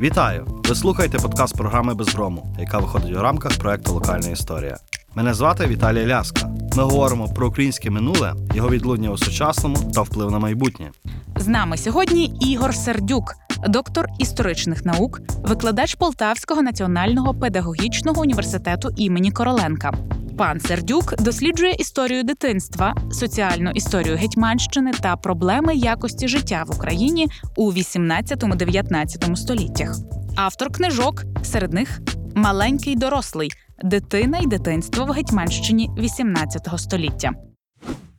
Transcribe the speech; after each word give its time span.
Вітаю! 0.00 0.46
Ви 0.68 0.74
слухаєте 0.74 1.18
подкаст 1.18 1.56
програми 1.56 1.94
Безгрому, 1.94 2.54
яка 2.58 2.78
виходить 2.78 3.16
у 3.16 3.22
рамках 3.22 3.58
проекту 3.58 3.92
Локальна 3.92 4.28
історія. 4.28 4.76
Мене 5.14 5.34
звати 5.34 5.66
Віталій 5.66 6.06
Ляска. 6.06 6.50
Ми 6.76 6.82
говоримо 6.82 7.28
про 7.28 7.48
українське 7.48 7.90
минуле, 7.90 8.34
його 8.54 8.68
відлуння 8.68 9.10
у 9.10 9.18
сучасному 9.18 9.76
та 9.94 10.02
вплив 10.02 10.30
на 10.30 10.38
майбутнє. 10.38 10.90
З 11.36 11.48
нами 11.48 11.76
сьогодні 11.76 12.24
Ігор 12.40 12.74
Сердюк, 12.74 13.34
доктор 13.68 14.06
історичних 14.18 14.84
наук, 14.84 15.20
викладач 15.42 15.94
Полтавського 15.94 16.62
національного 16.62 17.34
педагогічного 17.34 18.20
університету 18.20 18.90
імені 18.96 19.30
Короленка. 19.30 19.92
Пан 20.38 20.60
Сердюк 20.60 21.22
досліджує 21.22 21.72
історію 21.72 22.22
дитинства, 22.22 22.94
соціальну 23.12 23.70
історію 23.70 24.16
Гетьманщини 24.16 24.92
та 24.92 25.16
проблеми 25.16 25.74
якості 25.74 26.28
життя 26.28 26.64
в 26.66 26.76
Україні 26.76 27.28
у 27.56 27.72
18-19 27.72 29.36
століттях. 29.36 29.96
Автор 30.36 30.72
книжок, 30.72 31.24
серед 31.42 31.72
них 31.72 32.00
Маленький 32.34 32.96
дорослий 32.96 33.50
дитина 33.82 34.38
й 34.38 34.46
дитинство 34.46 35.04
в 35.04 35.08
Гетьманщині 35.08 35.90
18 35.98 36.68
століття. 36.76 37.30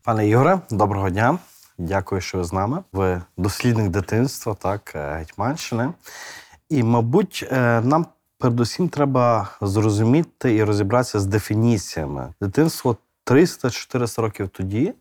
Пане 0.04 0.28
Ігоре, 0.28 0.60
доброго 0.72 1.10
дня. 1.10 1.38
Дякую, 1.80 2.22
що 2.22 2.38
ви 2.38 2.44
з 2.44 2.54
нами. 2.54 2.84
Ви 2.94 3.22
дослідник 3.38 3.90
дитинства, 3.90 4.54
так, 4.54 4.92
е, 4.96 5.14
Гетьманщини. 5.14 5.90
І, 6.70 6.84
мабуть, 6.84 7.48
е, 7.52 7.82
нам 7.82 8.06
передусім 8.38 8.90
треба 8.90 9.50
зрозуміти 9.62 10.56
і 10.56 10.64
розібратися 10.64 11.20
з 11.20 11.26
дефініціями. 11.26 12.34
Дитинство 12.42 12.98
300-400 13.26 14.22
років 14.22 14.50
тоді, 14.50 14.94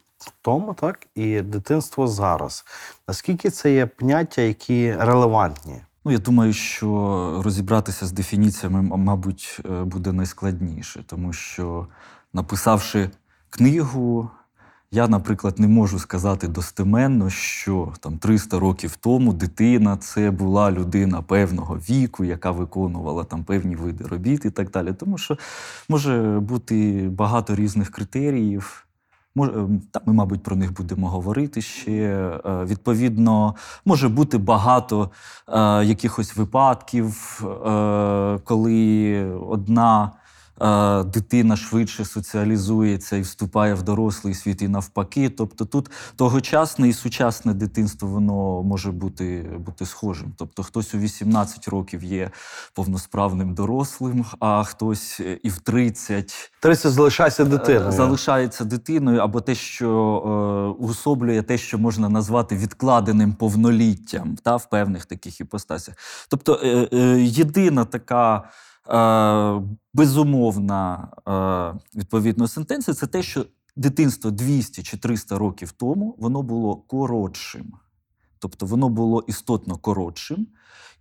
тому, 0.43 0.75
так, 0.75 1.07
і 1.15 1.41
дитинство 1.41 2.09
зараз. 2.09 2.65
Наскільки 3.09 3.51
це 3.51 3.73
є 3.73 3.87
поняття, 3.87 4.43
які 4.43 4.95
релевантні? 4.99 5.81
Ну, 6.05 6.13
я 6.13 6.19
думаю, 6.19 6.53
що 6.53 7.41
розібратися 7.45 8.07
з 8.07 8.13
дефініціями, 8.13 8.83
мабуть, 8.83 9.61
е, 9.65 9.85
буде 9.85 10.13
найскладніше, 10.13 11.03
тому 11.07 11.33
що, 11.33 11.87
написавши 12.33 13.11
книгу, 13.51 14.31
я, 14.91 15.09
наприклад, 15.09 15.59
не 15.59 15.69
можу 15.69 15.99
сказати 15.99 16.49
достеменно, 16.49 17.31
що 17.31 17.93
там 18.01 18.19
300 18.19 18.59
років 18.59 18.97
тому 18.97 19.33
дитина 19.33 19.97
це 19.97 20.31
була 20.31 20.71
людина 20.71 21.23
певного 21.23 21.77
віку, 21.77 22.25
яка 22.25 22.51
виконувала 22.51 23.25
там 23.25 23.45
певні 23.45 23.77
види 23.77 24.05
робіт 24.05 24.45
і 24.45 24.51
так 24.51 24.71
далі. 24.71 24.93
Тому 24.93 25.19
що 25.19 25.39
може 25.89 26.41
бути 26.41 27.09
багато 27.13 27.55
різних 27.55 27.91
критеріїв. 27.91 28.85
Мож- 29.35 29.49
ем, 29.57 29.83
ми, 30.07 30.13
мабуть, 30.13 30.43
про 30.43 30.57
них 30.57 30.73
будемо 30.73 31.09
говорити 31.09 31.63
ще. 31.63 31.93
Е, 31.93 32.65
Відповідно, 32.65 33.55
може 33.85 34.09
бути 34.09 34.39
багато 34.39 35.11
е, 35.49 35.85
якихось 35.85 36.37
випадків, 36.37 37.41
е, 37.67 38.39
коли 38.45 39.25
одна 39.49 40.13
дитина 41.05 41.57
швидше 41.57 42.05
соціалізується 42.05 43.17
і 43.17 43.21
вступає 43.21 43.75
в 43.75 43.83
дорослий 43.83 44.35
світ, 44.35 44.63
і 44.63 44.69
навпаки. 44.69 45.29
Тобто 45.29 45.65
тут 45.65 45.91
тогочасне 46.17 46.89
і 46.89 46.93
сучасне 46.93 47.55
дитинство 47.55 48.09
воно 48.09 48.63
може 48.63 48.93
бути, 48.93 49.51
бути 49.59 49.87
схожим. 49.87 50.33
Тобто, 50.37 50.63
хтось 50.63 50.95
у 50.95 50.99
18 50.99 51.69
років 51.69 52.05
є 52.05 52.31
повносправним 52.75 53.55
дорослим, 53.55 54.25
а 54.41 54.65
хтось 54.65 55.21
е, 55.21 55.39
і 55.43 55.49
в 55.49 55.59
30 55.59 56.51
30 56.61 56.93
залишайся 56.93 57.45
дитиною. 57.45 57.89
Е, 57.89 57.93
залишається 57.93 58.65
дитиною, 58.65 59.21
або 59.21 59.41
те, 59.41 59.55
що 59.55 59.89
е, 59.89 60.83
уособлює 60.85 61.43
те, 61.43 61.59
що 61.59 61.79
можна 61.79 62.09
назвати 62.09 62.57
відкладеним 62.57 63.33
повноліттям 63.33 64.37
та, 64.43 64.57
в 64.57 64.71
певних 64.71 65.07
таких 65.07 65.41
іпостасях. 65.41 65.95
Тобто 66.29 66.61
е, 66.63 66.89
е, 66.93 67.21
єдина 67.21 67.85
така 67.85 68.51
безумовна 69.95 71.09
е, 71.29 71.99
відповідно 71.99 72.49
сентенція 72.49 72.95
це 72.95 73.07
те, 73.07 73.23
що 73.23 73.47
дитинство 73.77 74.31
200 74.31 74.83
чи 74.83 74.97
300 74.97 75.39
років 75.39 75.73
тому 75.73 76.15
воно 76.19 76.43
було 76.43 76.77
коротшим. 76.77 77.73
Тобто 78.39 78.67
воно 78.67 78.89
було 78.89 79.25
істотно 79.27 79.77
коротшим, 79.77 80.47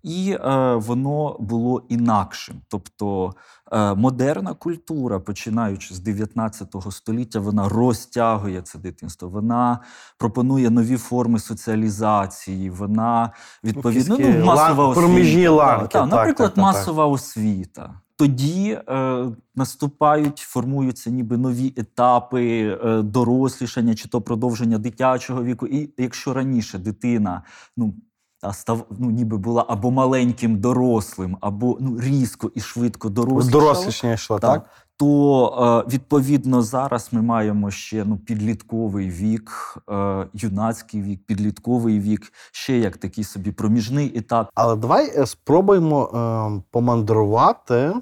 і 0.04 0.32
е, 0.32 0.76
воно 0.76 1.38
було 1.40 1.82
інакшим. 1.90 2.62
Тобто 2.68 3.34
е, 3.72 3.94
модерна 3.96 4.54
культура, 4.54 5.20
починаючи 5.20 5.96
з 5.96 6.00
19 6.00 6.76
століття, 6.92 7.40
вона 7.40 7.70
розтягує 7.70 8.62
це 8.62 8.80
дитинство. 8.80 9.30
Вона 9.30 9.80
пропонує 10.18 10.70
нові 10.70 10.98
форми 10.98 11.40
соціалізації. 11.40 12.70
Вона 12.70 13.32
відповідно 13.64 14.18
Якісь 14.18 14.36
ну, 14.40 14.46
масова 14.46 14.88
освіта. 14.88 15.08
проміжні 15.08 15.48
ланки, 15.48 15.88
так, 15.88 15.92
так, 15.92 16.12
наприклад, 16.12 16.54
так, 16.54 16.64
масова 16.64 17.06
освіта. 17.06 18.02
Тоді 18.18 18.80
е, 18.90 19.26
наступають, 19.56 20.40
формуються 20.40 21.10
ніби 21.10 21.38
нові 21.38 21.74
етапи 21.78 22.78
е, 22.84 23.02
дорослішання 23.02 23.96
чи 23.96 24.08
то 24.10 24.22
продовження 24.22 24.78
дитячого 24.78 25.44
віку. 25.44 25.68
І 25.68 25.90
якщо 25.98 26.34
раніше 26.34 26.80
дитина 26.80 27.42
ну, 27.78 27.94
та 28.42 28.54
став, 28.54 28.86
ну, 29.00 29.12
ніби 29.12 29.38
була 29.38 29.66
або 29.68 29.92
маленьким 29.92 30.60
дорослим, 30.60 31.38
або 31.42 31.78
ну, 31.80 32.00
різко 32.00 32.52
і 32.56 32.60
швидко 32.60 33.10
дорослішала, 33.10 33.64
Дорослішня 33.64 34.14
йшла, 34.14 34.40
так, 34.40 34.64
так? 34.64 34.70
то 34.98 35.84
е, 35.88 35.90
відповідно 35.94 36.62
зараз 36.62 37.10
ми 37.12 37.22
маємо 37.22 37.72
ще 37.72 38.06
ну, 38.06 38.18
підлітковий 38.18 39.10
вік, 39.10 39.78
е, 39.90 40.28
юнацький 40.34 41.02
вік, 41.02 41.26
підлітковий 41.26 42.00
вік, 42.00 42.34
ще 42.52 42.78
як 42.78 42.98
такий 42.98 43.24
собі 43.24 43.52
проміжний 43.52 44.18
етап. 44.18 44.50
Але 44.56 44.76
давай 44.76 45.20
е, 45.20 45.26
спробуємо 45.26 46.04
е, 46.06 46.64
помандрувати 46.72 47.94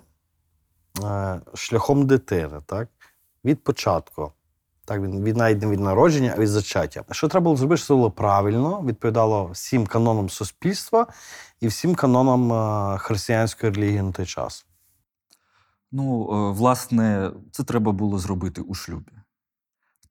шляхом 1.53 2.07
дитини, 2.07 2.61
так? 2.65 2.89
Від 3.45 3.63
початку. 3.63 4.31
Так, 4.85 5.01
від, 5.01 5.23
від 5.23 5.37
навіть 5.37 5.61
не 5.61 5.67
від 5.67 5.79
народження, 5.79 6.33
а 6.37 6.39
від 6.39 6.49
зачаття. 6.49 7.03
Що 7.11 7.27
треба 7.27 7.43
було 7.43 7.55
зробити, 7.55 7.83
це 7.83 7.93
було 7.93 8.11
правильно, 8.11 8.81
відповідало 8.81 9.45
всім 9.45 9.87
канонам 9.87 10.29
суспільства 10.29 11.07
і 11.59 11.67
всім 11.67 11.95
канонам 11.95 12.53
е, 12.53 12.97
християнської 12.97 13.71
релігії 13.71 14.01
на 14.01 14.11
той 14.11 14.25
час. 14.25 14.65
Ну, 15.91 16.29
е, 16.31 16.51
власне, 16.51 17.31
це 17.51 17.63
треба 17.63 17.91
було 17.91 18.17
зробити 18.17 18.61
у 18.61 18.73
шлюбі. 18.73 19.11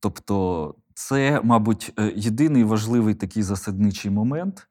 Тобто, 0.01 0.75
це, 0.95 1.41
мабуть, 1.45 1.93
е, 1.99 2.13
єдиний 2.17 2.65
важливий 2.65 3.15
такий 3.15 3.43
засадничий 3.43 4.11
момент. 4.11 4.69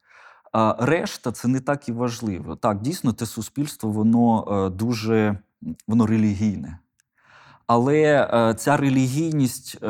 А 0.51 0.75
решта 0.79 1.31
це 1.31 1.47
не 1.47 1.59
так 1.59 1.89
і 1.89 1.91
важливо. 1.91 2.55
Так, 2.55 2.81
дійсно, 2.81 3.13
те 3.13 3.25
суспільство, 3.25 3.91
воно 3.91 4.47
е, 4.47 4.69
дуже 4.69 5.37
воно 5.87 6.05
релігійне. 6.05 6.79
Але 7.67 8.29
е, 8.33 8.53
ця 8.53 8.77
релігійність 8.77 9.77
е, 9.83 9.87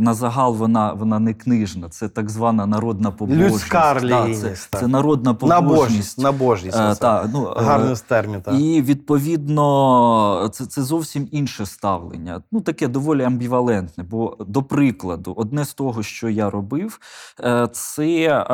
на 0.00 0.14
загал 0.14 0.54
вона, 0.54 0.92
вона 0.92 1.18
не 1.18 1.34
книжна. 1.34 1.88
Це 1.88 2.08
так 2.08 2.30
звана 2.30 2.66
народна 2.66 3.10
побожність. 3.10 3.54
Людська 3.54 3.80
Да, 3.80 3.94
релігійність, 3.94 4.62
це, 4.62 4.68
так. 4.70 4.80
це 4.80 4.86
народна 4.86 5.34
побожність. 5.34 6.18
набожність. 6.18 6.76
Е, 6.76 6.94
та, 6.94 7.30
ну, 7.32 7.54
е, 7.56 7.62
Гарний 7.62 7.96
термін, 8.08 8.42
так. 8.42 8.54
і 8.54 8.82
відповідно, 8.82 10.50
це, 10.52 10.66
це 10.66 10.82
зовсім 10.82 11.28
інше 11.30 11.66
ставлення. 11.66 12.42
Ну, 12.52 12.60
таке 12.60 12.88
доволі 12.88 13.22
амбівалентне. 13.22 14.04
Бо, 14.04 14.36
до 14.46 14.62
прикладу, 14.62 15.34
одне 15.36 15.64
з 15.64 15.74
того, 15.74 16.02
що 16.02 16.28
я 16.28 16.50
робив, 16.50 17.00
е, 17.40 17.68
це 17.72 18.04
е, 18.28 18.44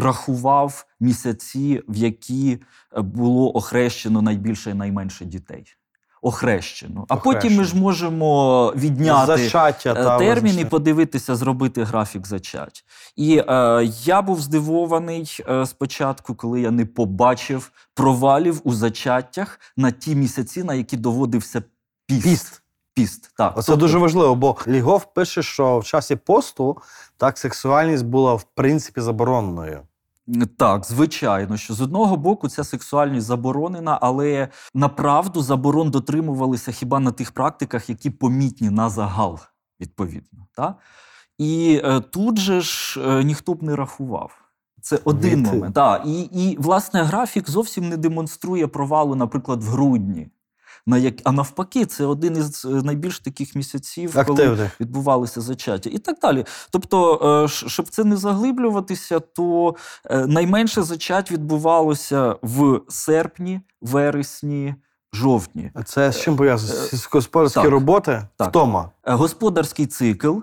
рахував 0.00 0.86
місяці, 1.00 1.82
в 1.88 1.96
які 1.96 2.58
було 2.96 3.56
охрещено 3.56 4.22
найбільше 4.22 4.70
і 4.70 4.74
найменше 4.74 5.24
дітей. 5.24 5.64
Охрещено. 6.24 7.04
А 7.08 7.16
потім 7.16 7.54
ми 7.56 7.64
ж 7.64 7.76
можемо 7.76 8.72
відняти 8.76 9.36
Зачаття, 9.36 9.90
е, 9.90 9.94
та, 9.94 10.18
термін 10.18 10.58
і 10.58 10.64
подивитися, 10.64 11.36
зробити 11.36 11.84
графік 11.84 12.26
зачать. 12.26 12.84
І 13.16 13.42
е, 13.48 13.90
я 14.04 14.22
був 14.22 14.40
здивований 14.40 15.38
е, 15.48 15.66
спочатку, 15.66 16.34
коли 16.34 16.60
я 16.60 16.70
не 16.70 16.86
побачив 16.86 17.72
провалів 17.94 18.60
у 18.64 18.72
зачаттях 18.72 19.60
на 19.76 19.90
ті 19.90 20.14
місяці, 20.14 20.64
на 20.64 20.74
які 20.74 20.96
доводився 20.96 21.62
піст. 22.06 22.22
Піст. 22.22 22.62
Піст, 22.94 23.32
так. 23.36 23.58
Оце 23.58 23.66
Тобто- 23.66 23.80
дуже 23.80 23.98
важливо, 23.98 24.34
бо 24.34 24.56
Лігов 24.68 25.14
пише, 25.14 25.42
що 25.42 25.78
в 25.78 25.84
часі 25.84 26.16
посту 26.16 26.76
так 27.16 27.38
сексуальність 27.38 28.04
була 28.04 28.34
в 28.34 28.42
принципі 28.54 29.00
забороненою. 29.00 29.80
Так, 30.56 30.84
звичайно, 30.84 31.56
що 31.56 31.74
з 31.74 31.80
одного 31.80 32.16
боку 32.16 32.48
ця 32.48 32.64
сексуальність 32.64 33.26
заборонена, 33.26 33.98
але 34.02 34.48
направду 34.74 35.42
заборон 35.42 35.90
дотримувалися 35.90 36.72
хіба 36.72 37.00
на 37.00 37.12
тих 37.12 37.32
практиках, 37.32 37.88
які 37.88 38.10
помітні 38.10 38.70
на 38.70 38.88
загал, 38.90 39.38
відповідно. 39.80 40.46
Та? 40.56 40.74
І 41.38 41.80
е, 41.84 42.00
тут 42.00 42.38
же 42.38 42.60
ж 42.60 43.00
е, 43.06 43.24
ніхто 43.24 43.54
б 43.54 43.62
не 43.62 43.76
рахував. 43.76 44.38
Це 44.82 44.98
один 45.04 45.40
Від- 45.40 45.52
момент. 45.52 45.74
Так. 45.74 46.02
І, 46.06 46.22
і, 46.22 46.56
власне, 46.60 47.02
графік 47.02 47.50
зовсім 47.50 47.88
не 47.88 47.96
демонструє 47.96 48.66
провалу, 48.66 49.14
наприклад, 49.14 49.62
в 49.62 49.66
грудні. 49.68 50.28
На 50.86 50.98
як... 50.98 51.14
А 51.24 51.32
навпаки, 51.32 51.86
це 51.86 52.04
один 52.06 52.36
із 52.36 52.64
е, 52.64 52.68
найбільш 52.68 53.18
таких 53.18 53.54
місяців, 53.54 54.16
коли 54.26 54.70
відбувалися 54.80 55.40
зачаття 55.40 55.90
і 55.92 55.98
так 55.98 56.16
далі. 56.22 56.44
Тобто, 56.70 57.20
е, 57.44 57.48
щоб 57.48 57.88
це 57.88 58.04
не 58.04 58.16
заглиблюватися, 58.16 59.20
то 59.20 59.76
е, 60.04 60.26
найменше 60.26 60.82
зачать 60.82 61.30
відбувалося 61.32 62.36
в 62.42 62.80
серпні, 62.88 63.60
вересні, 63.80 64.74
жовтні. 65.12 65.70
а 65.74 65.82
Це 65.82 66.12
з 66.12 66.20
чим 66.20 66.36
пов'язано? 66.36 66.72
господарські 66.72 66.96
Сільськогосподарські 66.96 67.68
роботи? 67.68 68.22
Так. 68.36 68.48
Втома. 68.48 68.90
Господарський 69.04 69.86
цикл. 69.86 70.38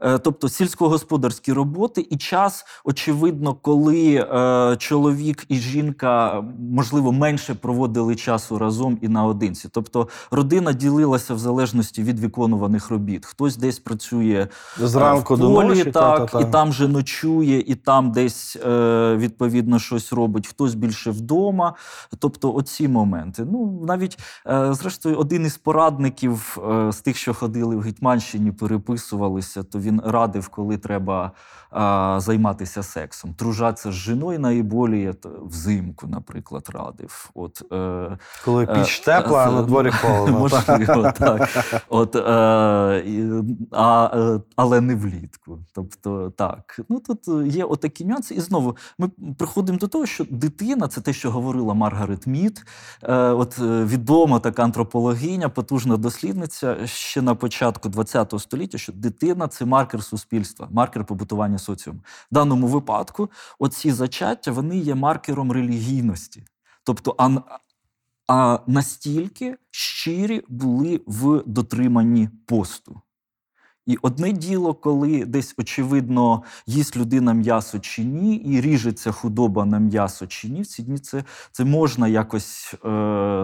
Е, 0.00 0.18
Тобто 0.18 0.48
сільськогосподарські 0.48 1.52
роботи, 1.52 2.06
і 2.10 2.16
час, 2.16 2.64
очевидно, 2.84 3.54
коли 3.54 4.14
е, 4.14 4.76
чоловік 4.78 5.44
і 5.48 5.56
жінка, 5.56 6.44
можливо, 6.72 7.12
менше 7.12 7.54
проводили 7.54 8.16
часу 8.16 8.58
разом 8.58 8.98
і 9.02 9.08
наодинці. 9.08 9.68
Тобто 9.72 10.08
родина 10.30 10.72
ділилася 10.72 11.34
в 11.34 11.38
залежності 11.38 12.02
від 12.02 12.18
виконуваних 12.18 12.90
робіт. 12.90 13.26
Хтось 13.26 13.56
десь 13.56 13.78
працює 13.78 14.46
Зранку 14.78 15.34
Е, 15.34 15.36
в 15.36 15.40
до 15.40 15.48
ночі. 15.50 15.84
так, 15.84 15.92
та-та-та. 15.92 16.40
і 16.48 16.52
там 16.52 16.72
же 16.72 16.88
ночує, 16.88 17.60
і 17.60 17.74
там 17.74 18.12
десь 18.12 18.56
е, 18.56 19.16
відповідно 19.16 19.78
щось 19.78 20.12
робить, 20.12 20.46
хтось 20.46 20.74
більше 20.74 21.10
вдома. 21.10 21.74
Тобто, 22.18 22.54
оці 22.54 22.88
моменти. 22.88 23.46
Ну, 23.52 23.84
навіть 23.86 24.18
е, 24.46 24.74
зрештою, 24.74 25.16
один 25.16 25.46
із 25.46 25.56
порадників 25.56 26.58
е, 26.70 26.92
з 26.92 27.00
тих, 27.00 27.16
що 27.16 27.34
ходили 27.34 27.76
в 27.76 27.80
Гетьманщині, 27.80 28.52
переписувалися, 28.52 29.62
то 29.62 29.78
він 29.88 30.02
радив, 30.04 30.48
коли 30.48 30.76
треба 30.76 31.32
е, 31.72 32.20
займатися 32.20 32.82
сексом. 32.82 33.34
Тружатися 33.34 33.90
з 33.92 33.94
жіною 33.94 34.38
наиболее 34.40 35.12
т- 35.12 35.28
взимку, 35.42 36.06
наприклад, 36.06 36.68
радив. 36.72 37.30
От, 37.34 37.62
е, 37.72 38.18
Коли 38.44 38.64
Е, 38.64 38.66
піч 38.66 39.00
тепла, 39.00 39.44
а 39.48 39.50
на 39.50 39.62
дворі 39.62 39.90
холодно. 39.90 40.38
Можливо, 40.38 41.12
так. 41.18 41.48
От, 41.88 42.16
е, 42.16 42.20
а, 43.72 44.10
е, 44.14 44.40
але 44.56 44.80
не 44.80 44.94
влітку. 44.94 45.58
Тобто, 45.74 46.30
так. 46.36 46.80
Ну 46.88 47.00
тут 47.00 47.28
є 47.54 47.64
отакі 47.64 48.04
нюанси. 48.04 48.34
І 48.34 48.40
знову 48.40 48.76
ми 48.98 49.08
приходимо 49.38 49.78
до 49.78 49.88
того, 49.88 50.06
що 50.06 50.24
дитина 50.30 50.88
це 50.88 51.00
те, 51.00 51.12
що 51.12 51.30
говорила 51.30 51.74
Маргарет 51.74 52.26
Мід. 52.26 52.64
Е, 53.02 53.14
от 53.16 53.58
е, 53.58 53.84
відома 53.84 54.38
така 54.38 54.62
антропологиня, 54.64 55.48
потужна 55.48 55.96
дослідниця 55.96 56.76
ще 56.86 57.22
на 57.22 57.34
початку 57.34 57.90
ХХ 57.90 58.38
століття, 58.40 58.78
що 58.78 58.92
дитина 58.92 59.48
це 59.48 59.64
маркер 59.78 60.04
суспільства, 60.04 60.68
маркер 60.70 61.04
побутування 61.04 61.58
соціуму. 61.58 62.00
В 62.30 62.34
даному 62.34 62.66
випадку 62.66 63.30
оці 63.58 63.92
зачаття 63.92 64.52
вони 64.52 64.78
є 64.78 64.94
маркером 64.94 65.52
релігійності. 65.52 66.44
Тобто, 66.84 67.14
а, 67.18 67.28
а 68.26 68.58
настільки 68.66 69.56
щирі 69.70 70.42
були 70.48 71.00
в 71.06 71.42
дотриманні 71.46 72.28
посту. 72.46 73.00
І 73.88 73.98
одне 74.02 74.32
діло, 74.32 74.74
коли 74.74 75.24
десь 75.24 75.54
очевидно 75.58 76.42
їсть 76.66 76.96
людина 76.96 77.32
м'ясо 77.32 77.78
чи 77.78 78.04
ні, 78.04 78.36
і 78.36 78.60
ріжеться 78.60 79.12
худоба 79.12 79.64
на 79.64 79.78
м'ясо 79.78 80.26
чи 80.26 80.48
ні. 80.48 80.62
В 80.62 80.66
ці 80.66 80.82
дні 80.82 80.98
це, 80.98 81.24
це 81.52 81.64
можна 81.64 82.08
якось 82.08 82.74
е, 82.84 82.88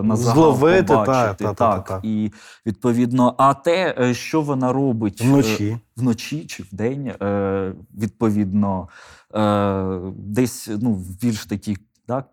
на 0.05 0.17
Зловити, 0.17 0.83
побачити. 0.83 1.45
та, 1.45 1.55
та, 1.55 1.55
так, 1.55 1.85
та, 1.85 2.01
та. 2.01 2.01
І 2.09 2.33
відповідно, 2.67 3.35
а 3.39 3.55
те, 3.55 3.95
е, 3.99 4.15
що 4.15 4.41
вона 4.41 4.73
робить 4.73 5.21
е, 5.25 5.29
Вночі. 5.29 5.79
вночі 5.97 6.45
чи 6.45 6.63
вдень, 6.63 7.07
е, 7.23 7.73
відповідно, 7.99 8.89
е, 9.35 9.99
десь 10.17 10.71
ну, 10.81 10.93
в 10.93 11.21
більш 11.21 11.47
такій 11.47 11.77
так, 12.07 12.29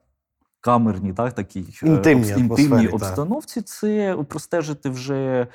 камерній, 0.62 1.14
так, 1.14 1.34
такій 1.34 1.66
е, 1.84 1.88
Інтимній 1.88 2.30
інтимній 2.38 2.88
обстановці, 2.88 3.62
це 3.62 4.18
простежити 4.28 4.90
вже 4.90 5.48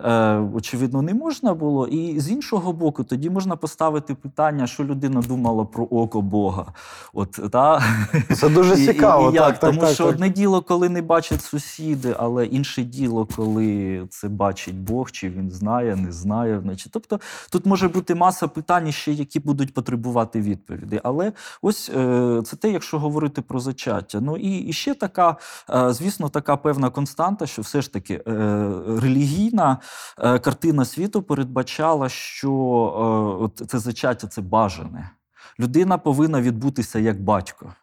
е, 0.00 0.36
очевидно 0.54 1.02
не 1.02 1.14
можна 1.14 1.54
було. 1.54 1.86
І 1.86 2.20
з 2.20 2.30
іншого 2.30 2.72
боку, 2.72 3.04
тоді 3.04 3.30
можна 3.30 3.56
поставити 3.56 4.14
питання, 4.14 4.66
що 4.66 4.84
людина 4.84 5.22
думала 5.22 5.64
про 5.64 5.84
око 5.84 6.20
Бога. 6.22 6.66
От, 7.12 7.40
та? 7.52 7.82
Це 8.36 8.48
дуже 8.48 8.74
І- 8.78 8.82
і- 8.82 8.86
цікаво. 8.86 9.30
і 9.30 9.34
як? 9.34 9.44
так, 9.46 9.58
так, 9.58 9.70
Тому 9.70 9.80
так, 9.80 9.94
що 9.94 10.04
так. 10.04 10.14
одне 10.14 10.28
діло, 10.28 10.62
коли 10.62 10.88
не 10.88 11.02
бачать 11.02 11.42
сусіди, 11.42 12.16
але 12.18 12.46
інше 12.46 12.82
діло, 12.82 13.28
коли 13.36 14.02
це 14.10 14.28
бачить 14.28 14.74
Бог, 14.74 15.10
чи 15.10 15.30
він 15.30 15.50
знає, 15.50 15.96
не 15.96 16.12
знає. 16.12 16.60
Значить. 16.62 16.92
Тобто 16.92 17.20
тут 17.50 17.66
може 17.66 17.88
бути 17.88 18.14
маса 18.14 18.48
питань, 18.48 18.92
ще 18.92 19.12
які 19.12 19.40
будуть 19.40 19.74
потребувати 19.74 20.40
відповіді. 20.40 21.00
Але 21.02 21.32
ось 21.62 21.90
е, 21.96 22.42
це 22.44 22.56
те, 22.56 22.70
якщо 22.70 22.98
говорити 22.98 23.42
про 23.42 23.60
зачаття. 23.60 24.20
Ну 24.20 24.36
і, 24.36 24.51
і 24.58 24.72
ще 24.72 24.94
така, 24.94 25.36
е, 25.70 25.92
звісно, 25.92 26.28
така 26.28 26.56
певна 26.56 26.90
константа, 26.90 27.46
що 27.46 27.62
все 27.62 27.82
ж 27.82 27.92
таки 27.92 28.14
е, 28.14 28.20
релігійна 28.86 29.78
е, 30.18 30.38
картина 30.38 30.84
світу 30.84 31.22
передбачала, 31.22 32.08
що 32.08 33.50
це 33.68 33.78
зачаття 33.78 34.26
це 34.26 34.42
бажане. 34.42 35.10
Людина 35.60 35.98
повинна 35.98 36.40
відбутися 36.40 36.98
як 36.98 37.22
батько. 37.22 37.74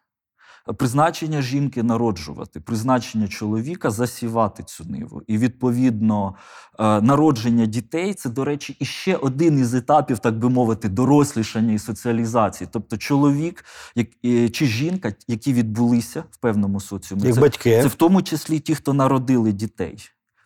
Призначення 0.77 1.41
жінки 1.41 1.83
народжувати, 1.83 2.59
призначення 2.59 3.27
чоловіка 3.27 3.91
засівати 3.91 4.63
цю 4.63 4.83
ниву. 4.83 5.21
І 5.27 5.37
відповідно 5.37 6.35
е, 6.79 7.01
народження 7.01 7.65
дітей 7.65 8.13
це, 8.13 8.29
до 8.29 8.45
речі, 8.45 8.77
іще 8.79 9.15
один 9.15 9.59
із 9.59 9.73
етапів, 9.73 10.19
так 10.19 10.37
би 10.37 10.49
мовити, 10.49 10.89
дорослішання 10.89 11.73
і 11.73 11.79
соціалізації. 11.79 12.67
Тобто, 12.71 12.97
чоловік 12.97 13.65
як, 13.95 14.07
е, 14.25 14.49
чи 14.49 14.65
жінка, 14.65 15.13
які 15.27 15.53
відбулися 15.53 16.23
в 16.31 16.37
певному 16.37 16.79
соціумі, 16.79 17.23
Як 17.23 17.35
це, 17.35 17.41
батьки. 17.41 17.81
це 17.81 17.87
в 17.87 17.95
тому 17.95 18.21
числі 18.21 18.59
ті, 18.59 18.75
хто 18.75 18.93
народили 18.93 19.51
дітей. 19.51 19.97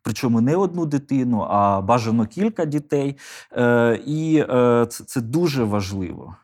Причому 0.03 0.41
не 0.41 0.55
одну 0.55 0.85
дитину, 0.85 1.47
а 1.49 1.81
бажано 1.81 2.25
кілька 2.25 2.65
дітей. 2.65 3.17
Е, 3.51 3.99
і 4.05 4.45
це 5.07 5.21
дуже 5.21 5.63
важливо. 5.63 6.35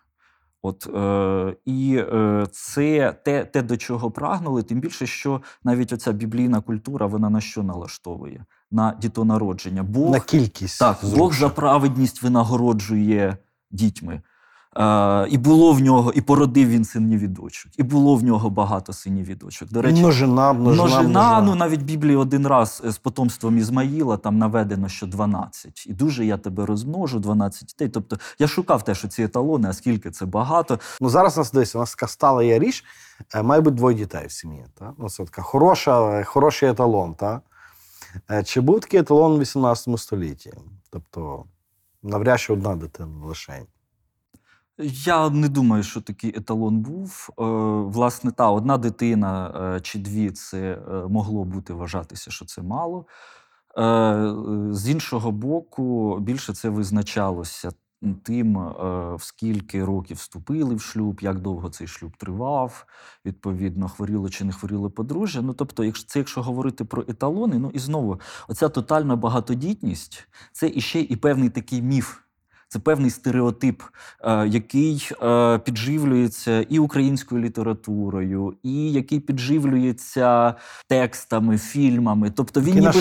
От, 0.61 0.87
е, 0.95 1.55
і 1.65 1.95
е, 1.97 2.47
це 2.51 3.15
те, 3.25 3.45
те, 3.45 3.61
до 3.61 3.77
чого 3.77 4.11
прагнули, 4.11 4.63
тим 4.63 4.79
більше, 4.79 5.07
що 5.07 5.41
навіть 5.63 5.93
оця 5.93 6.11
біблійна 6.11 6.61
культура 6.61 7.05
вона 7.05 7.29
на 7.29 7.41
що 7.41 7.63
налаштовує? 7.63 8.45
На 8.71 8.95
дітонародження. 9.01 9.83
Бог, 9.83 10.11
На 10.11 10.19
кількість. 10.19 10.79
так, 10.79 10.97
Бог 11.15 11.33
за 11.33 11.49
праведність 11.49 12.23
винагороджує 12.23 13.37
дітьми. 13.71 14.21
І 15.29 15.37
було 15.37 15.73
в 15.73 15.79
нього, 15.81 16.11
і 16.15 16.21
породив 16.21 16.69
він 16.69 16.85
синів 16.85 17.19
і 17.19 17.27
дочок, 17.27 17.71
і 17.77 17.83
було 17.83 18.15
в 18.15 18.23
нього 18.23 18.49
багато 18.49 18.93
синів 18.93 19.29
і 19.29 19.35
дочок. 19.35 19.69
До 19.71 19.81
речі, 19.81 19.99
Множина, 19.99 20.53
множина, 20.53 20.83
Множина, 20.83 21.01
множина. 21.09 21.41
ну 21.41 21.55
навіть 21.55 21.79
в 21.79 21.83
Біблії 21.83 22.15
один 22.15 22.47
раз 22.47 22.81
е, 22.85 22.91
з 22.91 22.97
потомством 22.97 23.57
Ізмаїла 23.57 24.17
там 24.17 24.37
наведено, 24.37 24.89
що 24.89 25.07
12. 25.07 25.87
І 25.87 25.93
дуже 25.93 26.25
я 26.25 26.37
тебе 26.37 26.65
розмножу, 26.65 27.19
12 27.19 27.65
дітей. 27.67 27.89
Тобто 27.89 28.17
я 28.39 28.47
шукав 28.47 28.83
теж 28.83 29.05
ці 29.09 29.23
еталони, 29.23 29.69
а 29.69 29.73
скільки 29.73 30.11
це 30.11 30.25
багато. 30.25 30.79
Ну 31.01 31.09
зараз 31.09 31.37
нас 31.37 31.51
десь 31.51 31.75
у 31.75 31.79
нас 31.79 31.95
така 31.95 32.07
стала 32.07 32.43
є 32.43 32.59
річ, 32.59 32.83
е, 33.35 33.43
має 33.43 33.61
бути 33.61 33.75
двоє 33.75 33.97
дітей 33.97 34.27
в 34.27 34.31
сім'ї. 34.31 34.65
Та? 34.79 34.93
Ну, 34.97 35.09
це 35.09 35.23
така 35.25 35.41
хороша, 35.41 36.23
хороший 36.23 36.69
еталон. 36.69 37.13
Та? 37.13 37.41
Е, 38.31 38.43
Чи 38.43 38.61
був 38.61 38.79
такий 38.79 38.99
еталон 38.99 39.31
у 39.31 39.39
18 39.39 39.99
столітті? 39.99 40.53
Тобто, 40.89 41.43
навряд 42.03 42.39
чи 42.39 42.53
одна 42.53 42.75
дитина 42.75 43.25
лише. 43.25 43.61
Я 44.81 45.29
не 45.29 45.49
думаю, 45.49 45.83
що 45.83 46.01
такий 46.01 46.37
еталон 46.37 46.79
був. 46.79 47.29
Е, 47.29 47.43
власне, 47.89 48.31
та 48.31 48.51
одна 48.51 48.77
дитина 48.77 49.53
е, 49.75 49.81
чи 49.81 49.99
дві 49.99 50.31
це 50.31 50.59
е, 50.71 51.07
могло 51.09 51.43
бути 51.43 51.73
вважатися, 51.73 52.31
що 52.31 52.45
це 52.45 52.61
мало. 52.61 53.05
З 54.71 54.89
іншого 54.89 55.31
боку, 55.31 56.17
більше 56.19 56.53
це 56.53 56.69
визначалося 56.69 57.71
тим, 58.23 58.57
в 59.15 59.19
скільки 59.19 59.85
років 59.85 60.17
вступили 60.17 60.75
в 60.75 60.81
шлюб, 60.81 61.19
як 61.21 61.39
довго 61.39 61.69
цей 61.69 61.87
шлюб 61.87 62.17
тривав, 62.17 62.85
відповідно, 63.25 63.89
хворіло 63.89 64.29
чи 64.29 64.43
не 64.45 64.51
хворіло 64.51 64.89
подружжя. 64.89 65.41
Ну, 65.41 65.53
тобто, 65.53 65.83
якщо 65.83 66.07
це 66.07 66.19
якщо 66.19 66.41
говорити 66.41 66.85
про 66.85 67.01
еталони, 67.07 67.59
ну 67.59 67.71
і 67.73 67.79
знову, 67.79 68.19
оця 68.47 68.69
тотальна 68.69 69.15
багатодітність 69.15 70.27
це 70.51 70.67
іще 70.67 70.99
і 70.99 71.15
певний 71.15 71.49
такий 71.49 71.81
міф. 71.81 72.17
Це 72.71 72.79
певний 72.79 73.09
стереотип, 73.09 73.81
е, 74.23 74.47
який 74.47 75.09
е, 75.23 75.57
підживлюється 75.57 76.65
і 76.69 76.79
українською 76.79 77.41
літературою, 77.41 78.53
і 78.63 78.91
який 78.91 79.19
підживлюється 79.19 80.53
текстами, 80.87 81.57
фільмами. 81.57 82.31
Тобто 82.35 82.61
він 82.61 82.75
ніби, 82.75 82.91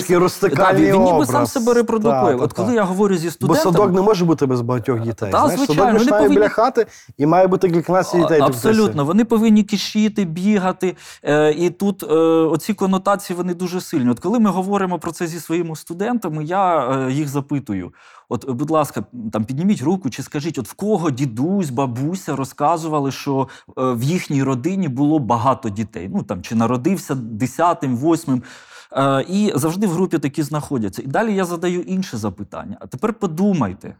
да, 0.55 0.73
він, 0.73 0.93
він 0.93 1.03
ніби 1.03 1.25
сам 1.25 1.47
себе 1.47 1.73
репродукує. 1.73 2.23
Та, 2.23 2.37
та, 2.37 2.43
От 2.43 2.53
коли 2.53 2.67
та. 2.67 2.73
я 2.73 2.83
говорю 2.83 3.17
зі 3.17 3.31
Бо 3.41 3.55
садок 3.55 3.91
не 3.91 4.01
може 4.01 4.25
бути 4.25 4.45
без 4.45 4.61
багатьох 4.61 4.99
дітей. 4.99 5.31
Та, 5.31 5.39
Знаєш, 5.39 5.59
звичайно, 5.59 5.81
садок 5.81 5.93
вони 5.93 5.99
починає 5.99 6.23
повинні- 6.23 6.35
біля 6.35 6.49
хати 6.49 6.85
і 7.17 7.25
має 7.25 7.47
бути 7.47 7.69
кільканадцять 7.69 8.21
дітей. 8.21 8.41
Абсолютно, 8.41 9.05
вони 9.05 9.25
повинні 9.25 9.63
кишіти, 9.63 10.25
бігати. 10.25 10.95
Е, 11.23 11.51
і 11.51 11.69
тут 11.69 12.03
оці 12.03 12.73
конотації 12.73 13.37
вони 13.37 13.53
дуже 13.53 13.81
сильні. 13.81 14.09
От 14.09 14.19
коли 14.19 14.39
ми 14.39 14.49
говоримо 14.49 14.99
про 14.99 15.11
це 15.11 15.27
зі 15.27 15.39
своїми 15.39 15.75
студентами, 15.75 16.43
я 16.43 17.07
їх 17.09 17.27
запитую: 17.27 17.91
От, 18.29 18.49
будь 18.49 18.69
ласка, 18.69 19.03
там 19.31 19.45
підніміть 19.45 19.81
руку 19.81 20.09
чи 20.09 20.23
скажіть, 20.23 20.57
от 20.57 20.67
в 20.67 20.73
кого 20.73 21.11
дідусь, 21.11 21.69
бабуся 21.69 22.35
розказували, 22.35 23.11
що 23.11 23.47
е, 23.67 23.71
в 23.75 24.03
їхній 24.03 24.43
родині 24.43 24.87
було 24.87 25.19
багато 25.19 25.69
дітей. 25.69 26.09
Ну 26.13 26.23
там 26.23 26.41
чи 26.41 26.55
народився 26.55 27.15
десятим, 27.15 27.97
восьмим. 27.97 28.43
Е, 28.91 29.25
і 29.29 29.51
завжди 29.55 29.87
в 29.87 29.91
групі 29.91 30.19
такі 30.19 30.43
знаходяться. 30.43 31.01
І 31.01 31.05
далі 31.05 31.35
я 31.35 31.45
задаю 31.45 31.81
інше 31.81 32.17
запитання. 32.17 32.77
А 32.79 32.87
тепер 32.87 33.13
подумайте, 33.13 33.95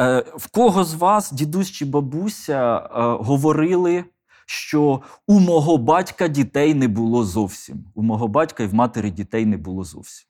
е, 0.00 0.24
в 0.36 0.46
кого 0.46 0.84
з 0.84 0.94
вас, 0.94 1.32
дідусь 1.32 1.70
чи 1.70 1.84
бабуся, 1.84 2.88
говорили, 3.20 4.04
що 4.46 5.02
у 5.26 5.40
мого 5.40 5.78
батька 5.78 6.28
дітей 6.28 6.74
не 6.74 6.88
було 6.88 7.24
зовсім. 7.24 7.84
У 7.94 8.02
мого 8.02 8.28
батька 8.28 8.62
і 8.62 8.66
в 8.66 8.74
матері 8.74 9.10
дітей 9.10 9.46
не 9.46 9.56
було 9.56 9.84
зовсім. 9.84 10.28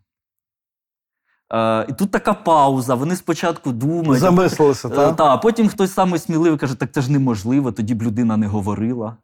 Е, 1.52 1.86
і 1.88 1.92
тут 1.92 2.10
така 2.10 2.34
пауза. 2.34 2.94
Вони 2.94 3.16
спочатку 3.16 3.72
думають. 3.72 4.20
Замислилися, 4.20 4.88
Е. 4.88 5.12
Та, 5.12 5.24
а 5.24 5.36
потім 5.36 5.68
хтось 5.68 5.92
самий 5.92 6.18
сміливий 6.20 6.58
каже, 6.58 6.74
так 6.74 6.92
це 6.92 7.00
ж 7.00 7.12
неможливо, 7.12 7.72
тоді 7.72 7.94
б 7.94 8.02
людина 8.02 8.36
не 8.36 8.46
говорила. 8.46 9.16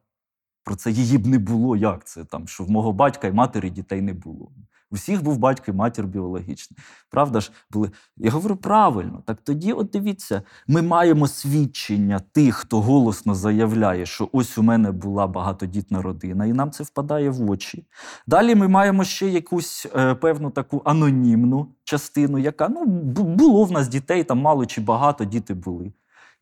Про 0.64 0.76
це 0.76 0.90
її 0.90 1.18
б 1.18 1.26
не 1.26 1.38
було. 1.38 1.76
Як 1.76 2.04
це? 2.04 2.24
Там, 2.24 2.48
що 2.48 2.64
в 2.64 2.70
мого 2.70 2.92
батька 2.92 3.28
і 3.28 3.32
матері 3.32 3.70
дітей 3.70 4.02
не 4.02 4.12
було. 4.12 4.48
У 4.90 4.96
всіх 4.96 5.22
був 5.22 5.38
батько 5.38 5.64
і 5.70 5.74
матір 5.74 6.06
біологічний. 6.06 6.78
Правда 7.10 7.40
ж, 7.40 7.52
були. 7.70 7.90
Я 8.16 8.30
говорю 8.30 8.56
правильно. 8.56 9.22
Так 9.26 9.38
тоді, 9.44 9.72
от 9.72 9.90
дивіться, 9.90 10.42
ми 10.66 10.82
маємо 10.82 11.28
свідчення 11.28 12.20
тих, 12.32 12.54
хто 12.54 12.80
голосно 12.80 13.34
заявляє, 13.34 14.06
що 14.06 14.28
ось 14.32 14.58
у 14.58 14.62
мене 14.62 14.92
була 14.92 15.26
багатодітна 15.26 16.02
родина, 16.02 16.46
і 16.46 16.52
нам 16.52 16.70
це 16.70 16.84
впадає 16.84 17.30
в 17.30 17.50
очі. 17.50 17.86
Далі 18.26 18.54
ми 18.54 18.68
маємо 18.68 19.04
ще 19.04 19.28
якусь 19.28 19.86
е, 19.96 20.14
певну 20.14 20.50
таку 20.50 20.82
анонімну 20.84 21.68
частину, 21.84 22.38
яка 22.38 22.68
ну, 22.68 22.84
було 23.24 23.64
в 23.64 23.72
нас 23.72 23.88
дітей, 23.88 24.24
там 24.24 24.38
мало 24.38 24.66
чи 24.66 24.80
багато 24.80 25.24
діти 25.24 25.54
були. 25.54 25.92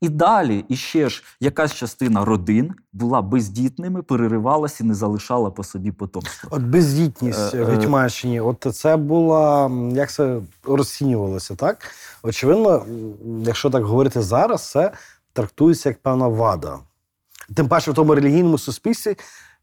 І 0.03 0.09
далі 0.09 0.65
іще 0.69 1.09
ж 1.09 1.23
якась 1.41 1.75
частина 1.75 2.25
родин 2.25 2.75
була 2.93 3.23
бездітними, 3.23 4.03
переривалася 4.03 4.85
і 4.85 4.87
не 4.87 4.95
залишала 4.95 5.51
по 5.51 5.65
собі 5.65 5.93
потомства. 5.93 6.51
От 6.53 6.63
бездітність 6.63 7.55
Е, 7.55 7.65
в 7.65 7.71
е. 7.71 7.75
Гетьманщині, 7.75 8.41
от 8.41 8.67
це 8.75 8.97
була, 8.97 9.71
як 9.93 10.13
це 10.13 10.41
розцінювалося, 10.65 11.55
так? 11.55 11.79
Очевидно, 12.23 12.87
якщо 13.45 13.71
так 13.71 13.85
говорити 13.85 14.23
зараз, 14.23 14.71
це 14.71 14.93
трактується 15.33 15.89
як 15.89 15.99
певна 15.99 16.29
вада. 16.29 16.79
Тим 17.55 17.69
паче 17.69 17.91
в 17.91 17.95
тому 17.95 18.15
релігійному 18.15 18.59
суспільстві 18.59 19.17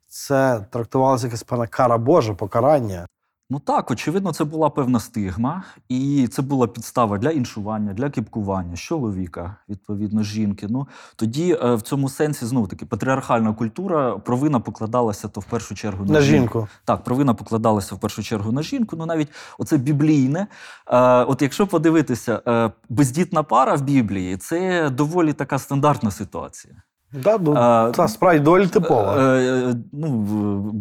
це 0.07 0.65
трактувалося 0.71 1.27
як 1.27 1.43
певна 1.43 1.67
кара 1.67 1.97
Божа, 1.97 2.33
покарання. 2.33 3.07
Ну 3.51 3.59
так, 3.59 3.91
очевидно, 3.91 4.33
це 4.33 4.43
була 4.43 4.69
певна 4.69 4.99
стигма, 4.99 5.63
і 5.89 6.27
це 6.31 6.41
була 6.41 6.67
підстава 6.67 7.17
для 7.17 7.31
іншування, 7.31 7.93
для 7.93 8.09
кіпкування 8.09 8.75
з 8.75 8.79
чоловіка, 8.79 9.55
відповідно, 9.69 10.23
жінки. 10.23 10.67
Ну 10.69 10.87
тоді 11.15 11.57
е, 11.63 11.75
в 11.75 11.81
цьому 11.81 12.09
сенсі 12.09 12.45
знову 12.45 12.67
таки 12.67 12.85
патріархальна 12.85 13.53
культура, 13.53 14.17
провина 14.17 14.59
покладалася 14.59 15.27
то 15.27 15.39
в 15.39 15.45
першу 15.45 15.75
чергу 15.75 16.05
на, 16.05 16.13
На 16.13 16.21
жінку. 16.21 16.67
Так, 16.85 17.03
провина 17.03 17.33
покладалася 17.33 17.95
в 17.95 17.99
першу 17.99 18.23
чергу 18.23 18.51
на 18.51 18.61
жінку. 18.61 18.95
Ну 18.95 19.05
навіть 19.05 19.29
оце 19.57 19.77
біблійне. 19.77 20.47
Е, 20.87 21.23
от 21.23 21.41
якщо 21.41 21.67
подивитися, 21.67 22.41
е, 22.47 22.71
бездітна 22.89 23.43
пара 23.43 23.75
в 23.75 23.81
Біблії 23.81 24.37
це 24.37 24.89
доволі 24.89 25.33
така 25.33 25.59
стандартна 25.59 26.11
ситуація. 26.11 26.75
Да, 27.13 27.37
ну, 27.41 27.53
А, 27.55 27.91
та 27.91 28.07
справді 28.07 28.39
доволі 28.39 28.67
типова. 28.67 29.15
Е, 29.17 29.21
е, 29.21 29.75
ну, 29.91 30.07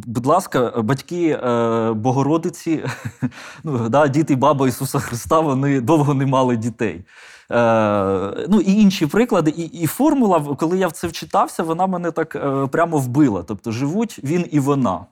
будь 0.07 0.27
ласка, 0.27 0.73
батьки 0.85 1.29
е, 1.29 1.93
Богородиці, 1.93 2.85
ну, 3.65 3.89
да, 3.89 4.09
діти 4.09 4.37
баба 4.37 4.69
Ісуса 4.69 4.99
Христа, 4.99 5.41
вони 5.41 5.81
довго 5.81 6.15
не 6.15 6.27
мали 6.27 6.57
дітей. 6.57 7.05
Е, 7.51 8.47
ну 8.49 8.61
і 8.61 8.73
інші 8.73 9.07
приклади. 9.07 9.51
І, 9.51 9.63
і 9.63 9.87
формула, 9.87 10.57
коли 10.59 10.79
я 10.79 10.89
в 10.89 10.93
це 10.93 11.07
вчитався, 11.07 11.63
вона 11.63 11.87
мене 11.87 12.11
так 12.11 12.37
е, 12.37 12.67
прямо 12.67 12.99
вбила. 12.99 13.43
Тобто 13.43 13.73
живуть 13.73 14.21
він 14.25 14.47
і 14.51 14.61
вона. 14.61 15.07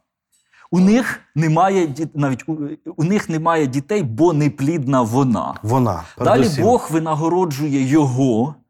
У 0.70 0.80
них 0.80 1.20
немає 1.34 1.88
навіть 2.14 2.44
у, 2.48 2.58
у 2.96 3.04
них 3.04 3.28
немає 3.28 3.66
дітей, 3.66 4.02
бо 4.02 4.32
неплідна 4.32 5.02
вона. 5.02 5.54
Вона. 5.62 6.02
Далі. 6.18 6.48
Бог 6.60 6.88
винагороджує 6.92 7.82
його 7.82 8.54
е, 8.58 8.65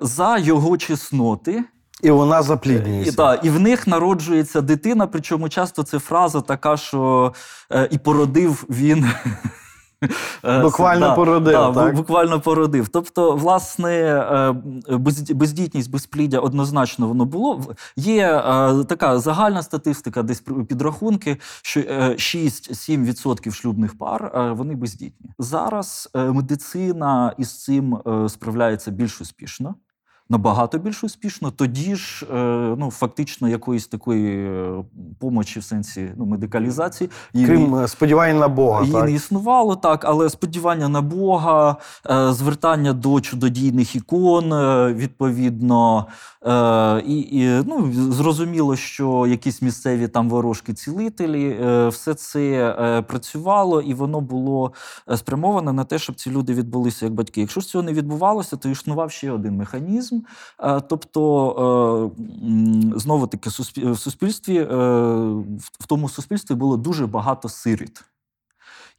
за 0.00 0.38
його 0.38 0.76
чесноти. 0.76 1.64
І 2.02 2.10
вона 2.10 2.38
І, 2.38 2.42
запліднюється. 2.42 3.16
та, 3.16 3.34
і 3.34 3.50
в 3.50 3.60
них 3.60 3.86
народжується 3.86 4.60
дитина, 4.60 5.06
причому 5.06 5.48
часто 5.48 5.82
це 5.82 5.98
фраза 5.98 6.40
така, 6.40 6.76
що 6.76 7.32
е, 7.72 7.88
і 7.90 7.98
породив 7.98 8.64
він. 8.70 9.06
Е, 10.44 10.62
Буквально 10.62 11.14
породив, 11.14 11.52
да, 11.52 11.72
так? 11.72 11.94
Буквально 11.94 12.40
породив. 12.40 12.88
Тобто, 12.88 13.36
власне, 13.36 13.92
е, 14.88 14.96
без- 14.96 15.30
бездітність, 15.30 15.90
безпліддя 15.90 16.38
однозначно 16.38 17.08
воно 17.08 17.24
було. 17.24 17.60
Є 17.96 18.26
е, 18.26 18.84
така 18.84 19.18
загальна 19.18 19.62
статистика, 19.62 20.22
десь 20.22 20.40
підрахунки, 20.68 21.36
що 21.62 21.80
е, 21.80 22.14
6-7% 22.18 23.52
шлюбних 23.52 23.98
пар 23.98 24.52
вони 24.56 24.74
бездітні. 24.74 25.30
Зараз 25.38 26.10
медицина 26.14 27.34
із 27.38 27.64
цим 27.64 27.98
справляється 28.28 28.90
більш 28.90 29.20
успішно. 29.20 29.74
Набагато 30.30 30.78
більш 30.78 31.04
успішно. 31.04 31.50
Тоді 31.50 31.94
ж, 31.94 32.26
е, 32.34 32.36
ну 32.78 32.90
фактично, 32.90 33.48
якоїсь 33.48 33.86
такої 33.86 34.46
е, 34.46 34.84
помочі 35.18 35.60
в 35.60 35.64
сенсі 35.64 36.12
ну, 36.16 36.26
медикалізації 36.26 37.10
її- 37.34 37.46
Крім 37.46 37.74
е, 37.74 37.88
сподівань 37.88 38.38
на 38.38 38.48
Бога. 38.48 38.80
Її 38.80 38.92
так? 38.92 39.04
не 39.04 39.12
існувало 39.12 39.76
так, 39.76 40.04
але 40.04 40.30
сподівання 40.30 40.88
на 40.88 41.02
Бога, 41.02 41.76
звертання 42.30 42.92
до 42.92 43.20
чудодійних 43.20 43.96
ікон, 43.96 44.54
відповідно, 44.94 46.06
е, 46.46 47.00
і, 47.06 47.18
і 47.20 47.62
ну, 47.66 47.92
зрозуміло, 48.12 48.76
що 48.76 49.26
якісь 49.26 49.62
місцеві 49.62 50.08
там 50.08 50.28
ворожки 50.28 50.74
цілителі, 50.74 51.56
е, 51.62 51.88
все 51.88 52.14
це 52.14 52.40
е, 52.80 53.02
працювало, 53.02 53.80
і 53.80 53.94
воно 53.94 54.20
було 54.20 54.72
спрямоване 55.16 55.72
на 55.72 55.84
те, 55.84 55.98
щоб 55.98 56.16
ці 56.16 56.30
люди 56.30 56.54
відбулися 56.54 57.06
як 57.06 57.14
батьки. 57.14 57.40
Якщо 57.40 57.60
ж 57.60 57.66
цього 57.66 57.84
не 57.84 57.92
відбувалося, 57.92 58.56
то 58.56 58.68
існував 58.68 59.10
ще 59.10 59.30
один 59.30 59.56
механізм. 59.56 60.19
Е, 60.58 60.80
Тобто, 60.80 62.12
е, 62.94 62.98
знову 62.98 63.26
таки, 63.26 63.50
в 63.76 63.98
суспільстві, 63.98 64.56
е, 64.56 64.66
в 65.78 65.86
тому 65.86 66.08
суспільстві 66.08 66.54
було 66.54 66.76
дуже 66.76 67.06
багато 67.06 67.48
сиріт. 67.48 68.04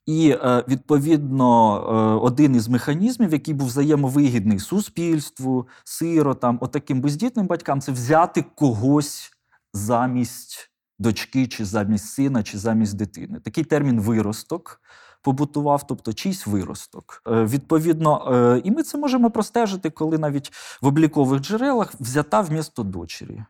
І 0.05 0.35
відповідно 0.67 1.81
один 2.23 2.55
із 2.55 2.67
механізмів, 2.67 3.33
який 3.33 3.53
був 3.53 3.67
взаємовигідний 3.67 4.59
суспільству, 4.59 5.67
сиротам, 5.83 6.57
отаким 6.61 7.01
бездітним 7.01 7.47
батькам, 7.47 7.81
це 7.81 7.91
взяти 7.91 8.45
когось 8.55 9.31
замість 9.73 10.71
дочки, 10.99 11.47
чи 11.47 11.65
замість 11.65 12.05
сина, 12.05 12.43
чи 12.43 12.57
замість 12.57 12.95
дитини. 12.95 13.39
Такий 13.39 13.63
термін 13.63 14.01
виросток 14.01 14.81
побутував, 15.21 15.87
тобто 15.87 16.13
чийсь 16.13 16.47
виросток. 16.47 17.21
Е, 17.27 17.43
Відповідно, 17.43 18.33
е, 18.33 18.61
і 18.63 18.71
ми 18.71 18.83
це 18.83 18.97
можемо 18.97 19.31
простежити, 19.31 19.89
коли 19.89 20.17
навіть 20.17 20.51
в 20.81 20.87
облікових 20.87 21.41
джерелах 21.41 21.93
взята 21.99 22.41
вмісто 22.41 22.83
дочері, 22.83 23.43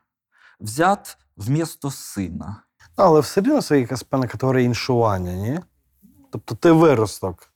взят 0.59 1.17
вмісто 1.37 1.91
сина. 1.91 2.63
Але 2.95 3.19
все 3.19 3.41
рівно 3.41 3.61
це 3.61 3.79
якась 3.79 4.03
певна 4.03 4.27
категорія 4.27 4.65
іншування, 4.65 5.33
ні? 5.33 5.59
Тобто 6.31 6.55
ти 6.55 6.71
виросток. 6.71 7.50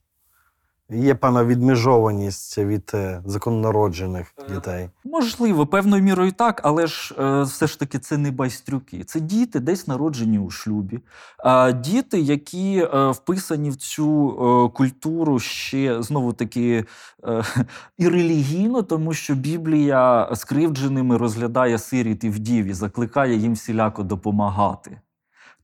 Є 0.90 1.16
певна 1.16 1.46
відмежованість 1.46 2.58
від 2.58 2.92
е, 2.94 3.22
закононароджених 3.26 4.34
дітей. 4.50 4.90
Можливо, 5.04 5.68
певною 5.68 6.04
мірою 6.04 6.32
так, 6.32 6.62
але 6.64 6.88
ж 6.88 7.16
е, 7.20 7.42
все 7.42 7.68
ж 7.68 7.80
таки 7.80 8.00
це 8.00 8.18
не 8.18 8.32
байстрюки. 8.32 9.04
Це 9.04 9.20
діти, 9.20 9.60
десь 9.60 9.88
народжені 9.88 10.40
у 10.40 10.50
шлюбі. 10.50 11.00
А 11.38 11.72
діти, 11.72 12.20
які 12.20 12.88
е, 12.94 13.12
вписані 13.12 13.70
в 13.70 13.76
цю 13.76 14.30
е, 14.30 14.78
культуру 14.78 15.40
ще 15.40 16.04
знову 16.04 16.34
таки 16.34 16.86
е, 17.28 17.44
і 17.98 18.10
релігійно, 18.10 18.82
тому 18.82 19.14
що 19.14 19.36
Біблія 19.36 20.32
скривдженими 20.36 21.18
розглядає 21.18 21.78
сиріт 21.78 22.24
і 22.24 22.30
вдів 22.30 22.66
і 22.66 22.74
закликає 22.74 23.36
їм 23.36 23.54
всіляко 23.54 24.04
допомагати. 24.04 25.02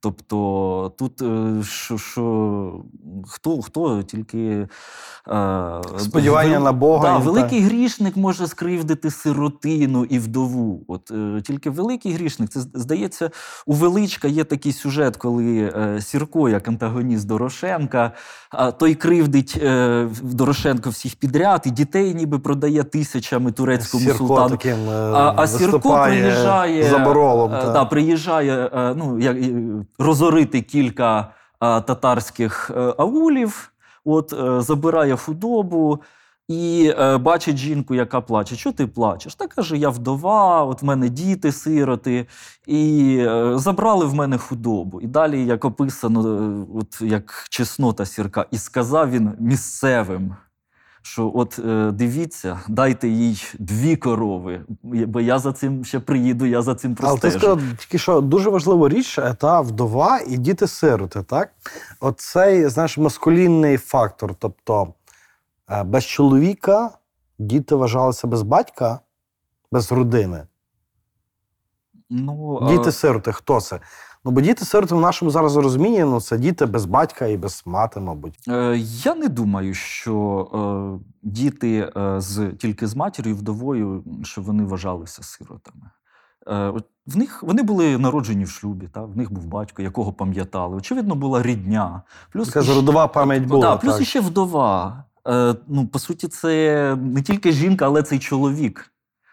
Тобто 0.04 0.94
тут 0.98 1.22
е, 1.22 1.64
що, 1.64 1.98
що 1.98 2.74
хто, 3.28 3.62
хто 3.62 4.04
тільки 4.04 4.68
е, 5.28 5.82
Сподівання 5.98 6.60
вел- 6.60 6.64
на 6.64 6.72
Бога 6.72 7.04
Да, 7.04 7.16
і 7.16 7.20
та- 7.20 7.26
великий 7.32 7.62
грішник 7.62 8.18
може 8.18 8.48
скривдити 8.48 9.12
сиротину 9.12 10.06
і 10.06 10.20
вдову. 10.20 10.82
От 10.88 11.12
е, 11.12 11.42
тільки 11.42 11.70
великий 11.70 12.14
грішник. 12.14 12.50
Це 12.50 12.60
здається, 12.60 13.30
у 13.66 13.74
величка 13.74 14.28
є 14.28 14.44
такий 14.44 14.74
сюжет, 14.74 15.18
коли 15.18 15.72
е, 15.76 16.02
Сірко, 16.02 16.50
як 16.50 16.68
антагоніст 16.68 17.28
Дорошенка, 17.28 18.12
а 18.50 18.72
той 18.72 18.96
кривдить 18.96 19.60
е, 19.64 20.08
Дорошенко 20.24 20.90
всіх 20.90 21.16
підряд, 21.16 21.62
і 21.66 21.70
дітей 21.72 22.16
ніби 22.16 22.40
продає 22.40 22.84
тисячами 22.84 23.52
турецькому 23.52 24.04
Сірко 24.04 24.18
султану. 24.18 24.50
таким 24.50 24.90
е, 24.90 25.12
А, 25.14 25.34
а 25.38 25.48
Сірко 25.48 26.02
приїжджає 26.04 26.84
за 26.90 27.00
боролом. 27.00 27.54
е, 27.54 27.62
та. 27.62 27.72
да, 27.72 27.86
приїжджає 27.86 28.70
е, 28.74 28.94
ну, 28.98 29.20
як, 29.20 29.38
розорити 30.02 30.62
кілька 30.62 31.34
татарських 31.60 32.72
е, 32.76 32.94
аулів, 32.98 33.72
от, 34.06 34.34
е, 34.34 34.62
забирає 34.62 35.16
худобу. 35.16 36.00
І 36.48 36.94
е, 37.00 37.18
бачить 37.18 37.58
жінку, 37.58 37.96
яка 37.96 38.22
плаче. 38.22 38.56
Що 38.56 38.72
ти 38.72 38.88
плачеш? 38.88 39.36
Та 39.36 39.48
каже, 39.48 39.78
я 39.78 39.90
вдова, 39.90 40.64
от 40.64 40.82
в 40.82 40.86
мене 40.86 41.10
діти, 41.10 41.52
сироти, 41.52 42.28
і 42.68 43.18
е, 43.20 43.58
забрали 43.58 44.06
в 44.06 44.14
мене 44.14 44.38
худобу. 44.38 45.02
І 45.02 45.08
далі, 45.08 45.46
як 45.46 45.66
описано, 45.66 46.22
е, 46.22 46.66
от 46.80 47.02
як 47.02 47.46
чеснота 47.50 48.06
сірка, 48.06 48.46
і 48.52 48.58
сказав 48.58 49.12
він 49.12 49.32
місцевим. 49.40 50.36
Що 51.02 51.32
от 51.36 51.60
е, 51.60 51.92
дивіться, 51.92 52.60
дайте 52.68 53.08
їй 53.08 53.44
дві 53.60 53.96
корови, 53.96 54.62
бо 54.84 55.22
я 55.22 55.40
за 55.40 55.54
цим 55.54 55.86
ще 55.86 56.00
приїду, 56.00 56.46
я 56.46 56.62
за 56.62 56.76
цим 56.76 56.92
Але 57.00 57.16
ти 57.16 57.20
простежу. 57.22 57.40
сказав 57.40 57.62
тільки 57.78 57.98
що 57.98 58.22
дуже 58.22 58.50
важлива 58.50 58.90
річ 58.90 59.20
е, 59.20 59.34
та 59.34 59.62
вдова 59.62 60.20
і 60.28 60.38
діти-сироти, 60.38 61.24
так? 61.24 61.50
Оцей, 62.00 62.70
знаєш, 62.70 62.98
маскулінний 62.98 63.78
фактор. 63.78 64.36
Тобто 64.40 64.94
е, 65.70 65.84
без 65.84 66.06
чоловіка 66.06 66.92
діти 67.40 67.76
вважалися 67.76 68.28
без 68.28 68.42
батька, 68.42 69.00
без 69.72 69.92
родини. 69.92 70.44
Ну, 72.10 72.60
е, 72.62 72.66
Діти-сироти, 72.72 73.32
хто 73.32 73.62
це? 73.62 73.80
Ну, 74.26 74.32
бо 74.32 74.42
діти-сироти 74.42 74.96
в 74.96 75.00
нашому 75.00 75.32
зараз 75.32 75.56
розумінні 75.56 76.00
ну, 76.00 76.22
це 76.22 76.38
діти 76.38 76.66
без 76.66 76.86
батька 76.86 77.26
і 77.26 77.38
без 77.38 77.64
мати, 77.66 78.00
мабуть. 78.00 78.40
Е, 78.48 78.78
Я 79.04 79.16
не 79.16 79.28
думаю, 79.28 79.74
що 79.74 80.48
е, 80.54 81.06
діти 81.24 81.92
е, 81.98 82.22
з 82.22 82.52
тільки 82.60 82.88
з 82.88 82.96
матір'ю 82.96 83.32
і 83.32 83.38
вдовою, 83.38 84.04
що 84.24 84.42
вони 84.42 84.64
вважалися 84.64 85.24
сиротами. 85.24 85.90
Е, 86.48 86.74
в 87.08 87.18
них 87.18 87.44
вони 87.44 87.64
були 87.64 87.98
народжені 87.98 88.44
в 88.44 88.50
шлюбі, 88.50 88.88
та? 88.88 89.02
в 89.02 89.18
них 89.18 89.32
був 89.34 89.46
батько, 89.46 89.82
якого 89.82 90.14
пам'ятали. 90.14 90.76
Очевидно, 90.76 91.16
була 91.16 91.44
рідня. 91.44 92.02
Плюс 92.34 92.48
Така 92.48 92.60
іще- 92.60 92.74
родова 92.76 93.08
пам'ять 93.08 93.46
була. 93.46 93.62
Да, 93.62 93.78
плюс 93.78 93.94
так. 93.94 94.02
іще 94.02 94.20
вдова. 94.20 95.04
Е, 95.28 95.56
ну, 95.68 95.88
по 95.88 96.00
суті, 96.00 96.28
це 96.28 96.96
не 97.02 97.22
тільки 97.22 97.52
жінка, 97.52 97.86
але 97.86 98.04
це 98.04 98.16
й 98.16 98.20
чоловік. 98.20 98.91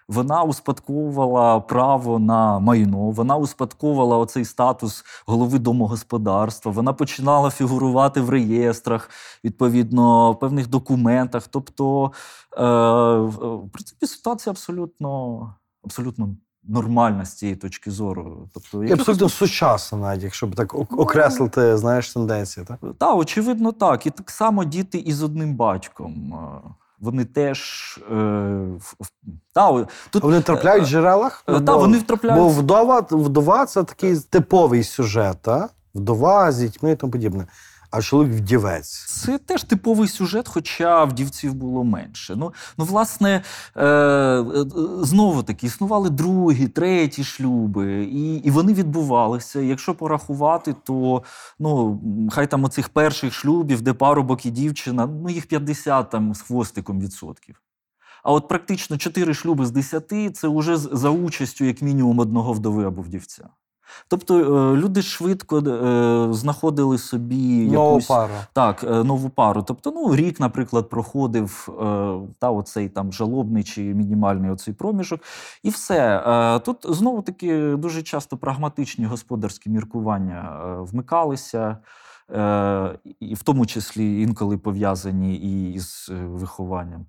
Вона 0.08 0.42
успадковувала 0.42 1.60
право 1.60 2.18
на 2.18 2.58
майно, 2.58 2.98
вона 2.98 3.36
успадковувала 3.36 4.18
оцей 4.18 4.44
статус 4.44 5.04
голови 5.26 5.58
домогосподарства, 5.58 6.72
вона 6.72 6.92
починала 6.92 7.50
фігурувати 7.50 8.20
в 8.20 8.30
реєстрах, 8.30 9.10
відповідно, 9.44 10.32
в 10.32 10.38
певних 10.38 10.68
документах. 10.68 11.48
Тобто, 11.48 12.12
е, 12.58 12.62
в 13.18 13.68
принципі, 13.72 14.06
ситуація 14.06 14.50
абсолютно, 14.50 15.40
абсолютно 15.84 16.28
нормальна 16.64 17.24
з 17.24 17.34
цієї 17.34 17.56
точки 17.56 17.90
зору. 17.90 18.48
Тобто, 18.54 18.84
І 18.84 18.92
абсолютно 18.92 19.28
сучасно, 19.28 19.98
навіть, 19.98 20.22
якщо 20.22 20.46
б 20.46 20.54
так 20.54 20.74
ок- 20.74 21.00
окреслити, 21.00 21.76
знаєш, 21.76 22.12
тенденції. 22.12 22.66
Так? 22.66 22.78
Так, 22.98 23.16
очевидно, 23.16 23.72
так. 23.72 24.06
І 24.06 24.10
так 24.10 24.30
само 24.30 24.64
діти 24.64 24.98
із 24.98 25.22
одним 25.22 25.54
батьком. 25.54 26.34
Вони 27.00 27.24
теж. 27.24 27.60
Е, 28.12 28.66
та, 29.54 29.86
тут, 30.10 30.22
Вони 30.22 30.40
трапляють 30.40 30.84
в 30.84 30.86
джерелах? 30.86 31.44
е, 31.48 31.52
та, 31.52 31.60
бо- 31.60 31.78
вони 31.78 32.00
Бо 32.42 32.48
вдова, 32.48 33.06
вдова 33.10 33.66
це 33.66 33.82
такий 33.84 34.16
типовий 34.20 34.84
сюжет, 34.84 35.36
та? 35.42 35.68
вдова 35.94 36.52
з 36.52 36.58
дітьми 36.58 36.92
і 36.92 36.96
тому 36.96 37.10
подібне. 37.10 37.46
А 37.90 38.02
чоловік 38.02 38.34
вдівець. 38.34 39.04
Це 39.06 39.38
теж 39.38 39.62
типовий 39.62 40.08
сюжет, 40.08 40.48
хоча 40.48 41.04
вдівців 41.04 41.54
було 41.54 41.84
менше. 41.84 42.36
Ну, 42.36 42.52
ну 42.78 42.84
власне, 42.84 43.42
е, 43.76 43.86
е, 43.86 44.64
знову 45.00 45.42
таки, 45.42 45.66
існували 45.66 46.10
другі, 46.10 46.68
треті 46.68 47.24
шлюби, 47.24 48.04
і, 48.04 48.34
і 48.34 48.50
вони 48.50 48.74
відбувалися. 48.74 49.60
Якщо 49.60 49.94
порахувати, 49.94 50.74
то 50.84 51.22
ну, 51.58 52.00
хай 52.32 52.46
там 52.46 52.64
оцих 52.64 52.88
перших 52.88 53.32
шлюбів, 53.34 53.80
де 53.80 53.92
парубок 53.92 54.46
і 54.46 54.50
дівчина, 54.50 55.06
ну 55.06 55.30
їх 55.30 55.46
50 55.46 56.10
там 56.10 56.34
з 56.34 56.40
хвостиком 56.40 57.00
відсотків. 57.00 57.62
А 58.22 58.32
от 58.32 58.48
практично 58.48 58.98
4 58.98 59.34
шлюби 59.34 59.66
з 59.66 59.70
10 59.70 60.36
це 60.36 60.48
вже 60.48 60.76
за 60.76 61.10
участю, 61.10 61.64
як 61.64 61.82
мінімум, 61.82 62.18
одного 62.18 62.52
вдови 62.52 62.84
або 62.84 63.02
вдівця. 63.02 63.48
Тобто 64.08 64.38
е, 64.38 64.76
люди 64.76 65.02
швидко 65.02 65.58
е, 65.58 66.34
знаходили 66.34 66.98
собі 66.98 67.68
Нову 67.68 67.90
якусь 67.90 68.06
пару. 68.06 68.32
так, 68.52 68.84
е, 68.84 69.04
нову 69.04 69.28
пару. 69.28 69.62
Тобто, 69.62 69.90
ну, 69.90 70.16
рік, 70.16 70.40
наприклад, 70.40 70.88
проходив 70.88 71.68
та, 72.38 72.50
оцей 72.50 72.88
там 72.88 73.12
жалобний 73.12 73.64
чи 73.64 73.82
мінімальний 73.82 74.50
оцей 74.50 74.74
проміжок, 74.74 75.20
і 75.62 75.70
все. 75.70 76.60
Тут 76.64 76.86
знову 76.88 77.22
таки 77.22 77.76
дуже 77.76 78.02
часто 78.02 78.36
прагматичні 78.36 79.04
господарські 79.04 79.70
міркування 79.70 80.58
вмикалися. 80.80 81.76
І 83.20 83.34
в 83.34 83.42
тому 83.42 83.66
числі 83.66 84.22
інколи 84.22 84.58
пов'язані 84.58 85.36
і 85.36 85.78
е, 86.10 86.14
вихованням 86.14 87.06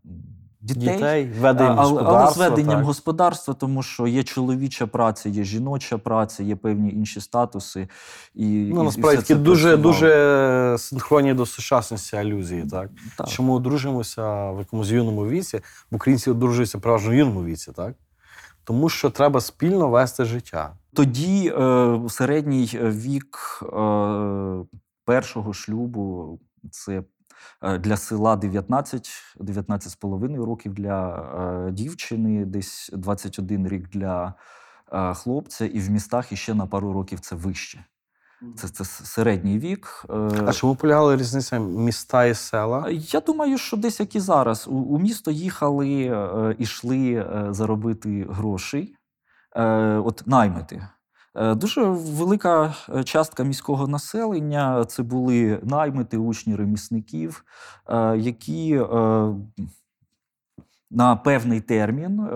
дітей. 0.61 0.93
Дітей, 0.95 1.31
веденням 1.39 1.79
А- 1.79 1.83
але, 1.83 2.01
але 2.03 2.31
з 2.31 2.37
веденням 2.37 2.75
так. 2.75 2.85
господарства, 2.85 3.53
тому 3.53 3.83
що 3.83 4.07
є 4.07 4.23
чоловіча 4.23 4.87
праця, 4.87 5.29
є 5.29 5.43
жіноча 5.43 5.97
праця, 5.97 6.43
є 6.43 6.55
певні 6.55 6.89
інші 6.93 7.21
статуси. 7.21 7.87
І, 8.35 8.67
і- 8.67 8.73
Ну, 8.73 8.81
і 8.81 8.85
насправді 8.85 9.21
все 9.21 9.35
дуже, 9.35 9.77
дуже 9.77 10.75
синхронні 10.79 11.33
до 11.33 11.45
сучасності 11.45 12.15
алюзії, 12.15 12.65
так? 12.71 12.89
Так. 13.17 13.27
Чому 13.27 13.53
одружуємося 13.53 14.51
в 14.51 14.59
якомусь 14.59 14.89
юному 14.89 15.27
віці, 15.27 15.61
бо 15.91 15.95
українці 15.95 16.31
одружуються 16.31 16.79
переважно 16.79 17.11
в 17.11 17.13
юному 17.13 17.43
віці, 17.43 17.71
так? 17.71 17.95
Тому 18.63 18.89
що 18.89 19.09
треба 19.09 19.41
спільно 19.41 19.89
вести 19.89 20.25
життя. 20.25 20.73
Тоді 20.93 21.53
е, 21.57 21.99
середній 22.09 22.69
вік 22.83 23.59
е, 23.63 24.65
першого 25.05 25.53
шлюбу 25.53 26.39
це 26.71 26.91
е, 26.99 27.03
для 27.79 27.97
села 27.97 28.35
19, 28.35 29.09
19,5 29.39 30.45
років 30.45 30.73
для 30.73 31.15
е, 31.67 31.71
дівчини, 31.71 32.45
десь 32.45 32.89
21 32.93 33.67
рік 33.67 33.89
для 33.89 34.33
е, 34.93 35.13
хлопця, 35.13 35.65
і 35.65 35.79
в 35.79 35.89
містах 35.89 36.31
іще 36.31 36.53
на 36.53 36.65
пару 36.65 36.93
років 36.93 37.19
це 37.19 37.35
вище. 37.35 37.85
Це, 38.55 38.67
це 38.67 38.83
середній 38.85 39.59
вік. 39.59 40.05
Е, 40.09 40.13
А 40.47 40.53
чому 40.53 40.75
полягала 40.75 41.15
різниця 41.15 41.59
міста 41.59 42.25
і 42.25 42.33
села? 42.33 42.87
я 42.89 43.19
думаю, 43.19 43.57
що 43.57 43.77
десь 43.77 43.99
як 43.99 44.15
і 44.15 44.19
зараз. 44.19 44.67
У, 44.67 44.71
у 44.71 44.99
місто 44.99 45.31
їхали, 45.31 46.01
е, 46.03 46.55
ішли 46.59 47.11
е, 47.13 47.47
заробити 47.49 48.27
грошей, 48.29 48.95
е, 49.55 49.63
от 49.97 50.23
наймити. 50.25 50.87
Е, 51.35 51.55
Дуже 51.55 51.83
велика 51.83 52.75
е, 52.95 53.03
частка 53.03 53.43
міського 53.43 53.87
населення 53.87 54.85
це 54.85 55.03
були 55.03 55.59
наймити 55.63 56.17
учні 56.17 56.55
ремісників, 56.55 57.45
е, 57.87 58.17
які 58.17 58.81
на 60.91 61.15
певний 61.15 61.61
термін 61.61 62.29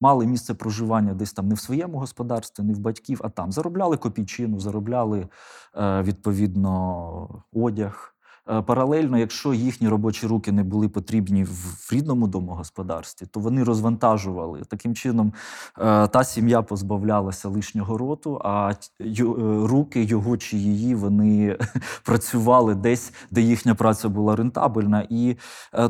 мали 0.00 0.26
місце 0.26 0.54
проживання 0.54 1.14
десь 1.14 1.32
там 1.32 1.48
не 1.48 1.54
в 1.54 1.58
своєму 1.58 1.98
господарстві, 1.98 2.64
не 2.64 2.74
в 2.74 2.78
батьків, 2.78 3.20
а 3.24 3.28
там 3.28 3.52
заробляли 3.52 3.96
копійчину, 3.96 4.60
заробляли 4.60 5.28
відповідно 5.76 7.44
одяг. 7.52 8.15
Е, 8.50 8.62
Паралельно, 8.62 9.18
якщо 9.18 9.54
їхні 9.54 9.88
робочі 9.88 10.26
руки 10.26 10.52
не 10.52 10.64
були 10.64 10.88
потрібні 10.88 11.44
в 11.44 11.88
рідному 11.92 12.28
домогосподарстві, 12.28 13.26
то 13.26 13.40
вони 13.40 13.64
розвантажували. 13.64 14.62
Таким 14.68 14.94
чином, 14.94 15.32
е, 15.78 16.08
та 16.08 16.24
сім'я 16.24 16.62
позбавлялася 16.62 17.48
лишнього 17.48 17.98
роту, 17.98 18.40
а 18.44 18.72
е, 19.00 19.14
руки 19.62 20.02
його 20.02 20.36
чи 20.36 20.56
її 20.56 20.94
вони 20.94 21.58
працювали 22.04 22.74
десь, 22.74 23.12
де 23.30 23.40
їхня 23.40 23.74
праця 23.74 24.08
була 24.08 24.36
рентабельна. 24.36 25.06
І 25.10 25.36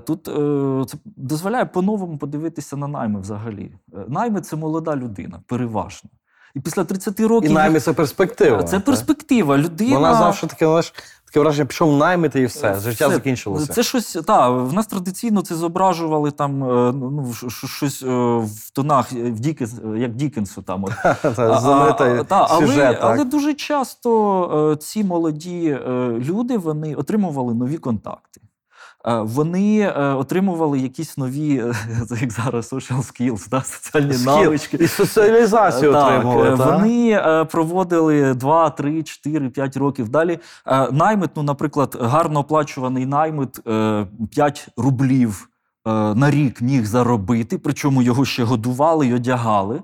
тут 0.07 0.25
це 0.91 0.99
дозволяє 1.05 1.65
по-новому 1.65 2.19
подивитися 2.19 2.77
на 2.77 2.89
найми 2.89 3.21
взагалі. 3.21 3.73
Найми 4.09 4.41
це 4.41 4.57
молода 4.57 4.97
людина, 4.97 5.43
переважно. 5.47 6.11
І 6.57 6.61
після 6.61 6.85
30 6.85 7.21
років 7.21 7.51
І 7.51 7.55
наймі 7.55 7.81
це 7.81 7.93
перспектива. 7.93 8.63
це 8.63 8.77
так? 8.77 8.85
перспектива. 8.85 9.59
Людина 9.59 9.95
Вона 9.95 10.15
завжди 10.15 10.47
таке, 10.47 10.67
знаєш, 10.67 10.95
таке 11.37 11.45
враження, 11.45 11.67
пішов 11.67 11.97
наймити 11.97 12.41
і 12.41 12.47
все, 12.47 12.75
життя 12.75 13.11
закінчилося. 13.11 13.73
Це 13.73 13.83
щось, 13.83 14.19
та, 14.27 14.49
в 14.51 14.73
нас 14.73 14.87
традиційно 14.87 15.43
це 15.43 15.55
зображували 15.55 16.31
там, 16.31 16.65
е, 16.65 16.93
ну, 16.93 17.33
ш- 17.33 17.67
щось 17.69 18.03
е, 18.03 18.07
в 18.37 18.71
тонах, 18.73 19.13
е, 19.13 19.17
в 19.31 19.41
Дікенс, 19.41 19.75
як 19.97 20.15
Дікенсу 20.15 20.63
там. 20.63 20.85
От. 20.85 20.93
А, 21.39 21.93
та, 22.29 22.47
але, 22.51 22.67
сюжет, 22.67 22.99
але 23.01 23.25
дуже 23.25 23.55
часто 23.55 24.77
ці 24.81 25.05
молоді 25.05 25.79
люди 26.19 26.59
вони 26.59 26.95
отримували 26.95 27.55
нові 27.55 27.79
контакти. 27.79 28.41
Е, 29.09 29.21
Вони 29.21 29.79
е, 29.81 29.93
отримували 30.15 30.79
якісь 30.79 31.19
нові, 31.19 31.59
е, 31.59 31.73
як 32.21 32.31
зараз 32.33 32.73
social 32.73 32.97
skills, 32.99 33.49
да, 33.49 33.63
соціальні 33.63 34.13
skill. 34.13 34.27
навички. 34.27 34.77
І 34.77 34.89
соціалізацію 34.89 35.93
Так, 35.93 36.07
отримували. 36.07 36.57
так? 36.57 36.73
Вони 36.73 37.21
проводили 37.51 38.35
2, 38.35 38.71
3, 38.71 39.03
4, 39.03 39.49
5 39.49 39.77
років 39.77 40.09
далі. 40.09 40.39
Наймит, 40.93 41.31
ну, 41.37 41.43
наприклад, 41.43 41.97
гарно 42.01 42.41
оплачуваний 42.41 43.07
наймит 43.07 43.61
5 44.31 44.69
рублів 44.77 45.49
на 46.15 46.31
рік 46.31 46.63
міг 46.63 46.85
заробити, 46.85 47.59
причому 47.59 48.03
його 48.03 48.25
ще 48.25 48.45
годували 48.45 49.07
й 49.07 49.15
одягали. 49.15 49.83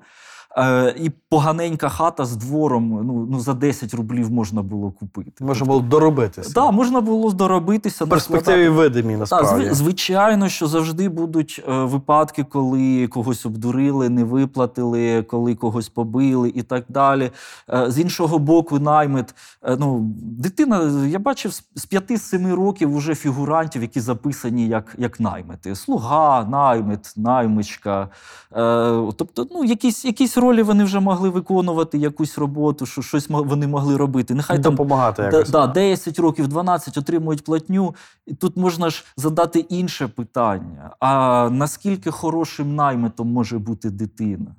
Е, 0.58 0.94
і 1.00 1.10
поганенька 1.28 1.88
хата 1.88 2.24
з 2.24 2.36
двором 2.36 2.88
ну, 3.06 3.26
ну, 3.30 3.40
за 3.40 3.54
10 3.54 3.94
рублів 3.94 4.30
можна 4.32 4.62
було 4.62 4.90
купити. 4.90 5.44
Можна 5.44 5.66
було 5.66 5.80
доробитися. 5.80 6.54
Так, 6.54 6.72
можна 6.72 7.00
було 7.00 7.32
доробитися. 7.32 8.04
В 8.04 8.08
перспективі 8.08 8.68
видимі 8.68 9.16
насправді. 9.16 9.64
зв- 9.66 9.74
звичайно, 9.74 10.48
що 10.48 10.66
завжди 10.66 11.08
будуть 11.08 11.64
е, 11.68 11.84
випадки, 11.84 12.44
коли 12.44 13.06
когось 13.08 13.46
обдурили, 13.46 14.08
не 14.08 14.24
виплатили, 14.24 15.22
коли 15.22 15.54
когось 15.54 15.88
побили 15.88 16.52
і 16.54 16.62
так 16.62 16.84
далі. 16.88 17.30
Е, 17.72 17.90
з 17.90 17.98
іншого 17.98 18.38
боку, 18.38 18.78
наймит. 18.78 19.34
Е, 19.62 19.76
ну, 19.80 20.00
дитина, 20.22 21.06
я 21.08 21.18
бачив 21.18 21.52
з- 21.52 21.64
з 21.74 21.86
5-7 21.86 22.54
років 22.54 22.94
уже 22.96 23.14
фігурантів, 23.14 23.82
які 23.82 24.00
записані 24.00 24.66
як, 24.68 24.94
як 24.98 25.20
наймити. 25.20 25.74
Слуга, 25.76 26.44
наймит, 26.44 27.12
наймичка. 27.16 28.08
Е, 28.56 29.12
тобто, 29.16 29.46
ну, 29.50 29.64
якісь, 29.64 30.04
якісь 30.04 30.36
ролі 30.42 30.62
вони 30.62 30.84
вже 30.84 31.00
могли 31.00 31.28
виконувати, 31.28 31.98
якусь 31.98 32.38
роботу, 32.38 32.86
що 32.86 33.02
щось 33.02 33.28
вони 33.28 33.66
могли 33.66 33.96
робити. 33.96 34.34
Нехай 34.34 34.62
там 34.62 34.74
допомагати 34.74 35.22
якось. 35.22 35.50
да, 35.50 35.66
10 35.66 36.18
років, 36.18 36.48
12 36.48 36.96
отримують 36.98 37.44
платню. 37.44 37.94
І 38.26 38.34
тут 38.34 38.56
можна 38.56 38.90
ж 38.90 39.04
задати 39.16 39.58
інше 39.58 40.08
питання: 40.08 40.90
а 41.00 41.48
наскільки 41.52 42.10
хорошим 42.10 42.74
наймитом 42.74 43.32
може 43.32 43.58
бути 43.58 43.90
дитина? 43.90 44.56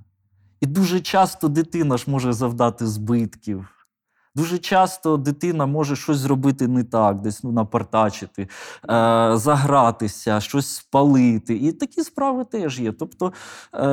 І 0.61 0.65
дуже 0.65 0.99
часто 0.99 1.47
дитина 1.47 1.97
ж 1.97 2.05
може 2.07 2.33
завдати 2.33 2.87
збитків. 2.87 3.67
Дуже 4.35 4.57
часто 4.57 5.17
дитина 5.17 5.65
може 5.65 5.95
щось 5.95 6.17
зробити 6.17 6.67
не 6.67 6.83
так, 6.83 7.21
десь 7.21 7.43
ну, 7.43 7.51
напартачити, 7.51 8.41
е, 8.41 8.47
загратися, 9.33 10.39
щось 10.39 10.67
спалити. 10.67 11.55
І 11.55 11.71
такі 11.71 12.03
справи 12.03 12.45
теж 12.45 12.79
є. 12.79 12.91
Тобто 12.91 13.33
е, 13.73 13.87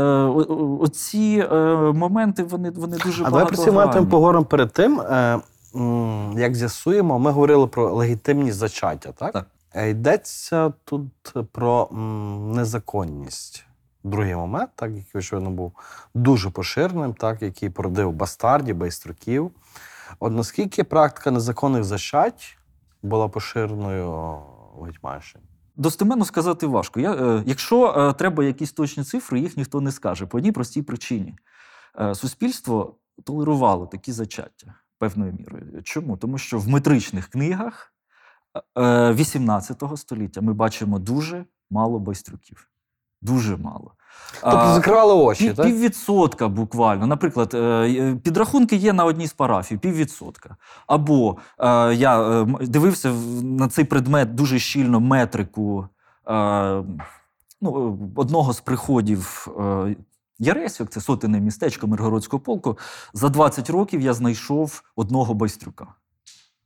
оці 0.81 1.49
е, 1.53 1.57
моменти 1.93 2.43
вони, 2.43 2.71
вони 2.71 2.97
дуже 2.97 3.25
А 3.25 3.31
про 3.31 3.57
ці 3.57 3.71
моменти 3.71 4.01
ми 4.01 4.45
перед 4.45 4.73
тим. 4.73 5.01
Е, 5.01 5.41
як 6.37 6.55
з'ясуємо, 6.55 7.19
ми 7.19 7.31
говорили 7.31 7.67
про 7.67 7.95
легітимність 7.95 8.57
зачаття, 8.57 9.13
так? 9.13 9.33
Так. 9.33 9.47
Е, 9.75 9.91
Йдеться 9.91 10.73
тут 10.85 11.35
про 11.53 11.89
незаконність. 12.55 13.65
Другий 14.05 14.35
момент, 14.35 14.71
так, 14.75 14.91
який, 14.91 15.19
очевидно, 15.19 15.51
був 15.51 15.73
дуже 16.15 16.51
поширеним, 16.51 17.15
так, 17.15 17.43
який 17.43 17.71
породив 17.71 18.13
бастардів, 18.13 18.77
байструків. 18.77 19.51
От 20.21 20.33
наскільки 20.33 20.85
практика 20.85 21.31
незаконних 21.31 21.85
зачать 21.85 22.59
була 23.03 23.29
поширеною 23.29 24.13
в 24.77 24.83
Гетьманщині? 24.83 25.45
Достеменно 25.77 26.25
сказати 26.25 26.67
важко. 26.67 27.01
Я, 27.01 27.15
е, 27.15 27.43
якщо 27.47 27.95
е, 27.97 28.13
треба 28.13 28.45
якісь 28.45 28.73
точні 28.73 29.05
цифри, 29.05 29.41
їх 29.41 29.57
ніхто 29.57 29.81
не 29.81 29.93
скаже 29.93 30.27
по 30.27 30.39
одній 30.39 30.53
простій 30.53 30.83
причині. 30.83 31.37
Е, 32.01 32.15
суспільство 32.15 32.97
толерувало 33.25 33.87
такі 33.87 34.13
зачаття 34.13 34.75
певною 34.99 35.33
мірою. 35.33 35.83
Чому? 35.83 36.17
Тому 36.17 36.39
що 36.39 36.59
в 36.59 36.69
метричних 36.69 37.29
книгах 37.29 37.95
е, 38.79 39.13
18 39.13 39.83
століття 39.97 40.41
ми 40.41 40.53
бачимо 40.53 40.99
дуже 40.99 41.45
мало 41.71 41.99
байстрюків. 41.99 42.69
Дуже 43.23 43.57
мало. 43.57 43.95
Тобто 44.43 44.75
закривали 44.75 45.15
очі, 45.15 45.45
Пів, 45.45 45.57
так? 45.57 45.67
піввідсотка 45.67 46.49
буквально. 46.49 47.07
Наприклад, 47.07 47.55
е, 47.55 47.59
е, 47.59 48.17
підрахунки 48.25 48.77
є 48.77 48.93
на 48.93 49.05
одній 49.05 49.27
з 49.27 49.33
парафій, 49.33 49.77
піввідсотка. 49.77 50.57
Або 50.87 51.37
е, 51.59 51.95
я 51.95 52.45
дивився 52.61 53.13
на 53.43 53.69
цей 53.69 53.85
предмет 53.85 54.35
дуже 54.35 54.59
щільно 54.59 55.01
метрику 55.01 55.89
ну, 57.61 57.99
одного 58.17 58.53
з 58.53 58.61
приходів. 58.61 59.49
Яресько, 60.39 60.85
це 60.85 61.01
сотене 61.01 61.41
містечко 61.41 61.87
Миргородського 61.87 62.41
полку. 62.41 62.79
За 63.15 63.29
20 63.29 63.71
років 63.71 64.01
я 64.01 64.15
знайшов 64.15 64.83
одного 64.97 65.35
байстрюка. 65.35 65.87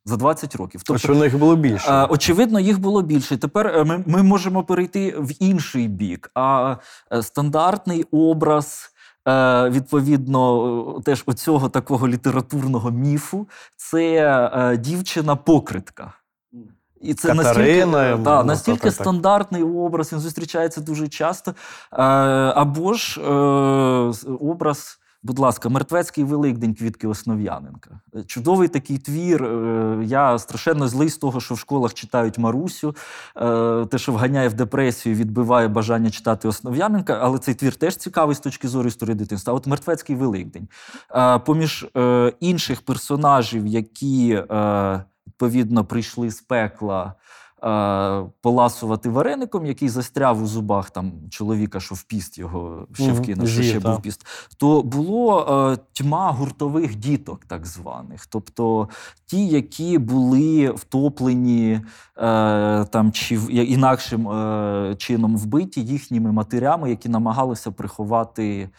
За 0.07 0.17
20 0.17 0.55
років. 0.55 0.81
Тобто, 0.85 0.99
що 0.99 1.15
них 1.15 1.37
було 1.37 1.55
більше. 1.55 1.91
Е, 1.91 2.05
Очевидно, 2.05 2.59
їх 2.59 2.79
було 2.79 3.01
більше. 3.01 3.37
Тепер 3.37 3.67
е, 3.67 3.83
ми, 3.83 4.03
ми 4.07 4.23
можемо 4.23 4.63
перейти 4.63 5.15
в 5.17 5.43
інший 5.43 5.87
бік. 5.87 6.31
А 6.33 6.75
е, 7.11 7.23
стандартний 7.23 8.05
образ. 8.11 8.91
Відповідно, 9.69 11.01
теж 11.05 11.23
оцього 11.25 11.69
такого 11.69 12.07
літературного 12.07 12.91
міфу 12.91 13.47
це 13.77 14.77
дівчина-покритка. 14.79 16.13
І 17.01 17.13
це 17.13 17.35
Катерина, 17.35 17.97
настільки, 17.97 18.23
так, 18.23 18.45
настільки 18.45 18.79
так, 18.79 18.93
так. 18.93 18.93
стандартний 18.93 19.63
образ, 19.63 20.13
він 20.13 20.19
зустрічається 20.19 20.81
дуже 20.81 21.07
часто. 21.07 21.53
Або 22.55 22.93
ж 22.93 23.21
образ, 24.39 24.99
будь 25.25 25.39
ласка, 25.39 25.69
Мертвецький 25.69 26.23
Великдень 26.23 26.75
Квітки 26.75 27.07
Основ'яненка. 27.07 27.99
Е, 28.15 28.23
Чудовий 28.23 28.67
такий 28.67 28.97
твір. 28.97 29.43
Е, 29.43 30.03
я 30.05 30.39
страшенно 30.39 30.87
злий 30.87 31.09
з 31.09 31.17
того, 31.17 31.41
що 31.41 31.53
в 31.53 31.59
школах 31.59 31.93
читають 31.93 32.37
Марусю. 32.37 32.95
Е, 33.37 33.85
те, 33.85 33.97
що 33.97 34.11
вганяє 34.11 34.49
в 34.49 34.53
депресію, 34.53 35.15
відбиває 35.15 35.67
бажання 35.67 36.09
читати 36.09 36.47
Основ'яненка, 36.47 37.19
але 37.21 37.39
цей 37.39 37.53
твір 37.53 37.75
теж 37.75 37.95
цікавий 37.95 38.35
з 38.35 38.39
точки 38.39 38.67
зору 38.67 38.87
історії 38.87 39.15
дитинства. 39.15 39.53
А 39.53 39.55
от 39.55 39.67
Мертвецький 39.67 40.15
Великдень. 40.15 40.67
Поміж 41.45 41.87
інших 42.39 42.81
персонажів, 42.81 43.67
які 43.67 44.43
відповідно 45.27 45.85
прийшли 45.85 46.31
з 46.31 46.41
пекла. 46.41 47.13
Е, 47.63 48.23
Поласувати 48.41 49.09
вареником, 49.09 49.65
який 49.65 49.89
застряв 49.89 50.43
у 50.43 50.47
зубах 50.47 50.89
там 50.89 51.11
чоловіка, 51.29 51.79
що 51.79 51.95
в 51.95 52.03
піст 52.03 52.37
його 52.37 52.87
ще 52.93 53.03
вкинув, 53.11 53.47
що 53.47 53.63
ще 53.63 53.79
був 53.79 54.01
піст. 54.01 54.25
То 54.57 54.81
було 54.81 55.47
е, 55.73 55.77
тьма 55.93 56.31
гуртових 56.31 56.95
діток, 56.95 57.45
так 57.45 57.65
званих. 57.65 58.25
Тобто 58.25 58.89
ті, 59.25 59.47
які 59.47 59.97
були 59.97 60.69
втоплені 60.69 61.81
е, 62.17 62.85
там 62.85 63.11
чи 63.11 63.37
в- 63.37 63.51
інакшим 63.51 64.29
е, 64.29 64.95
чином 64.97 65.37
вбиті 65.37 65.81
їхніми 65.81 66.31
матерями, 66.31 66.89
які 66.89 67.09
намагалися 67.09 67.71
приховати 67.71 68.69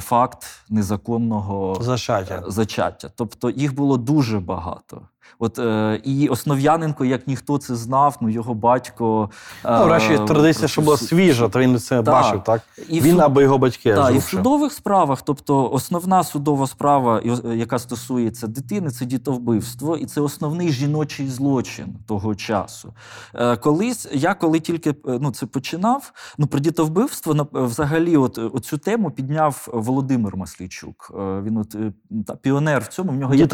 факт 0.00 0.46
незаконного 0.70 1.78
Зачаття. 1.80 2.42
зачаття. 2.46 3.10
Тобто 3.16 3.50
їх 3.50 3.74
було 3.74 3.96
дуже 3.96 4.40
багато. 4.40 5.02
От 5.38 5.58
е, 5.58 6.00
і 6.04 6.28
Основ'яненко, 6.28 7.04
як 7.04 7.26
ніхто 7.26 7.58
це 7.58 7.74
знав, 7.76 8.16
ну 8.20 8.28
його 8.28 8.54
батько. 8.54 9.30
е, 9.64 9.78
Ну, 9.80 9.84
врешті 9.84 10.18
традиція, 10.26 10.68
що 10.68 10.82
була 10.82 10.96
свіжа, 10.96 11.48
то 11.48 11.58
він 11.58 11.78
це 11.78 11.96
Так. 12.02 12.04
бачив, 12.04 12.42
так? 12.44 12.62
І 12.88 13.00
Він 13.00 13.12
суд- 13.14 13.20
або 13.20 13.40
його 13.42 13.58
батьки. 13.58 13.94
так, 13.94 14.14
і 14.14 14.18
в 14.18 14.22
судових 14.22 14.72
справах, 14.72 15.22
тобто 15.22 15.70
основна 15.70 16.24
судова 16.24 16.66
справа, 16.66 17.22
яка 17.54 17.78
стосується 17.78 18.46
дитини, 18.46 18.90
це 18.90 19.04
дітовбивство, 19.04 19.96
і 19.96 20.06
це 20.06 20.20
основний 20.20 20.72
жіночий 20.72 21.28
злочин 21.28 21.86
того 22.06 22.34
часу. 22.34 22.94
Е, 23.34 23.56
колись 23.56 24.08
я 24.12 24.34
коли 24.34 24.60
тільки 24.60 24.90
е, 24.90 24.94
ну, 25.20 25.30
це 25.30 25.46
починав, 25.46 26.12
ну 26.38 26.46
про 26.46 26.60
дітовбивство 26.60 27.48
взагалі, 27.52 28.16
от 28.16 28.38
е, 28.38 28.42
оцю 28.42 28.78
тему 28.78 29.10
підняв 29.10 29.68
Володимир 29.72 30.36
Маслійчук. 30.36 31.12
Е, 31.18 31.40
Він 31.42 31.56
от 31.56 31.74
е, 31.74 31.92
та, 32.26 32.34
піонер 32.34 32.82
в 32.82 32.86
цьому. 32.86 33.12
В 33.12 33.14
нього 33.14 33.34
є 33.34 33.46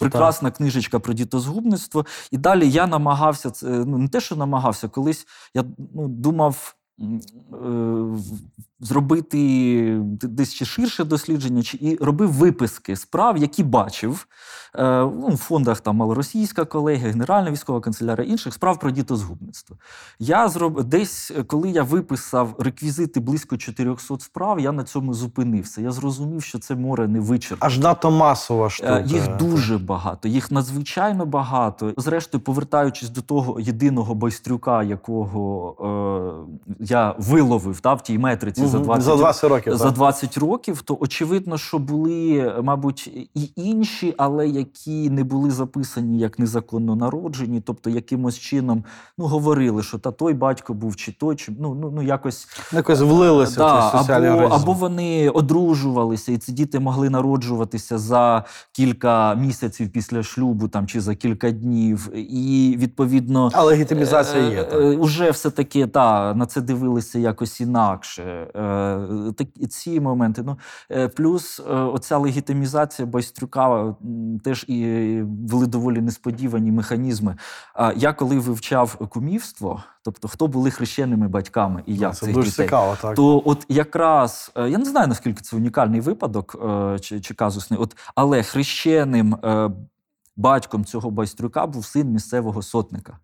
прекрасна 0.00 0.50
книжечка 0.50 0.98
про 1.08 1.14
дітозгубництво. 1.14 2.06
І 2.30 2.38
далі 2.38 2.70
я 2.70 2.86
намагався 2.86 3.50
це 3.50 3.66
ну 3.66 3.98
не 3.98 4.08
те, 4.08 4.20
що 4.20 4.36
намагався, 4.36 4.88
колись 4.88 5.26
я 5.54 5.64
ну, 5.94 6.08
думав. 6.08 6.74
Е, 8.82 8.86
Зробити 8.86 10.00
десь 10.22 10.52
ще 10.52 10.64
ширше 10.64 11.04
дослідження, 11.04 11.62
чи 11.62 11.78
і 11.80 11.96
робив 11.96 12.32
виписки 12.32 12.96
справ, 12.96 13.36
які 13.36 13.62
бачив 13.62 14.26
е, 14.74 15.00
ну, 15.00 15.28
в 15.28 15.36
фондах 15.36 15.80
там 15.80 15.96
малоросійська 15.96 16.64
колегія, 16.64 17.10
Генеральна 17.10 17.50
військова 17.50 17.80
канцелярія, 17.80 18.30
інших 18.30 18.54
справ 18.54 18.80
про 18.80 18.90
дітозгубництво. 18.90 19.76
Я 20.18 20.48
зроб... 20.48 20.84
десь, 20.84 21.32
е, 21.36 21.42
коли 21.42 21.70
я 21.70 21.82
виписав 21.82 22.54
реквізити 22.58 23.20
близько 23.20 23.56
400 23.56 24.18
справ, 24.18 24.60
я 24.60 24.72
на 24.72 24.84
цьому 24.84 25.14
зупинився. 25.14 25.80
Я 25.80 25.90
зрозумів, 25.90 26.42
що 26.42 26.58
це 26.58 26.74
море 26.74 27.08
не 27.08 27.20
вичерпне. 27.20 27.66
Аж 27.66 27.78
надто 27.78 28.10
масова 28.10 28.68
Е. 28.82 29.04
Їх 29.06 29.36
дуже 29.36 29.78
багато, 29.78 30.28
їх 30.28 30.50
надзвичайно 30.50 31.26
багато. 31.26 31.92
Зрештою, 31.96 32.44
повертаючись 32.44 33.10
до 33.10 33.22
того 33.22 33.60
єдиного 33.60 34.14
байстрюка, 34.14 34.82
якого 34.82 36.46
е, 36.68 36.74
я 36.80 37.14
виловив 37.18 37.80
та, 37.80 37.94
в 37.94 38.02
тій 38.02 38.18
метриці 38.18 38.67
за 38.68 38.78
Мгм. 38.78 38.86
20, 38.86 39.04
за 39.04 39.16
20 39.16 39.50
років. 39.50 39.76
за 39.76 39.92
так. 39.92 40.42
років, 40.42 40.82
то 40.82 40.98
очевидно, 41.00 41.58
що 41.58 41.78
були, 41.78 42.52
мабуть, 42.62 43.06
і 43.34 43.50
інші, 43.56 44.14
але 44.16 44.48
які 44.48 45.10
не 45.10 45.24
були 45.24 45.50
записані 45.50 46.18
як 46.18 46.38
незаконно 46.38 46.96
народжені, 46.96 47.60
тобто 47.60 47.90
якимось 47.90 48.38
чином 48.38 48.84
ну, 49.18 49.26
говорили, 49.26 49.82
що 49.82 49.98
та 49.98 50.10
той 50.10 50.34
батько 50.34 50.74
був 50.74 50.96
чи 50.96 51.12
той, 51.12 51.36
чи 51.36 51.52
ну, 51.60 51.74
ну, 51.74 51.90
ну 51.94 52.02
якось 52.02 52.48
Якось 52.72 53.00
влилися 53.00 53.56
Да, 53.56 53.88
в 53.88 53.90
цей 53.92 54.00
соціальний 54.00 54.30
або, 54.30 54.54
або 54.54 54.72
вони 54.72 55.30
одружувалися, 55.30 56.32
і 56.32 56.38
ці 56.38 56.52
діти 56.52 56.80
могли 56.80 57.10
народжуватися 57.10 57.98
за 57.98 58.44
кілька 58.72 59.34
місяців 59.34 59.92
після 59.92 60.22
шлюбу 60.22 60.68
там, 60.68 60.86
чи 60.86 61.00
за 61.00 61.14
кілька 61.14 61.50
днів. 61.50 62.10
І 62.14 62.76
відповідно. 62.78 63.50
А 63.52 63.62
легітимізація 63.62 64.42
є. 64.42 64.60
Е, 64.60 64.64
Так. 64.64 64.80
е, 64.80 64.96
Уже 64.96 65.30
все-таки 65.30 65.86
та, 65.86 66.34
на 66.34 66.46
це 66.46 66.60
дивилися 66.60 67.18
якось 67.18 67.60
інакше. 67.60 68.22
Е, 68.58 69.32
так, 69.36 69.48
ці 69.70 70.00
моменти. 70.00 70.42
Ну, 70.46 70.58
е, 70.90 71.08
плюс 71.08 71.60
е, 71.60 71.72
оця 71.72 72.18
легітимізація 72.18 73.06
Байстрюка 73.06 73.94
теж 74.44 74.64
і 74.68 75.20
були 75.24 75.66
доволі 75.66 76.00
несподівані 76.00 76.72
механізми. 76.72 77.36
Я 77.96 78.12
коли 78.12 78.38
вивчав 78.38 78.96
кумівство, 78.96 79.82
тобто 80.04 80.28
хто 80.28 80.46
були 80.46 80.70
хрещеними 80.70 81.28
батьками 81.28 81.82
і 81.86 81.96
як 81.96 82.14
Це 82.14 82.26
цих 82.26 82.34
дуже 82.34 82.50
дітей, 82.50 82.66
цікаво, 82.66 82.96
так. 83.02 83.14
то 83.14 83.42
от 83.44 83.66
якраз 83.68 84.52
я 84.56 84.78
не 84.78 84.84
знаю 84.84 85.08
наскільки 85.08 85.40
це 85.40 85.56
унікальний 85.56 86.00
випадок 86.00 86.56
чи, 87.00 87.20
чи 87.20 87.34
казусний, 87.34 87.80
от, 87.80 87.96
але 88.14 88.42
хрещеним 88.42 89.36
батьком 90.36 90.84
цього 90.84 91.10
байстрюка 91.10 91.66
був 91.66 91.84
син 91.84 92.12
місцевого 92.12 92.62
сотника. 92.62 93.18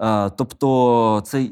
Е, 0.00 0.30
Тобто 0.30 1.22
це 1.26 1.38
е, 1.38 1.48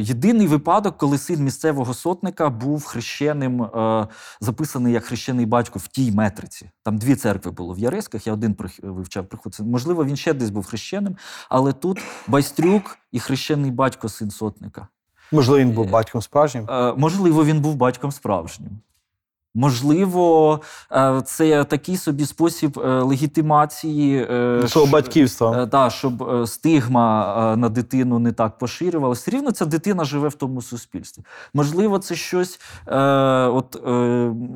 єдиний 0.00 0.46
випадок, 0.46 0.96
коли 0.98 1.18
син 1.18 1.44
місцевого 1.44 1.94
сотника 1.94 2.50
був 2.50 2.84
хрещеним, 2.84 3.62
е, 3.62 4.08
записаний 4.40 4.92
як 4.92 5.04
хрещений 5.04 5.46
батько 5.46 5.78
в 5.78 5.86
тій 5.86 6.12
метриці. 6.12 6.70
Там 6.82 6.98
дві 6.98 7.16
церкви 7.16 7.50
було 7.50 7.74
в 7.74 7.78
Ярисках, 7.78 8.26
я 8.26 8.32
один 8.32 8.56
вивчав 8.82 9.26
приход. 9.26 9.56
Можливо, 9.60 10.04
він 10.04 10.16
ще 10.16 10.34
десь 10.34 10.50
був 10.50 10.66
хрещеним, 10.66 11.16
але 11.48 11.72
тут 11.72 12.00
байстрюк 12.26 12.98
і 13.12 13.20
хрещений 13.20 13.70
батько 13.70 14.08
син 14.08 14.30
сотника. 14.30 14.88
Можливо, 15.32 15.58
він 15.58 15.70
був 15.70 15.90
батьком 15.90 16.22
справжнім. 16.22 16.68
Можливо, 16.96 17.44
він 17.44 17.60
був 17.60 17.76
батьком 17.76 18.12
справжнім. 18.12 18.80
Можливо, 19.54 20.60
е, 20.92 21.22
це 21.24 21.64
такий 21.64 21.96
собі 21.96 22.26
спосіб 22.26 22.78
е, 22.78 22.88
легітимації 23.02 24.26
е, 24.30 24.68
Свого 24.68 24.86
батьківства. 24.86 25.66
та, 25.66 25.90
щоб 25.90 26.42
стигма 26.48 27.54
на 27.56 27.68
дитину 27.68 28.18
не 28.18 28.32
так 28.32 28.58
поширювалася. 28.58 29.20
Все 29.20 29.30
рівно 29.30 29.52
ця 29.52 29.64
дитина 29.64 30.04
живе 30.04 30.28
в 30.28 30.34
тому 30.34 30.62
суспільстві. 30.62 31.22
Можливо, 31.54 31.98
це 31.98 32.14
щось 32.14 32.60
от, 32.86 33.82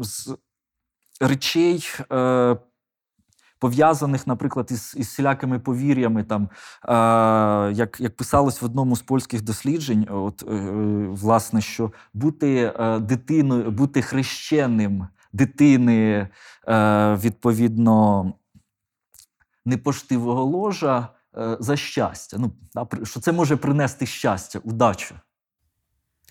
з 0.01 0.37
речей. 1.21 1.85
Пов'язаних, 3.59 4.27
наприклад, 4.27 4.69
із, 4.71 4.95
із 4.97 5.07
всілякими 5.07 5.59
повір'ями, 5.59 6.25
там, 6.25 6.43
е, 6.43 7.73
як, 7.73 8.01
як 8.01 8.17
писалось 8.17 8.63
в 8.63 8.65
одному 8.65 8.97
з 8.97 9.03
польських 9.03 9.43
досліджень, 9.43 10.07
от, 10.11 10.43
е, 10.43 10.47
власне, 11.11 11.61
що 11.61 11.93
бути 12.15 12.73
е, 12.79 12.99
дитиною, 12.99 13.71
бути 13.71 14.03
хрещеним 14.03 15.09
дитини, 15.33 16.29
е, 16.69 17.15
відповідно, 17.15 18.33
непоштивого 19.67 20.45
ложа 20.45 21.09
е, 21.37 21.57
за 21.61 21.77
щастя. 21.77 22.37
Ну, 22.41 22.53
що 23.05 23.21
це 23.21 23.33
може 23.33 23.57
принести 23.57 24.07
щастя, 24.07 24.61
удачу. 24.65 25.15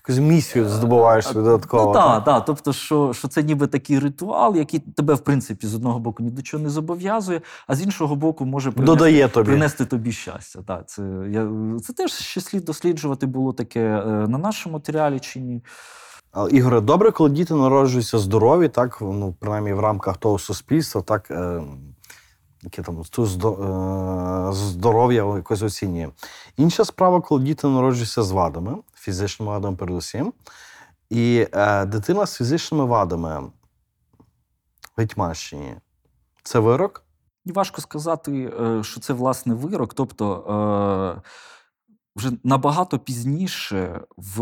Якусь 0.07 0.23
місію 0.23 0.69
здобуваєш 0.69 1.31
додатково. 1.31 1.85
Ну 1.85 1.93
так, 1.93 2.23
так. 2.23 2.45
Тобто, 2.45 2.73
що, 2.73 3.13
що 3.13 3.27
це 3.27 3.43
ніби 3.43 3.67
такий 3.67 3.99
ритуал, 3.99 4.55
який 4.55 4.79
тебе, 4.79 5.13
в 5.13 5.19
принципі, 5.19 5.67
з 5.67 5.75
одного 5.75 5.99
боку 5.99 6.23
ні 6.23 6.29
до 6.29 6.41
чого 6.41 6.63
не 6.63 6.69
зобов'язує, 6.69 7.41
а 7.67 7.75
з 7.75 7.81
іншого 7.81 8.15
боку, 8.15 8.45
може 8.45 8.71
принести, 8.71 8.95
Додає 8.95 9.27
тобі. 9.27 9.45
принести 9.45 9.85
тобі 9.85 10.11
щастя. 10.11 10.59
Так, 10.67 10.89
це, 10.89 11.01
я, 11.29 11.49
це 11.83 11.93
теж 11.93 12.11
ще 12.11 12.41
слід 12.41 12.65
досліджувати 12.65 13.25
було 13.25 13.53
таке 13.53 13.79
е, 13.79 14.05
на 14.27 14.37
нашому 14.37 14.73
матеріалі 14.73 15.19
чи 15.19 15.39
ні. 15.39 15.61
Ігоре, 16.51 16.81
добре, 16.81 17.11
коли 17.11 17.29
діти 17.29 17.53
народжуються 17.53 18.17
здорові, 18.17 18.67
так, 18.67 18.97
ну, 19.01 19.35
принаймні 19.39 19.73
в 19.73 19.79
рамках 19.79 20.17
того 20.17 20.39
суспільства, 20.39 21.01
так, 21.01 21.31
е, 21.31 21.61
яке 22.63 22.81
там 22.81 23.01
ту 23.09 23.23
е, 23.23 24.53
здоров'я 24.53 25.35
якось 25.35 25.61
оцінює. 25.61 26.09
Інша 26.57 26.85
справа, 26.85 27.21
коли 27.21 27.43
діти 27.43 27.67
народжуються 27.67 28.23
з 28.23 28.31
вадами, 28.31 28.75
фізичними 29.07 29.51
вадами 29.51 29.77
передусім, 29.77 30.33
і 31.09 31.47
е, 31.53 31.85
дитина 31.85 32.25
з 32.25 32.35
фізичними 32.35 32.85
вадами 32.85 33.39
в 33.39 33.51
Гетьманщині 34.97 35.75
це 36.43 36.59
вирок? 36.59 37.03
Важко 37.45 37.81
сказати, 37.81 38.53
е, 38.61 38.83
що 38.83 38.99
це 38.99 39.13
власне 39.13 39.53
вирок. 39.53 39.93
Тобто 39.93 40.25
е, 41.17 41.21
вже 42.17 42.31
набагато 42.43 42.99
пізніше 42.99 44.01
в 44.17 44.41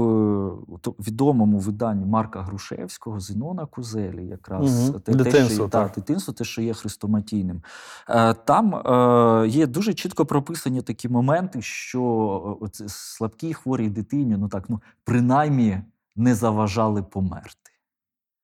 відомому 1.00 1.60
виданні 1.60 2.06
Марка 2.06 2.42
Грушевського 2.42 3.20
Зенона 3.20 3.66
Кузелі, 3.66 4.28
якраз 4.28 4.90
Мгм. 4.90 5.00
те, 5.00 5.12
те, 5.12 5.18
Дитинство, 5.24 5.56
що, 5.56 5.68
так. 5.68 5.92
та, 5.92 6.02
дитинство, 6.02 6.34
те, 6.34 6.44
що 6.44 6.62
є 6.62 6.74
хрестоматійним. 6.74 7.62
Е, 8.10 8.34
Там 8.34 8.76
е, 8.76 9.48
є 9.48 9.68
дуже 9.68 9.94
чітко 9.94 10.26
прописані 10.26 10.82
такі 10.82 11.10
моменти, 11.10 11.62
що 11.62 12.60
е, 12.82 12.90
слабкій 12.90 13.54
хворій 13.54 13.90
дитині, 13.90 14.38
ну 14.38 14.48
так, 14.48 14.70
ну 14.70 14.82
принаймні 15.04 15.82
не 16.16 16.36
заважали 16.36 17.04
померти. 17.04 17.72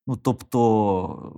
Ну, 0.07 0.15
тобто, 0.15 1.33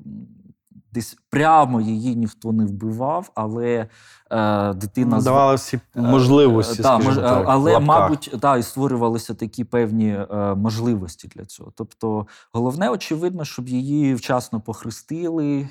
десь 0.93 1.17
прямо 1.29 1.81
її 1.81 2.15
ніхто 2.15 2.51
не 2.51 2.65
вбивав, 2.65 3.31
але 3.35 3.87
е, 4.31 4.73
дитина 4.73 5.21
давала 5.21 5.53
всі 5.53 5.79
Е, 5.95 6.01
можливості, 6.01 6.79
е, 6.79 6.83
та, 6.83 7.01
скажімо 7.01 7.27
так, 7.27 7.45
але, 7.47 7.71
лапках. 7.73 7.87
мабуть, 7.87 8.35
та, 8.41 8.57
і 8.57 8.63
створювалися 8.63 9.33
такі 9.33 9.63
певні 9.63 10.07
е, 10.09 10.55
можливості 10.55 11.27
для 11.27 11.45
цього. 11.45 11.71
Тобто, 11.75 12.27
головне, 12.53 12.89
очевидно, 12.89 13.45
щоб 13.45 13.69
її 13.69 14.15
вчасно 14.15 14.61
похрестили. 14.61 15.69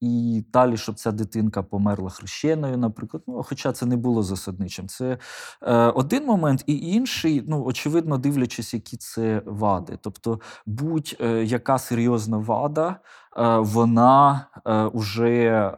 І 0.00 0.44
далі, 0.52 0.76
щоб 0.76 0.94
ця 0.94 1.12
дитинка 1.12 1.62
померла 1.62 2.10
хрещеною, 2.10 2.76
наприклад. 2.78 3.22
Ну, 3.26 3.42
хоча 3.42 3.72
це 3.72 3.86
не 3.86 3.96
було 3.96 4.22
засадничим. 4.22 4.88
Це 4.88 5.18
е, 5.62 5.74
один 5.76 6.26
момент, 6.26 6.64
і 6.66 6.78
інший, 6.78 7.44
ну, 7.48 7.64
очевидно, 7.64 8.18
дивлячись, 8.18 8.74
які 8.74 8.96
це 8.96 9.42
вади. 9.46 9.98
Тобто, 10.02 10.40
будь-яка 10.66 11.78
серйозна 11.78 12.38
вада, 12.38 12.96
е, 13.36 13.58
вона 13.58 14.46
е, 14.66 14.90
вже 14.94 15.44
е, 15.44 15.72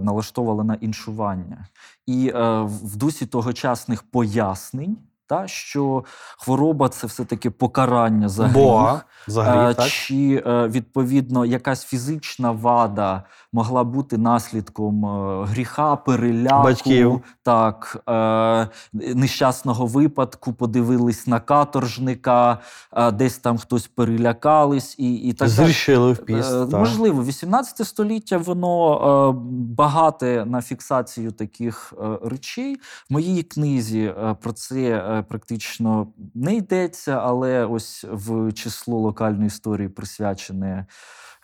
налаштовувала 0.00 0.64
на 0.64 0.74
іншування. 0.74 1.66
І 2.06 2.32
е, 2.34 2.60
в 2.60 2.96
дусі 2.96 3.26
тогочасних 3.26 4.02
пояснень, 4.02 4.96
та, 5.26 5.48
що 5.48 6.04
хвороба 6.38 6.88
це 6.88 7.06
все-таки 7.06 7.50
покарання 7.50 8.28
за 8.28 8.44
гріх. 8.44 8.54
Бога, 8.54 9.02
взагалі, 9.28 9.70
Е, 9.70 9.74
так? 9.74 9.88
Чи 9.88 10.42
е, 10.46 10.68
відповідно 10.68 11.44
якась 11.44 11.84
фізична 11.84 12.50
вада 12.50 13.22
могла 13.52 13.84
бути 13.84 14.18
наслідком 14.18 15.06
е, 15.06 15.44
гріха, 15.44 15.96
переляку, 15.96 16.62
Батьків. 16.62 17.20
так, 17.42 18.02
е, 18.08 18.68
нещасного 19.14 19.86
випадку, 19.86 20.52
подивились 20.52 21.26
на 21.26 21.40
каторжника, 21.40 22.58
е, 22.92 23.10
десь 23.12 23.38
там 23.38 23.58
хтось 23.58 23.86
перелякались 23.86 24.94
і, 24.98 25.14
і 25.14 25.32
так. 25.32 25.48
Зрішили 25.48 26.12
в 26.12 26.24
піст. 26.24 26.52
Е. 26.52 26.76
Можливо, 26.78 27.24
18 27.24 27.86
століття 27.86 28.38
воно 28.38 29.32
багате 29.76 30.44
на 30.44 30.62
фіксацію 30.62 31.32
таких 31.32 31.92
речей. 32.24 32.76
В 33.10 33.12
моїй 33.12 33.42
книзі 33.42 34.14
про 34.40 34.52
це 34.52 35.24
практично 35.28 36.06
не 36.34 36.54
йдеться, 36.54 37.12
але 37.24 37.66
ось 37.66 38.04
в 38.12 38.52
число 38.52 38.98
локальної 38.98 39.46
історії 39.46 39.88
присвячене. 39.88 40.86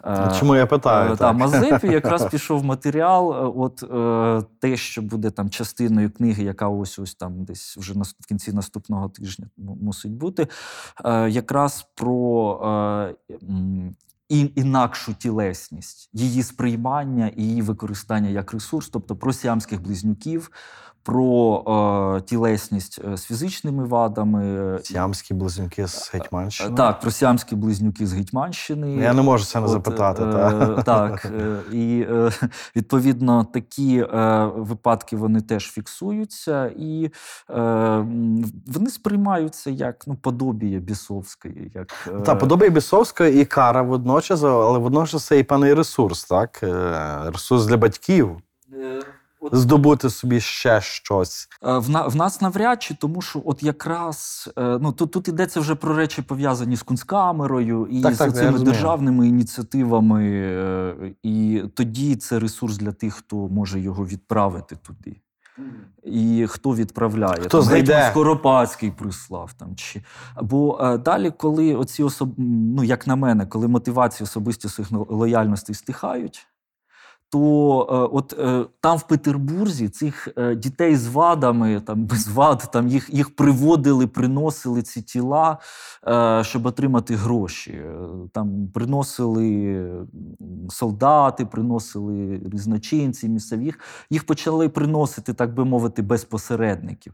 Е, 0.04 0.32
Чому 0.38 0.56
я 0.56 0.66
питаю? 0.66 1.12
Е, 1.12 1.16
Та. 1.16 1.32
Мазепі 1.32 1.86
якраз 1.92 2.24
пішов 2.30 2.64
матеріал. 2.64 3.32
е, 3.32 3.52
От 3.56 3.84
те, 4.60 4.76
що 4.76 5.02
буде 5.02 5.30
там 5.30 5.50
частиною 5.50 6.10
книги, 6.10 6.44
яка 6.44 6.68
ось 6.68 6.98
ось 6.98 7.14
там 7.14 7.44
десь 7.44 7.76
вже 7.76 7.92
в 7.94 8.26
кінці 8.28 8.52
наступного 8.52 9.08
тижня 9.08 9.46
мусить 9.56 10.12
бути, 10.12 10.48
якраз 11.28 11.86
про 11.94 13.14
інакшу 14.28 15.14
тілесність, 15.14 16.10
її 16.12 16.42
сприймання 16.42 17.28
і 17.36 17.42
її 17.42 17.62
використання 17.62 18.28
як 18.28 18.52
ресурс, 18.52 18.88
тобто 18.88 19.16
про 19.16 19.32
сіамських 19.32 19.82
близнюків, 19.82 20.50
про 21.08 22.16
е, 22.18 22.20
тілесність 22.20 23.00
е, 23.12 23.16
з 23.16 23.24
фізичними 23.24 23.84
вадами. 23.84 24.78
Сіамські 24.82 25.34
близнюки 25.34 25.86
з 25.86 26.10
Е, 26.14 26.18
Гетьманщини. 26.18 26.76
Так, 26.76 27.00
про 27.00 27.10
сіамські 27.10 27.56
близнюки 27.56 28.06
з 28.06 28.12
Гетьманщини. 28.12 28.92
Я 28.96 29.14
не 29.14 29.22
можу 29.22 29.44
це 29.44 29.60
не 29.60 29.66
От, 29.66 29.72
запитати. 29.72 30.22
е, 30.22 30.32
та. 30.32 30.82
Так, 30.82 31.24
е, 31.24 31.56
і 31.72 32.06
е, 32.10 32.30
відповідно 32.76 33.44
такі 33.44 33.98
е, 33.98 34.50
випадки 34.56 35.16
вони 35.16 35.40
теж 35.40 35.70
фіксуються, 35.70 36.66
і 36.76 37.10
е, 37.50 38.06
вони 38.66 38.90
сприймаються 38.90 39.70
як 39.70 40.06
ну, 40.06 40.14
подобіє 40.14 40.78
бісовської. 40.78 41.72
Як, 41.74 41.92
е, 42.08 42.20
Та 42.20 42.34
подобає 42.34 42.70
Бісовської 42.70 43.42
і 43.42 43.44
кара 43.44 43.82
водночас, 43.82 44.42
але 44.42 44.78
водночас 44.78 45.26
це 45.26 45.38
і 45.38 45.42
певний 45.42 45.74
ресурс, 45.74 46.24
так? 46.24 46.60
Е, 46.62 47.30
Ресурс 47.32 47.66
для 47.66 47.76
батьків. 47.76 48.36
Здобути 49.52 50.10
собі 50.10 50.40
ще 50.40 50.80
щось. 50.80 51.48
е, 51.66 51.78
в, 51.78 51.90
на, 51.90 52.06
в 52.06 52.16
нас 52.16 52.40
навряд 52.40 52.82
чи, 52.82 52.94
тому 52.94 53.22
що 53.22 53.42
от 53.44 53.62
якраз 53.62 54.50
е, 54.58 54.78
ну, 54.82 54.92
тут, 54.92 55.10
тут 55.10 55.28
йдеться 55.28 55.60
вже 55.60 55.74
про 55.74 55.94
речі 55.94 56.22
пов'язані 56.22 56.76
з 56.76 56.82
кунсткамерою 56.82 57.86
і 57.90 58.02
Так, 58.02 58.14
з 58.14 58.18
так, 58.18 58.34
цими 58.34 58.58
державними 58.58 59.28
ініціативами. 59.28 60.24
е, 60.30 60.94
І 61.22 61.62
тоді 61.74 62.16
це 62.16 62.38
ресурс 62.38 62.76
для 62.76 62.92
тих, 62.92 63.14
хто 63.14 63.36
може 63.36 63.80
його 63.80 64.06
відправити 64.06 64.76
туди. 64.76 65.16
І 66.04 66.46
хто 66.48 66.74
відправляє? 66.74 67.40
Хто 67.40 67.48
Там 67.48 67.62
знайде? 67.62 67.92
Гетьман 67.94 68.10
Скоропадський 68.10 68.90
прислав 68.90 69.52
там 69.52 69.76
чи. 69.76 70.02
Бо 70.42 70.78
е, 70.82 70.98
далі, 70.98 71.30
коли 71.36 71.74
оці 71.74 72.02
особ... 72.02 72.34
ну, 72.38 72.84
як 72.84 73.06
на 73.06 73.16
мене, 73.16 73.46
коли 73.46 73.68
мотивації 73.68 74.24
особистісних 74.24 74.88
лояльностей 74.92 75.74
стихають, 75.74 76.46
то 77.30 77.86
е, 77.90 78.16
от 78.16 78.32
е, 78.38 78.64
там 78.80 78.98
в 78.98 79.02
Петербурзі 79.02 79.88
цих 79.88 80.28
е, 80.36 80.54
дітей 80.54 80.96
з 80.96 81.06
вадами, 81.06 81.80
там 81.80 82.04
без 82.04 82.28
вад, 82.28 82.68
там 82.72 82.88
їх, 82.88 83.14
їх 83.14 83.36
приводили, 83.36 84.06
приносили 84.06 84.82
ці 84.82 85.02
тіла, 85.02 85.58
щоб 86.42 86.66
отримати 86.66 87.14
гроші. 87.14 87.82
Там 88.32 88.68
приносили 88.74 90.06
солдати, 90.68 91.46
приносили 91.46 92.40
різночинці 92.52 93.28
місцеві. 93.28 93.74
Їх, 94.10 94.26
почали 94.26 94.68
приносити, 94.68 95.32
так 95.32 95.54
би 95.54 95.64
мовити, 95.64 96.02
без 96.02 96.24
посередників. 96.24 97.12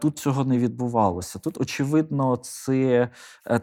Тут 0.00 0.18
цього 0.18 0.44
не 0.44 0.58
відбувалося. 0.58 1.38
Тут, 1.38 1.60
очевидно, 1.60 2.36
це 2.36 3.08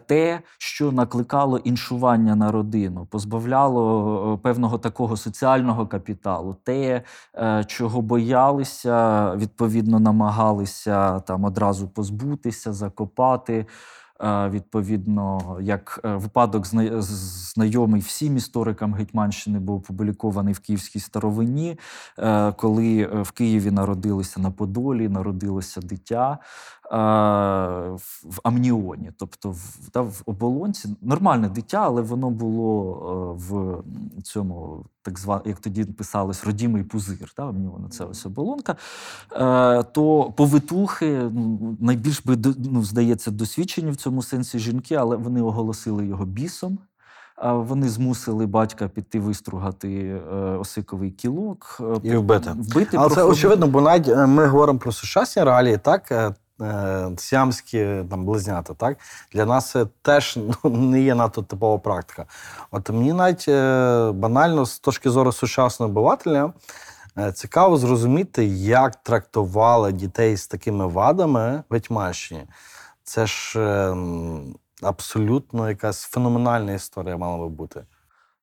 те, 0.06 0.40
що 0.58 0.92
накликало 0.92 1.58
іншування 1.58 2.36
на 2.36 2.52
родину, 2.52 3.06
позбавляло 3.10 4.38
певного 4.42 4.78
такого 4.78 5.16
соціального 5.16 5.77
капіталу, 5.86 6.54
те, 6.64 7.02
е, 7.34 7.64
чого 7.66 8.02
боялися, 8.02 9.34
відповідно, 9.36 10.00
намагалися 10.00 11.20
там 11.20 11.44
одразу 11.44 11.88
позбутися, 11.88 12.72
закопати. 12.72 13.66
Е, 14.22 14.48
Відповідно, 14.48 15.56
як 15.60 16.00
е, 16.04 16.08
випадок 16.16 16.66
зна- 16.66 17.02
знайомий 17.02 18.00
всім 18.00 18.36
історикам 18.36 18.94
Гетьманщини, 18.94 19.58
був 19.58 19.76
опублікований 19.76 20.54
в 20.54 20.58
Київській 20.58 21.00
старовині, 21.00 21.78
коли 22.56 23.06
в 23.22 23.30
Києві 23.30 23.70
народилися 23.70 24.40
на 24.40 24.50
Подолі, 24.50 25.08
народилося 25.08 25.80
дитя 25.80 26.38
в 26.90 28.18
в 28.24 28.40
амніоні, 28.42 29.12
тобто 29.18 29.50
в, 29.50 29.90
та, 29.92 30.00
в 30.00 30.22
оболонці. 30.26 30.96
Нормальне 31.02 31.48
дитя, 31.48 31.82
але 31.84 32.02
воно 32.02 32.30
було 32.30 33.36
е, 33.36 33.44
в 33.48 33.82
цьому, 34.22 34.84
так 35.02 35.18
звано, 35.18 35.42
як 35.44 35.58
тоді 35.58 35.84
писалось, 35.84 36.44
родімий 36.44 36.82
пузир. 36.82 37.32
Та, 37.36 37.48
амніон, 37.48 37.90
це 37.90 38.04
ось 38.04 38.26
оболонка. 38.26 38.76
Е, 39.32 39.82
то 39.82 40.32
повитухи 40.36 41.30
ну, 41.32 41.76
найбільш 41.80 42.24
би 42.24 42.54
ну, 42.58 42.84
здається 42.84 43.30
досвідчені 43.30 43.90
в 43.90 43.96
цьому 43.96 44.22
сенсі 44.22 44.58
жінки, 44.58 44.94
але 44.94 45.16
вони 45.16 45.42
оголосили 45.42 46.06
його 46.06 46.24
бісом. 46.24 46.78
Вони 47.42 47.88
змусили 47.88 48.46
батька 48.46 48.88
піти 48.88 49.20
вистругати 49.20 49.88
е, 49.98 50.34
осиковий 50.36 51.10
кілок 51.10 51.80
І 52.02 52.16
вбити. 52.16 52.50
вбити 52.56 52.96
Але 52.96 53.14
це 53.14 53.22
очевидно, 53.22 53.66
бо 53.66 53.80
навіть 53.80 54.08
ми 54.08 54.46
говоримо 54.46 54.78
про 54.78 54.92
сучасні 54.92 55.44
реалії, 55.44 55.78
так. 55.78 56.34
Е, 56.60 57.10
Сіамські 57.16 57.86
там 58.10 58.24
близнята, 58.24 58.74
так 58.74 58.98
для 59.32 59.46
нас 59.46 59.70
це 59.70 59.86
теж 60.02 60.38
ну, 60.64 60.70
не 60.70 61.00
є 61.00 61.14
надто 61.14 61.42
типова 61.42 61.78
практика. 61.78 62.26
От 62.70 62.90
мені 62.90 63.12
навіть 63.12 63.44
е, 63.48 64.12
банально 64.14 64.66
з 64.66 64.78
точки 64.78 65.10
зору 65.10 65.32
сучасного 65.32 65.92
обивателя 65.92 66.52
е, 67.18 67.32
цікаво 67.32 67.76
зрозуміти, 67.76 68.44
як 68.46 68.96
трактували 68.96 69.92
дітей 69.92 70.36
з 70.36 70.46
такими 70.46 70.86
вадами 70.86 71.62
в 71.70 71.74
Гетьманщині. 71.74 72.44
Це 73.04 73.26
ж 73.26 73.60
е, 73.60 73.96
абсолютно 74.82 75.68
якась 75.68 76.02
феноменальна 76.02 76.72
історія 76.72 77.16
мала 77.16 77.38
би 77.38 77.48
бути. 77.48 77.84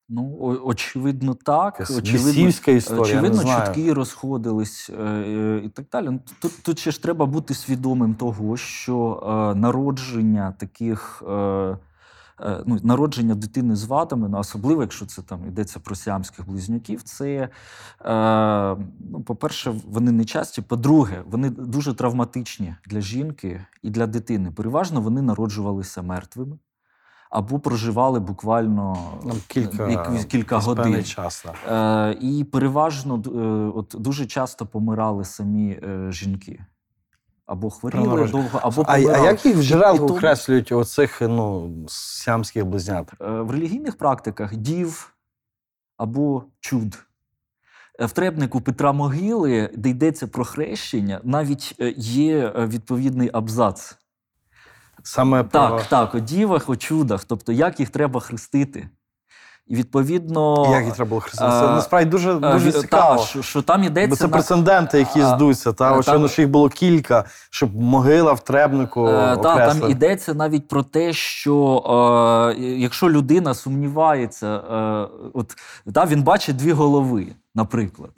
Ну, 0.10 0.38
очевидно, 0.64 1.34
так. 1.34 1.74
Якась 1.80 1.98
Очевидно, 1.98 2.50
історія. 2.78 3.02
очевидно 3.04 3.44
чутки 3.44 3.94
розходились 3.94 4.90
е, 4.90 5.62
і 5.66 5.70
так 5.70 5.86
далі. 5.92 6.08
Ну, 6.12 6.20
Тут, 6.42 6.64
тут 6.64 6.80
ще 6.80 6.92
ж 6.92 7.04
треба 7.04 7.26
бути 7.26 7.54
свідомим 7.54 8.16
того, 8.16 8.58
що 8.58 9.24
е, 9.56 9.60
народження 9.60 10.52
таких. 10.52 11.24
Е, 11.30 11.78
Ну, 12.66 12.80
народження 12.84 13.36
дитини 13.36 13.76
з 13.76 13.84
вадами, 13.86 14.30
ну, 14.30 14.38
особливо, 14.40 14.82
якщо 14.82 15.06
це 15.06 15.22
там 15.22 15.48
йдеться 15.48 15.80
про 15.80 15.96
сіамських 15.96 16.48
близнюків, 16.48 17.04
це, 17.04 17.26
е, 17.36 17.50
ну, 19.12 19.24
по-перше, 19.26 19.76
вони 19.86 20.12
не 20.12 20.26
часті. 20.26 20.62
По-друге, 20.62 21.24
вони 21.26 21.50
дуже 21.50 21.94
травматичні 21.94 22.76
для 22.86 23.02
жінки 23.02 23.66
і 23.82 23.90
для 23.90 24.08
дитини. 24.08 24.52
Переважно 24.52 25.02
вони 25.02 25.22
народжувалися 25.22 26.02
мертвими 26.02 26.58
або 27.30 27.60
проживали 27.60 28.20
буквально 28.20 28.98
Там 29.24 29.38
кілька, 29.48 30.24
кілька 30.28 30.58
годин. 30.58 31.04
час. 31.04 31.46
Е, 31.72 32.18
і 32.22 32.44
переважно 32.44 33.24
е, 33.26 33.40
от, 33.80 33.96
дуже 34.00 34.26
часто 34.26 34.66
помирали 34.66 35.26
самі 35.26 35.70
е, 35.72 36.12
жінки. 36.12 36.66
Або 37.46 37.70
хворіли 37.70 38.28
довго, 38.28 38.60
або 38.62 38.84
А, 38.88 38.94
а 38.94 38.98
як 38.98 39.46
їх 39.46 39.58
в 39.58 39.70
тому- 39.98 40.14
окреслюють 40.14 40.72
оцих 40.72 41.22
ну, 41.22 41.74
сіамських 41.88 42.66
близнят? 42.66 43.12
Е, 43.22 43.26
В 43.30 43.52
релігійних 43.52 43.98
практиках 43.98 44.56
дів 44.56 45.14
або 45.98 46.44
чуд. 46.60 47.06
Е, 48.00 48.06
В 48.06 48.12
требнику 48.12 48.62
Петра 48.62 48.92
Могили, 48.92 49.70
де 49.76 49.90
йдеться 49.90 50.28
про 50.28 50.46
хрещення, 50.46 51.22
навіть 51.24 51.76
е, 51.80 51.94
є 51.98 52.54
е, 52.58 52.66
відповідний 52.66 53.30
абзац. 53.34 53.98
Саме 55.06 55.44
про... 55.44 55.70
Так, 55.70 55.86
так, 55.86 56.16
о 56.16 56.20
дівах, 56.20 56.70
о 56.70 56.76
чудах, 56.76 57.24
тобто 57.24 57.52
як 57.52 57.80
їх 57.80 57.90
треба 57.90 58.20
хрестити. 58.20 58.90
І 59.68 59.76
відповідно. 59.76 60.68
Як 60.72 60.86
їх 60.86 60.94
треба 60.94 61.10
було 61.10 61.22
хрестити? 61.22 61.52
Це 61.52 61.62
насправді 61.62 62.10
дуже, 62.10 62.32
е, 62.32 62.54
дуже 62.54 62.72
цікаво. 62.72 63.16
Та, 63.16 63.24
що, 63.24 63.42
що 63.42 63.62
там 63.62 63.84
йдеться 63.84 64.10
Бо 64.10 64.16
це 64.16 64.24
на- 64.24 64.30
прецеденти, 64.30 65.00
які 65.00 65.22
А, 65.22 65.36
здуться. 65.36 65.74
Та, 65.74 65.94
е, 65.94 65.98
очевидно, 65.98 66.28
там- 66.28 66.34
що 66.34 66.42
їх 66.42 66.52
було 66.52 66.70
кілька, 66.70 67.26
щоб 67.50 67.76
могила 67.76 68.34
в 68.34 68.40
требнику 68.40 69.08
Е, 69.08 69.38
та, 69.38 69.74
там 69.74 69.92
йдеться 69.92 70.34
навіть 70.34 70.68
про 70.68 70.84
те, 70.84 71.14
що 71.14 71.84
е, 72.58 72.62
якщо 72.62 73.10
людина 73.10 73.54
сумнівається, 73.54 74.48
е, 74.48 75.08
от 75.34 75.56
та, 75.94 76.06
він 76.06 76.24
бачить 76.24 76.56
дві 76.56 76.72
голови, 76.72 77.28
наприклад, 77.56 78.12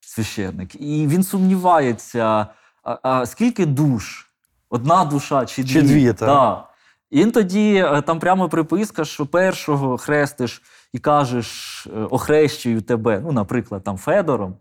священник, 0.00 0.74
і 0.74 1.06
він 1.06 1.22
сумнівається, 1.22 2.46
а, 2.82 2.98
а 3.02 3.26
скільки 3.26 3.66
душ? 3.66 4.25
Одна 4.70 5.04
душа 5.04 5.46
чи 5.46 5.62
дві? 5.62 5.72
Чи 5.72 5.82
дві, 5.82 6.06
так. 6.06 6.28
Да. 6.28 6.68
І 7.10 7.20
він 7.20 7.32
тоді 7.32 7.74
е, 7.76 8.02
там 8.02 8.18
прямо 8.18 8.48
приписка, 8.48 9.04
що 9.04 9.26
першого 9.26 9.98
хрестиш 9.98 10.62
і 10.92 10.98
кажеш, 10.98 11.86
е, 11.86 12.00
охрещую 12.00 12.82
тебе, 12.82 13.20
ну, 13.20 13.32
наприклад, 13.32 13.84
там 13.84 13.96
Федором, 13.96 14.56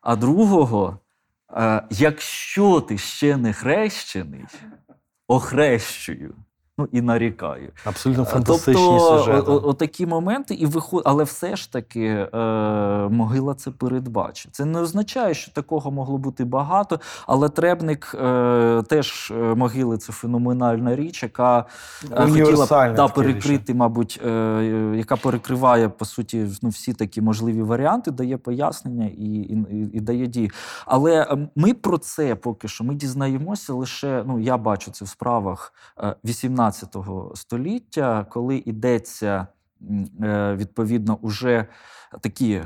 а 0.00 0.16
другого, 0.16 0.98
е, 1.56 1.82
якщо 1.90 2.80
ти 2.80 2.98
ще 2.98 3.36
не 3.36 3.52
хрещений, 3.52 4.44
охрещую 5.28 6.34
ну 6.78 6.88
і 6.92 7.02
нарікаю. 7.02 7.72
Абсолютно 7.84 8.22
е, 8.22 8.26
фантастичні 8.26 8.84
тобто, 8.84 9.18
сюжети. 9.18 10.04
О, 10.04 10.06
моменти 10.06 10.54
і 10.54 10.66
виход... 10.66 11.02
але 11.06 11.24
все 11.24 11.56
ж 11.56 11.72
таки 11.72 12.28
е, 12.34 12.38
могила 13.08 13.54
це 13.54 13.70
передбачить. 13.70 14.54
Це 14.54 14.64
не 14.64 14.80
означає, 14.80 15.34
що 15.34 15.52
такого 15.52 15.90
могло 15.90 16.18
бути 16.18 16.44
багато, 16.44 17.00
але 17.26 17.48
требник 17.48 18.16
е, 18.20 18.82
теж 18.88 19.30
е, 19.30 19.34
могили 19.34 19.98
це 19.98 20.12
феноменальна 20.12 20.96
річ, 20.96 21.22
яка 21.22 21.64
е, 22.12 22.26
хотіла 22.26 22.66
та, 22.66 23.08
перекрити, 23.08 23.72
річ. 23.72 23.78
мабуть, 23.78 24.20
е, 24.26 24.94
яка 24.96 25.16
перекриває 25.16 25.88
по 25.88 26.04
суті 26.04 26.46
ну, 26.62 26.68
всі 26.68 26.94
такі 26.94 27.20
можливі 27.20 27.62
варіанти, 27.62 28.10
дає 28.10 28.36
пояснення 28.36 29.06
і, 29.06 29.24
і, 29.24 29.54
і, 29.70 29.90
і 29.92 30.00
дає 30.00 30.26
дії. 30.26 30.50
Але 30.86 31.26
ем, 31.30 31.48
ми 31.56 31.74
про 31.74 31.98
це 31.98 32.34
поки 32.34 32.68
що 32.68 32.84
ми 32.84 32.94
дізнаємося 32.94 33.72
лише 33.72 34.24
ну 34.26 34.38
я 34.40 34.56
бачу 34.56 34.90
це 34.90 35.04
в 35.04 35.08
справах 35.08 35.72
18 36.24 36.63
19 36.70 36.96
століття, 37.34 38.26
коли 38.30 38.56
йдеться 38.56 39.46
е, 40.22 40.54
відповідно 40.54 41.18
уже 41.22 41.66
такі 42.20 42.52
е, 42.52 42.64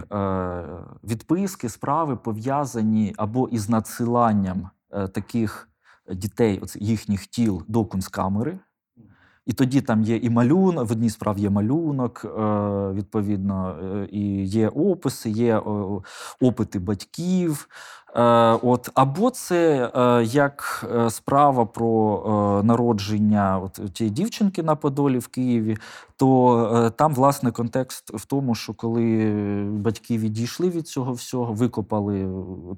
відписки, 1.04 1.68
справи 1.68 2.16
пов'язані 2.16 3.14
або 3.16 3.48
із 3.48 3.68
надсиланням 3.68 4.70
е, 4.92 5.08
таких 5.08 5.68
дітей, 6.12 6.62
їхніх 6.74 7.26
тіл 7.26 7.62
до 7.68 7.84
кунсткамери. 7.84 8.58
І 9.46 9.52
тоді 9.52 9.80
там 9.80 10.02
є 10.02 10.16
і 10.16 10.30
малюнок, 10.30 10.88
в 10.88 10.92
одній 10.92 11.10
справі 11.10 11.40
є 11.40 11.50
малюнок, 11.50 12.24
відповідно, 12.94 13.76
і 14.10 14.44
є 14.44 14.68
описи, 14.68 15.30
є 15.30 15.62
опити 16.40 16.78
батьків, 16.78 17.68
Е, 18.16 18.22
от, 18.62 18.90
або 18.94 19.30
це 19.30 19.90
е, 19.94 20.24
як 20.24 20.86
е, 20.96 21.10
справа 21.10 21.66
про 21.66 22.62
народження 22.64 23.58
от, 23.58 23.92
тієї 23.92 24.14
дівчинки 24.14 24.62
на 24.62 24.76
Подолі 24.76 25.18
в 25.18 25.28
Києві, 25.28 25.76
то 26.16 26.92
там, 26.96 27.14
власне, 27.14 27.52
контекст 27.52 28.10
в 28.14 28.24
тому, 28.24 28.54
що 28.54 28.74
коли 28.74 29.32
батьки 29.72 30.18
відійшли 30.18 30.70
від 30.70 30.88
цього 30.88 31.12
всього, 31.12 31.52
викопали 31.52 32.28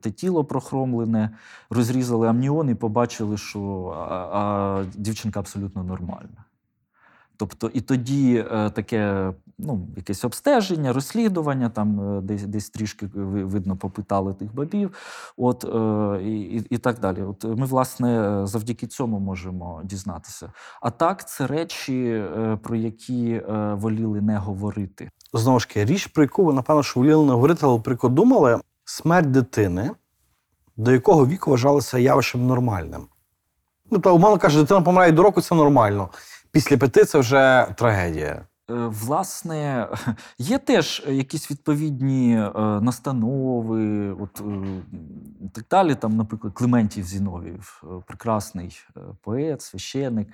те 0.00 0.10
тіло 0.10 0.44
прохромлене, 0.44 1.30
розрізали 1.70 2.28
амніон 2.28 2.70
і 2.70 2.74
побачили, 2.74 3.36
що 3.36 3.94
а, 4.10 4.14
а, 4.14 4.84
дівчинка 4.94 5.40
абсолютно 5.40 5.84
нормальна. 5.84 6.44
Тобто, 7.40 7.70
і 7.74 7.81
тоді 7.81 8.44
е, 8.53 8.70
таке 8.70 9.32
ну, 9.59 9.88
якесь 9.97 10.24
обстеження, 10.24 10.93
розслідування, 10.93 11.68
там 11.68 12.18
е, 12.18 12.20
десь, 12.20 12.43
десь 12.43 12.70
трішки 12.70 13.07
видно, 13.14 13.76
попитали 13.76 14.34
тих 14.34 14.55
бабів, 14.55 14.95
от, 15.36 15.64
е, 15.64 16.22
і, 16.22 16.41
і, 16.41 16.66
і 16.70 16.78
так 16.78 16.99
далі. 17.01 17.22
От 17.22 17.45
ми, 17.45 17.66
власне, 17.66 18.41
завдяки 18.47 18.86
цьому 18.86 19.18
можемо 19.18 19.80
дізнатися. 19.84 20.53
А 20.80 20.91
так, 20.91 21.28
це 21.28 21.47
речі, 21.47 22.24
про 22.62 22.76
які 22.76 23.43
воліли 23.72 24.20
не 24.20 24.38
говорити. 24.38 25.11
Знову 25.32 25.61
ж 25.61 25.68
таки, 25.68 25.84
річ, 25.84 26.07
про 26.07 26.22
яку 26.22 26.45
ви, 26.45 26.53
напевно, 26.53 26.82
що 26.82 27.01
воліли 27.01 27.26
не 27.26 27.32
говорити, 27.32 27.61
але 27.62 27.80
про 27.80 27.93
яку 27.93 28.09
думали, 28.09 28.61
смерть 28.84 29.30
дитини, 29.30 29.91
до 30.76 30.93
якого 30.93 31.26
віку 31.26 31.51
вважалося 31.51 31.99
явищем 31.99 32.47
нормальним. 32.47 33.07
Ну, 33.91 33.99
та, 33.99 34.12
умовно 34.12 34.38
каже, 34.38 34.61
дитина 34.61 34.80
помирає 34.80 35.12
до 35.12 35.22
року, 35.22 35.41
це 35.41 35.55
нормально. 35.55 36.09
Після 36.53 36.76
п'яти 36.76 37.05
це 37.05 37.18
вже 37.18 37.66
трагедія. 37.76 38.46
Е, 38.70 38.74
Власне, 38.74 39.88
є 40.38 40.59
теж 40.59 41.03
якісь 41.09 41.51
відповідні 41.51 42.36
е, 42.36 42.51
настанови, 42.80 44.11
от, 44.12 44.40
е, 44.40 44.82
так 45.53 45.64
далі. 45.70 45.94
Там, 45.94 46.16
наприклад, 46.16 46.53
Клементів 46.55 47.05
Зіновів, 47.05 47.82
е, 47.84 48.03
прекрасний 48.07 48.78
е, 48.96 49.01
поет, 49.22 49.62
священник. 49.62 50.28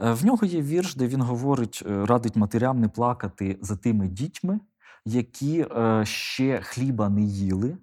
Е, 0.00 0.12
В 0.12 0.24
нього 0.24 0.46
є 0.46 0.62
вірш, 0.62 0.94
де 0.94 1.06
він 1.06 1.20
говорить, 1.20 1.82
е, 1.90 2.06
радить 2.06 2.36
матерям 2.36 2.80
не 2.80 2.88
плакати 2.88 3.58
за 3.62 3.76
тими 3.76 4.08
дітьми, 4.08 4.60
які 5.04 5.60
е, 5.76 6.04
ще 6.04 6.60
хліба 6.62 7.08
не 7.08 7.20
їли. 7.22 7.76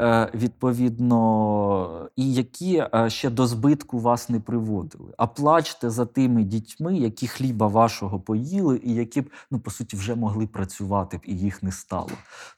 Е, 0.00 0.30
Відповідно, 0.34 2.08
і 2.16 2.34
які 2.34 2.84
е, 2.94 3.10
ще 3.10 3.30
до 3.30 3.46
збитку 3.46 3.98
вас 3.98 4.28
не 4.28 4.40
приводили. 4.40 5.12
А 5.16 5.26
плачте 5.26 5.90
за 5.90 6.06
тими 6.06 6.42
дітьми, 6.42 6.96
які 6.96 7.26
хліба 7.26 7.66
вашого 7.66 8.20
поїли, 8.20 8.80
і 8.84 8.94
які 8.94 9.20
б, 9.20 9.30
ну, 9.50 9.58
по 9.58 9.70
суті, 9.70 9.96
вже 9.96 10.14
могли 10.14 10.46
працювати 10.46 11.16
б, 11.16 11.20
і 11.24 11.36
їх 11.36 11.62
не 11.62 11.72
стало. 11.72 12.10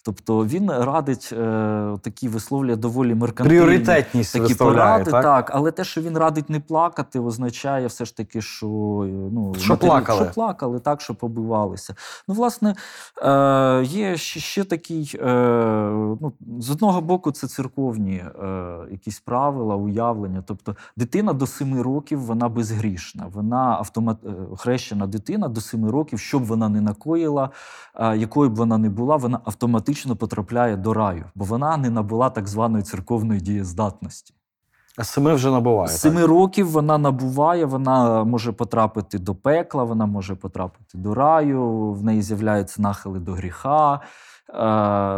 Тобто 0.05 0.47
він 0.47 0.71
радить 0.71 1.31
е, 1.33 1.99
такі 2.03 2.29
висловлює 2.29 2.77
доволі 2.77 3.15
меркантильні 3.15 3.61
такі 4.33 4.55
поради, 4.55 5.11
так? 5.11 5.23
так? 5.23 5.51
але 5.55 5.71
те, 5.71 5.85
що 5.85 6.01
він 6.01 6.19
радить 6.19 6.51
не 6.51 6.61
плакати, 6.61 7.21
означає 7.21 7.87
все 7.87 8.05
ж 8.05 8.17
таки, 8.17 8.43
що 8.43 8.67
ну 9.33 9.55
Що 9.59 9.73
матері- 9.75 9.89
плакали. 9.89 10.25
що 10.25 10.35
плакали, 10.35 10.81
так 10.81 11.01
що 11.01 11.15
побивалися. 11.15 11.95
Ну, 12.29 12.35
власне, 12.35 12.75
е, 13.23 13.83
є 13.85 14.17
ще, 14.17 14.41
ще 14.41 14.65
такий. 14.65 15.13
Е, 15.21 15.27
ну, 16.21 16.33
з 16.59 16.71
одного 16.71 17.01
боку, 17.01 17.20
це 17.31 17.47
церковні 17.49 18.17
е, 18.17 18.79
якісь 18.91 19.21
правила, 19.21 19.77
уявлення. 19.77 20.43
Тобто, 20.47 20.77
дитина 20.97 21.33
до 21.33 21.47
семи 21.47 21.83
років 21.83 22.21
вона 22.21 22.49
безгрішна. 22.49 23.27
Вона 23.33 23.77
автомат 23.79 24.17
е, 24.25 24.57
хрещена 24.57 25.07
дитина 25.07 25.49
до 25.49 25.61
семи 25.61 25.91
років, 25.91 26.19
що 26.19 26.39
б 26.39 26.45
вона 26.45 26.69
не 26.69 26.81
накоїла, 26.81 27.51
е, 27.95 28.17
якою 28.17 28.51
б 28.51 28.55
вона 28.55 28.79
не 28.79 28.91
була, 28.91 29.17
вона 29.17 29.41
автоматично 29.45 30.17
потрапляє 30.17 30.77
до 30.77 30.95
раю, 30.95 31.25
бо 31.35 31.45
вона 31.45 31.77
не 31.77 31.91
набула 31.91 32.31
так 32.31 32.49
званої 32.49 32.85
церковної 32.85 33.41
дієздатності. 33.41 34.35
А 34.97 35.05
семи 35.05 35.35
вже 35.35 35.51
набуває. 35.51 35.89
З 35.89 36.01
семи 36.01 36.27
років 36.27 36.71
вона 36.71 36.99
набуває, 36.99 37.65
вона 37.65 38.25
може 38.25 38.53
потрапити 38.53 39.19
до 39.19 39.35
пекла, 39.35 39.85
вона 39.85 40.07
може 40.07 40.35
потрапити 40.35 40.99
до 40.99 41.15
раю, 41.15 41.93
в 41.93 42.05
неї 42.05 42.23
з'являються 42.23 42.83
нахили 42.83 43.19
до 43.19 43.33
гріха. 43.33 44.01
Е, 44.55 44.59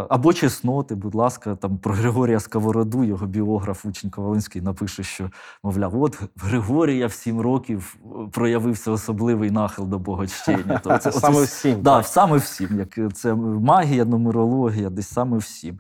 Або 0.09 0.33
чесноти, 0.33 0.95
будь 0.95 1.15
ласка, 1.15 1.55
там 1.55 1.79
про 1.79 1.95
Григорія 1.95 2.41
Сковороду, 2.41 3.05
його 3.05 3.27
біограф 3.27 3.87
Учень 3.87 4.11
Ковалинський 4.11 4.63
напише, 4.63 5.03
що, 5.03 5.31
мовляв, 5.63 6.03
от 6.03 6.21
Григорія 6.37 7.07
в 7.07 7.13
сім 7.13 7.41
років 7.41 7.97
проявився 8.33 8.91
особливий 8.91 9.51
нахил 9.51 9.89
до 9.89 9.99
богочтення. 9.99 10.79
То 10.79 10.91
Так. 10.91 11.03
Саме 11.15 11.43
всім. 11.43 11.83
Да, 11.83 11.97
так. 11.97 12.07
саме 12.07 12.37
всім, 12.37 12.79
як 12.79 13.15
це 13.15 13.35
магія, 13.35 14.05
нумерологія, 14.05 14.91
десь 14.91 15.09
саме 15.09 15.39
всім. 15.39 15.79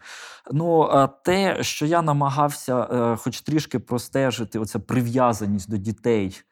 Ну, 0.52 0.82
а 0.82 1.06
те, 1.06 1.62
що 1.62 1.86
я 1.86 2.02
намагався, 2.02 2.88
е, 2.92 3.16
хоч 3.16 3.40
трішки 3.40 3.78
простежити, 3.78 4.58
оця 4.58 4.78
прив'язаність 4.78 5.70
до 5.70 5.76
дітей 5.76 6.40
е, 6.40 6.51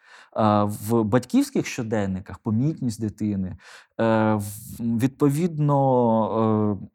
в 0.62 1.02
батьківських 1.02 1.66
щоденниках, 1.66 2.38
помітність 2.38 3.00
дитини, 3.00 3.56
е, 4.00 4.40
відповідно, 4.80 6.78
е, 6.82 6.88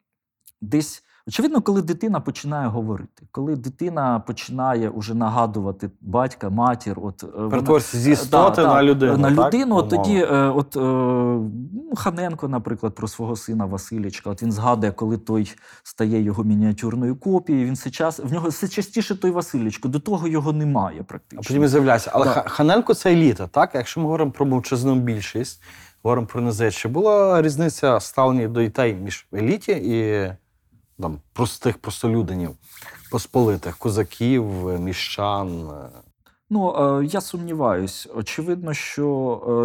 десь. 0.60 1.02
Очевидно, 1.28 1.60
коли 1.60 1.82
дитина 1.82 2.20
починає 2.20 2.68
говорити, 2.68 3.22
коли 3.32 3.56
дитина 3.56 4.20
починає 4.26 4.88
уже 4.88 5.14
нагадувати 5.14 5.90
батька, 6.00 6.50
матір, 6.50 6.98
от 7.02 7.24
е, 7.24 7.48
Перетворюється 7.48 7.98
зі 7.98 8.10
Е, 8.10 8.12
істоти 8.12 8.62
да, 8.62 8.74
на 8.74 8.82
людину. 8.82 9.16
На 9.16 9.50
так? 9.50 9.54
от 9.70 9.88
тоді, 9.88 10.16
е, 10.16 10.36
от 10.36 10.76
е, 10.76 10.80
ну, 10.80 11.92
Ханенко, 11.96 12.48
наприклад, 12.48 12.94
про 12.94 13.08
свого 13.08 13.36
сина 13.36 13.64
Василічка. 13.64 14.30
От 14.30 14.42
він 14.42 14.52
згадує, 14.52 14.92
коли 14.92 15.18
той 15.18 15.52
стає 15.82 16.22
його 16.22 16.44
мініатюрною 16.44 17.16
копією. 17.16 17.66
Він 17.66 17.74
все 17.74 17.90
час 17.90 18.18
в 18.18 18.32
нього 18.32 18.48
все 18.48 18.68
частіше 18.68 19.16
той 19.20 19.30
Василічко. 19.30 19.88
До 19.88 20.00
того 20.00 20.28
його 20.28 20.52
немає 20.52 20.98
А 21.00 21.04
практично. 21.04 21.42
потім 21.48 21.64
і 21.64 21.68
з'являється. 21.68 22.10
Але. 22.14 22.26
Ха- 22.26 22.44
Ханенко 22.48 22.94
це 22.94 23.12
еліта, 23.12 23.46
так? 23.46 23.70
Якщо 23.74 24.00
ми 24.00 24.06
говоримо 24.06 24.30
про 24.30 24.46
мовчазну 24.46 24.94
більшість, 24.94 25.62
говоримо 26.02 26.26
про 26.26 26.40
низет, 26.40 26.74
чи 26.74 26.88
була 26.88 27.42
різниця 27.42 28.00
ставлення 28.00 28.48
до 28.48 28.62
дітей 28.62 28.94
між 28.94 29.26
еліті 29.34 29.72
і 29.72 30.28
там, 31.00 31.18
простих 31.32 31.78
простолюдинів, 31.78 32.50
посполитих, 33.10 33.76
козаків, 33.76 34.44
міщан? 34.80 35.70
Ну 36.50 36.74
е, 37.00 37.04
я 37.04 37.20
сумніваюсь. 37.20 38.08
Очевидно, 38.14 38.74
що 38.74 39.06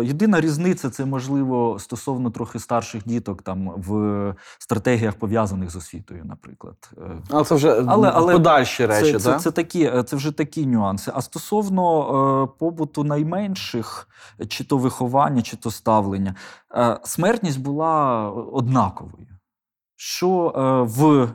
е, 0.03 0.05
єдина 0.05 0.41
різниця 0.41 0.89
це 0.89 1.05
можливо 1.05 1.79
стосовно 1.79 2.31
трохи 2.31 2.59
старших 2.59 3.07
діток, 3.07 3.41
там 3.41 3.73
в 3.77 4.35
стратегіях 4.59 5.15
пов'язаних 5.15 5.69
з 5.69 5.75
освітою, 5.75 6.25
наприклад. 6.25 6.91
Але 7.29 7.43
це 7.43 7.55
вже 7.55 7.83
Але- 7.87 8.11
але 8.13 8.33
подальші 8.33 8.85
речі, 8.85 9.11
це, 9.13 9.19
це, 9.19 9.39
це, 9.39 9.51
такі, 9.51 9.83
е, 9.83 10.03
це 10.03 10.15
вже 10.15 10.31
такі 10.31 10.65
нюанси. 10.65 11.11
А 11.15 11.21
стосовно 11.21 12.47
побуту 12.59 13.03
найменших, 13.03 14.07
чи 14.47 14.63
то 14.63 14.77
виховання, 14.77 15.41
чи 15.41 15.57
то 15.57 15.71
ставлення, 15.71 16.35
смертність 17.03 17.59
була 17.59 18.21
однаковою. 18.29 19.27
Що 20.03 20.53
е, 20.55 20.61
в 20.91 21.29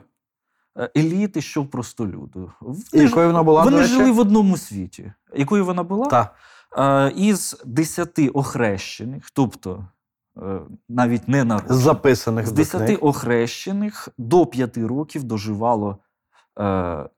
е, 0.77 0.89
еліти, 0.97 1.41
що 1.41 1.61
в 1.61 1.67
простолюду. 1.67 2.51
Вони, 2.61 2.83
якою 2.93 3.27
вона 3.27 3.43
була, 3.43 3.63
вони 3.63 3.83
жили 3.83 4.11
в 4.11 4.19
одному 4.19 4.57
світі. 4.57 5.13
Якою 5.35 5.65
вона 5.65 5.83
була? 5.83 6.05
Так. 6.05 6.35
Е, 6.77 7.11
із 7.15 7.61
десяти 7.65 8.29
охрещених, 8.29 9.31
тобто 9.31 9.87
навіть 10.89 11.27
не 11.27 11.37
на 11.37 11.45
народжених, 11.45 11.81
записаних 11.81 12.47
з 12.47 12.51
до 12.51 12.55
10 12.55 12.97
охрещених 13.01 14.09
до 14.17 14.45
п'яти 14.45 14.87
років 14.87 15.23
доживало 15.23 15.97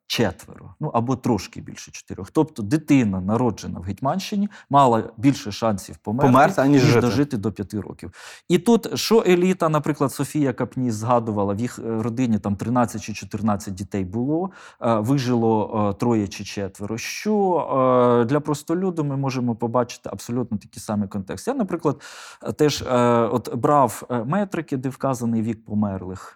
четверо, 0.07 0.73
ну 0.79 0.91
або 0.93 1.15
трошки 1.15 1.61
більше 1.61 1.91
чотирьох. 1.91 2.31
Тобто 2.31 2.63
дитина, 2.63 3.21
народжена 3.21 3.79
в 3.79 3.83
Гетьманщині, 3.83 4.49
мала 4.69 5.03
більше 5.17 5.51
шансів 5.51 5.97
померти, 5.97 6.31
Померти, 6.31 6.61
аніж 6.61 6.81
жити. 6.81 7.01
дожити 7.01 7.37
до 7.37 7.51
5 7.51 7.73
років. 7.73 8.11
І 8.47 8.57
тут, 8.57 8.97
що 8.99 9.23
еліта, 9.27 9.69
наприклад, 9.69 10.11
Софія 10.11 10.53
Капніс 10.53 10.93
згадувала, 10.93 11.53
в 11.53 11.59
їх 11.59 11.79
е, 11.79 12.01
родині 12.01 12.39
там 12.39 12.55
13 12.55 13.01
чи 13.03 13.13
14 13.13 13.73
дітей 13.73 14.05
було, 14.05 14.49
е, 14.81 14.95
вижило 14.95 15.89
е, 15.89 15.99
троє 15.99 16.27
чи 16.27 16.43
четверо. 16.43 16.97
Що 16.97 18.19
е, 18.21 18.25
для 18.25 18.39
простолюду 18.39 19.03
ми 19.03 19.17
можемо 19.17 19.55
побачити 19.55 20.09
абсолютно 20.13 20.57
такий 20.57 20.79
самий 20.81 21.07
контекст. 21.09 21.47
Я, 21.47 21.53
наприклад, 21.53 22.01
е, 22.43 22.51
теж 22.53 22.81
е, 22.81 22.95
от 23.31 23.55
брав 23.55 24.03
е, 24.11 24.23
метрики, 24.23 24.77
де 24.77 24.89
вказаний 24.89 25.41
вік 25.41 25.65
померлих. 25.65 26.35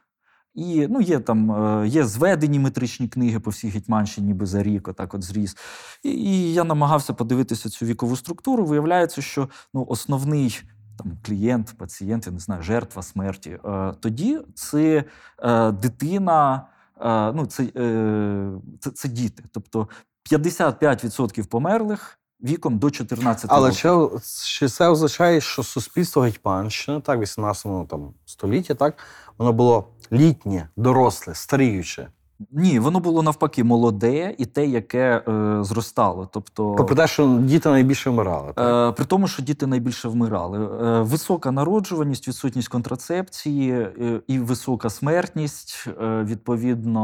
І 0.54 0.88
ну, 0.90 1.02
є 1.02 1.20
там 1.20 1.52
е, 1.52 1.88
є 1.88 2.06
зведені 2.06 2.60
метричні 2.60 3.08
книги 3.08 3.40
по 3.40 3.52
всій 3.52 3.70
Гетьманщині, 3.70 4.28
ніби 4.28 4.46
за 4.46 4.64
рік, 4.64 4.88
отак 4.88 5.14
от 5.14 5.24
зріс. 5.24 5.58
І, 6.04 6.10
і 6.10 6.54
я 6.54 6.64
намагався 6.64 7.14
подивитися 7.14 7.70
цю 7.70 7.86
вікову 7.86 8.16
структуру. 8.16 8.66
Виявляється, 8.66 9.22
що 9.22 9.50
ну, 9.74 9.86
основний 9.90 10.62
там, 10.98 11.18
клієнт, 11.26 11.74
пацієнт, 11.78 12.26
я 12.26 12.34
не 12.34 12.40
знаю, 12.40 12.64
жертва 12.64 13.04
смерті. 13.04 13.60
Е, 13.66 13.94
тоді 14.00 14.40
це 14.56 15.04
е, 15.40 15.72
дитина, 15.72 16.68
е, 17.02 17.32
ну, 17.32 17.46
це, 17.46 17.64
е, 17.64 18.52
це, 18.80 18.92
це 18.92 19.10
діти. 19.10 19.44
Тобто 19.52 19.88
55% 20.32 21.48
померлих 21.48 22.20
віком 22.44 22.78
до 22.80 22.92
14 22.92 23.46
Але 23.50 23.70
років. 23.70 24.22
чи, 24.22 24.60
чи 24.60 24.68
це 24.68 24.88
означає, 24.88 25.42
що 25.42 25.64
суспільство 25.64 26.22
Гетьманщини, 26.22 27.02
так, 27.02 27.18
в 27.18 27.22
18 27.22 27.88
там, 27.88 28.14
столітті, 28.26 28.76
так, 28.76 28.98
воно 29.38 29.54
було 29.54 29.88
літнє, 30.12 30.70
доросле, 30.78 31.36
старіюче. 31.36 32.08
Ні, 32.52 32.80
воно 32.80 33.00
було 33.00 33.24
навпаки 33.24 33.64
молоде 33.64 34.36
і 34.38 34.46
те, 34.46 34.66
яке 34.66 35.24
е, 35.28 35.58
зростало. 35.64 36.30
Тобто, 36.34 36.76
Попри 36.76 36.96
те, 36.96 37.08
що 37.08 37.40
діти 37.42 37.70
найбільше 37.70 38.10
вмирали. 38.10 38.54
Е, 38.58 38.92
при 38.92 39.06
тому, 39.06 39.28
що 39.28 39.44
діти 39.44 39.68
найбільше 39.68 40.08
вмирали. 40.08 40.60
Е, 40.60 41.02
висока 41.02 41.52
народжуваність, 41.52 42.28
відсутність 42.28 42.68
контрацепції 42.68 43.72
е, 43.72 44.22
і 44.28 44.40
висока 44.40 44.90
смертність. 44.90 45.88
Е, 46.02 46.24
відповідно, 46.24 47.04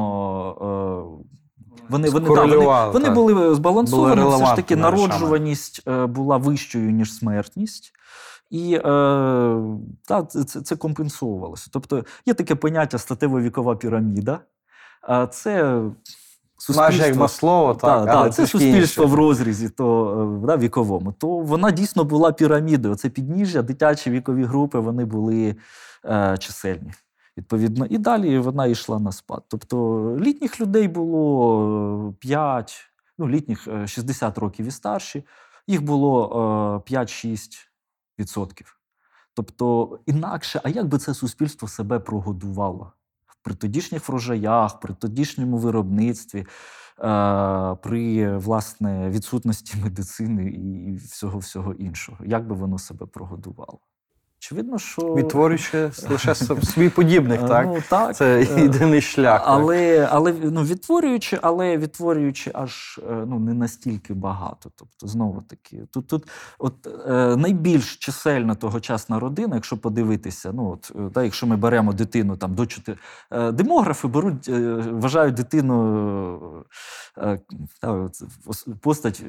е, 0.62 1.26
вони, 1.89 2.10
вони, 2.10 2.26
да, 2.36 2.45
вони, 2.45 2.89
вони 2.93 3.10
були 3.10 3.56
збалансовані. 3.56 4.22
Були 4.22 4.36
Все 4.36 4.45
ж 4.45 4.56
таки, 4.56 4.76
народжуваність 4.76 5.82
е, 5.88 6.06
була 6.06 6.38
вищою, 6.38 6.91
ніж 6.91 7.14
смертність. 7.14 7.93
І 8.50 8.76
е, 8.76 8.82
та, 10.08 10.24
це, 10.24 10.43
це- 10.43 10.76
компенсовувалося. 10.76 11.70
Тобто 11.74 12.04
є 12.26 12.34
таке 12.34 12.56
поняття 12.56 12.97
статево-вікова 12.97 13.76
піраміда. 13.76 14.39
Це 15.32 15.82
Майже 16.76 17.08
як 17.08 17.16
Маслово, 17.16 17.74
так, 17.76 17.89
але 17.89 18.24
так, 18.24 18.34
це 18.34 18.47
суспільство 18.47 19.04
інше. 19.04 19.16
в 19.16 19.18
розрізі 19.18 19.70
то, 19.70 20.39
е, 20.43 20.47
да, 20.47 20.58
віковому. 20.58 21.12
То 21.12 21.28
вона 21.28 21.72
дійсно 21.72 22.04
була 22.04 22.32
пірамідою. 22.32 22.95
Це 22.95 23.10
підніжжя, 23.10 23.62
дитячі 23.62 24.12
вікові 24.12 24.43
групи, 24.43 24.80
вони 24.80 25.06
були 25.06 25.56
е, 26.06 26.38
чисельні. 26.39 26.91
Відповідно, 27.38 27.86
і 27.86 27.97
далі 27.97 28.39
вона 28.39 28.66
йшла 28.66 29.00
на 29.00 29.12
спад. 29.12 29.43
Тобто 29.47 30.18
літніх 30.20 30.62
людей 30.62 30.88
було 30.88 32.14
5, 32.20 32.89
ну, 33.18 33.30
літніх 33.30 33.68
е, 33.68 33.88
60 33.88 34.38
років 34.38 34.66
і 34.66 34.72
старші, 34.72 35.24
їх 35.68 35.84
було 35.84 36.84
е, 36.88 36.93
5-6 36.93 37.30
відсотків. 37.32 37.68
Тобто, 39.34 39.99
інакше, 40.05 40.61
а 40.63 40.70
як 40.70 40.88
би 40.88 40.97
це 40.97 41.13
суспільство 41.13 41.67
себе 41.67 41.99
прогодувало? 41.99 42.93
При 43.41 43.55
тодішніх 43.55 44.09
врожаях, 44.09 44.80
при 44.80 44.93
тодішньому 44.93 45.57
виробництві, 45.57 46.39
е, 46.39 46.45
при 47.76 48.38
власне 48.38 49.09
відсутності 49.09 49.78
медицини 49.84 50.49
і 50.49 50.95
всього 50.95 51.39
всього 51.39 51.74
іншого. 51.74 52.26
Як 52.26 52.47
би 52.47 52.55
воно 52.55 52.78
себе 52.80 53.05
прогодувало? 53.05 53.80
Очевидно, 54.42 54.80
що 54.80 55.02
Відтворюючи 55.16 55.92
лише 56.10 56.36
собі 56.36 56.90
подібних, 56.90 57.42
Е, 57.42 57.48
так? 57.48 57.66
Ну, 57.68 57.84
так 57.90 58.16
Це 58.16 58.40
е, 58.42 58.62
єдиний 58.62 59.02
шлях. 59.02 59.40
так. 59.40 59.50
але, 59.50 60.08
але 60.12 60.34
ну, 60.44 60.64
відтворюючи, 60.64 61.40
але 61.42 61.78
відтворюючи 61.78 62.52
аж 62.54 63.00
е, 63.10 63.24
ну, 63.28 63.40
не 63.40 63.54
настільки 63.54 64.14
багато. 64.14 64.72
Тобто, 64.76 65.08
знову 65.08 65.42
таки, 65.42 65.84
тут, 65.92 66.08
тут 66.08 66.28
от, 66.60 66.88
е, 67.08 67.36
найбільш 67.36 67.96
чисельна 67.96 68.56
тогочасна 68.56 69.20
родина, 69.20 69.56
якщо 69.56 69.78
подивитися, 69.78 70.52
ну 70.54 70.72
от, 70.72 71.14
та, 71.14 71.24
якщо 71.24 71.48
ми 71.48 71.58
беремо 71.58 71.94
дитину 71.94 72.38
там 72.38 72.56
до 72.56 72.66
4, 72.66 72.98
е, 73.32 73.52
демографи 73.52 74.08
беруть, 74.08 74.50
е, 74.50 74.60
вважають 74.76 75.36
дитину 75.36 76.66
та, 77.82 78.10
постать 78.82 79.24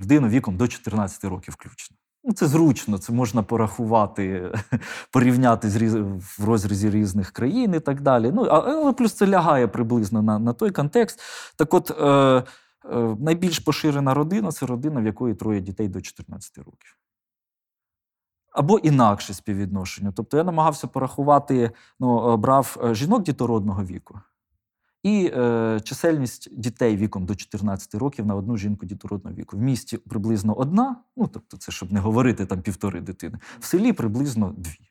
людину 0.00 0.28
віком 0.28 0.56
до 0.56 0.68
14 0.68 1.24
років 1.24 1.54
включно. 1.58 1.96
Ну, 2.26 2.32
це 2.32 2.46
зручно, 2.46 2.98
це 2.98 3.12
можна 3.12 3.42
порахувати, 3.42 4.52
порівняти 5.10 5.70
з 5.70 5.76
різ... 5.76 5.94
в 6.38 6.44
розрізі 6.44 6.90
різних 6.90 7.30
країн 7.30 7.74
і 7.74 7.80
так 7.80 8.00
далі. 8.00 8.32
Ну, 8.34 8.42
але 8.42 8.92
плюс 8.92 9.12
це 9.12 9.26
лягає 9.26 9.68
приблизно 9.68 10.22
на, 10.22 10.38
на 10.38 10.52
той 10.52 10.70
контекст. 10.70 11.20
Так 11.56 11.74
от, 11.74 11.90
е, 11.90 12.04
е, 12.04 13.16
найбільш 13.18 13.58
поширена 13.58 14.14
родина 14.14 14.52
це 14.52 14.66
родина, 14.66 15.00
в 15.00 15.04
якої 15.04 15.34
троє 15.34 15.60
дітей 15.60 15.88
до 15.88 16.00
14 16.00 16.58
років. 16.58 16.98
Або 18.52 18.78
інакше 18.78 19.34
співвідношення. 19.34 20.12
Тобто 20.16 20.36
я 20.36 20.44
намагався 20.44 20.86
порахувати, 20.86 21.70
ну, 22.00 22.32
е, 22.32 22.36
брав 22.36 22.76
е, 22.84 22.94
жінок 22.94 23.22
дітородного 23.22 23.84
віку 23.84 24.20
і 25.04 25.32
е, 25.34 25.80
чисельність 25.84 26.60
дітей 26.60 26.96
віком 26.96 27.26
до 27.26 27.34
14 27.34 27.94
років 27.94 28.26
на 28.26 28.34
одну 28.34 28.56
жінку 28.56 28.86
дітородного 28.86 29.36
віку. 29.36 29.56
В 29.56 29.60
місті 29.60 29.98
приблизно 29.98 30.54
одна, 30.54 30.96
ну 31.16 31.28
тобто, 31.28 31.56
це 31.56 31.72
щоб 31.72 31.92
не 31.92 32.00
говорити 32.00 32.46
там 32.46 32.62
півтори 32.62 33.00
дитини, 33.00 33.38
в 33.60 33.64
селі 33.64 33.92
приблизно 33.92 34.54
дві. 34.56 34.90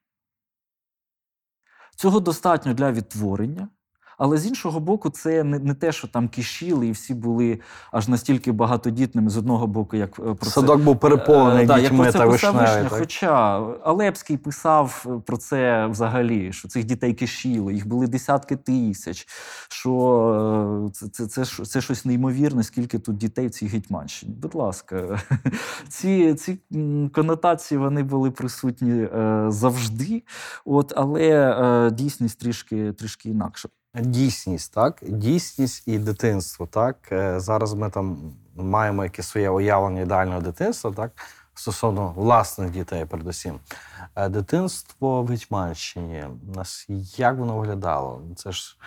Цього 1.96 2.20
достатньо 2.20 2.74
для 2.74 2.92
відтворення. 2.92 3.70
Але 4.18 4.38
з 4.38 4.48
іншого 4.48 4.80
боку, 4.80 5.10
це 5.10 5.44
не, 5.44 5.60
не 5.60 5.74
те, 5.74 5.92
що 5.92 6.08
там 6.08 6.28
кишіли 6.28 6.88
і 6.88 6.92
всі 6.92 7.14
були 7.14 7.60
аж 7.92 8.08
настільки 8.08 8.52
багатодітними 8.52 9.30
з 9.30 9.38
одного 9.38 9.68
боку, 9.68 9.96
як 9.98 10.20
е, 10.20 10.22
про 10.22 10.36
це 10.36 10.50
Садок 10.50 10.82
був 10.82 11.00
переповнений 11.00 11.64
Е, 11.64 11.68
да, 11.68 11.78
як 11.78 11.96
про 11.96 12.06
це 12.06 12.18
та 12.18 12.26
вишневі. 12.26 12.54
Вишня, 12.58 12.84
так? 12.90 13.00
Хоча 13.00 13.60
Алепський 13.84 14.38
писав 14.38 15.06
е, 15.08 15.22
про 15.26 15.38
це 15.38 15.88
взагалі, 15.88 16.54
що 16.54 16.68
цих 16.68 16.84
дітей 16.84 17.14
кишіло, 17.14 17.72
їх 17.72 17.88
були 17.88 18.08
десятки 18.08 18.56
тисяч, 18.56 19.28
що 19.70 19.94
е, 20.88 20.92
це, 20.94 21.08
це, 21.08 21.28
це, 21.28 21.44
ж- 21.44 21.64
це 21.64 21.82
щось 21.82 22.06
неймовірне, 22.06 22.64
скільки 22.64 23.00
тут 23.00 23.18
дітей 23.18 23.48
в 23.48 23.52
цій 23.52 23.66
гетьманщині. 23.68 24.34
Будь 24.42 24.56
ласка, 24.56 25.20
ці, 25.90 26.34
ці 26.34 26.60
конотації 27.14 27.78
вони 27.78 28.04
були 28.04 28.32
присутні 28.32 28.92
е, 28.92 29.46
завжди, 29.48 30.24
от, 30.66 30.94
але 30.96 31.56
е, 31.88 31.92
дійсність 31.92 32.40
трішки, 32.40 32.92
трішки 32.94 33.30
інакша. 33.30 33.70
Дійсність, 34.02 34.74
так? 34.74 35.00
Дійсність 35.02 35.88
і 35.88 36.00
дитинство. 36.00 36.68
Так? 36.68 37.12
Е, 37.12 37.40
Зараз 37.40 37.74
ми 37.74 37.90
там 37.90 38.34
маємо 38.56 39.04
якесь 39.04 39.28
своє 39.28 39.50
уявлення 39.50 40.02
ідеального 40.02 40.42
дитинства, 40.42 40.92
так? 40.92 41.12
Стосовно 41.54 42.12
власних 42.12 42.72
дітей, 42.72 43.06
передусім. 43.06 43.60
Е, 44.16 44.30
Дитинство 44.30 45.24
в 45.24 45.28
Гетьманщині. 45.28 46.26
Нас 46.56 46.86
як 47.18 47.38
воно 47.38 47.58
виглядало? 47.58 48.22
Це 48.36 48.52
ж 48.52 48.78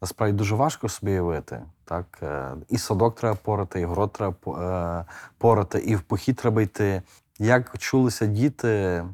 насправді 0.00 0.36
дуже 0.36 0.54
важко 0.54 0.88
собі 0.88 1.12
уявити. 1.12 1.62
Так? 1.84 2.18
Е, 2.22 2.54
І 2.68 2.78
садок 2.78 3.14
треба 3.14 3.36
порати, 3.36 3.80
і 3.80 3.84
город 3.84 4.12
треба 4.12 5.06
порати, 5.38 5.78
і 5.78 5.96
в 5.96 6.02
похід 6.02 6.36
треба 6.36 6.62
йти. 6.62 7.02
Як 7.38 7.78
чулися 7.78 8.26
діти 8.26 9.04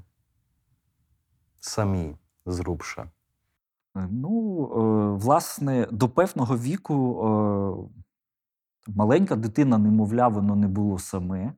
самі 1.61 2.17
з 2.47 2.61
Рубша? 2.61 3.03
Е, 3.03 3.18
Ну, 4.11 4.65
е, 4.65 5.19
власне, 5.25 5.87
до 5.91 6.09
певного 6.09 6.57
віку 6.57 6.99
е, 7.25 8.93
маленька 8.97 9.37
дитина, 9.37 9.79
немовля, 9.79 10.29
воно 10.29 10.57
не 10.57 10.69
було 10.69 10.99
саме. 10.99 11.53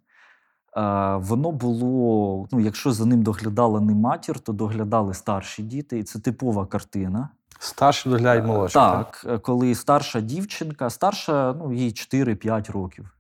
Е, 0.77 1.17
Воно 1.17 1.53
було, 1.53 2.47
ну, 2.53 2.61
якщо 2.61 2.93
за 2.93 3.07
ним 3.07 3.23
доглядала 3.23 3.81
не 3.81 3.95
матір, 3.95 4.41
то 4.41 4.53
доглядали 4.53 5.15
старші 5.15 5.63
діти, 5.63 5.99
і 5.99 6.03
це 6.03 6.19
типова 6.19 6.67
картина. 6.67 7.29
Старші 7.59 8.09
доглядають 8.09 8.45
молодші. 8.45 8.75
Так, 8.75 9.27
е, 9.29 9.39
коли 9.39 9.75
старша 9.75 10.21
дівчинка, 10.21 10.91
старша, 10.91 11.55
ну, 11.59 11.73
їй 11.73 11.91
4-5 11.91 12.73
років. 12.73 13.17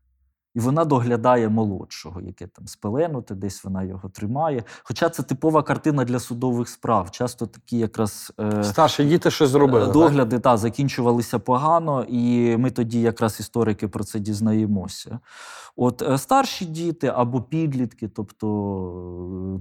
І 0.54 0.60
вона 0.60 0.84
доглядає 0.84 1.48
молодшого, 1.48 2.20
яке 2.20 2.46
там 2.46 2.66
спеленуте, 2.66 3.34
десь 3.34 3.64
вона 3.64 3.82
його 3.82 4.08
тримає. 4.08 4.64
Хоча 4.82 5.08
це 5.08 5.22
типова 5.22 5.62
картина 5.62 6.04
для 6.04 6.18
судових 6.18 6.68
справ. 6.68 7.10
Часто 7.10 7.46
такі 7.46 7.78
якраз 7.78 8.32
е, 8.40 8.64
Старші 8.64 9.04
діти 9.04 9.30
щось 9.30 9.50
зробили. 9.50 9.84
Е, 9.84 9.84
так? 9.84 9.92
Догляди 9.92 10.38
та, 10.38 10.56
закінчувалися 10.56 11.38
погано, 11.38 12.04
і 12.08 12.56
ми 12.56 12.70
тоді, 12.70 13.00
якраз 13.00 13.40
історики, 13.40 13.88
про 13.88 14.04
це 14.04 14.18
дізнаємося. 14.18 15.18
От 15.76 16.02
е, 16.02 16.18
старші 16.18 16.64
діти 16.64 17.06
або 17.06 17.42
підлітки, 17.42 18.08
тобто. 18.08 19.60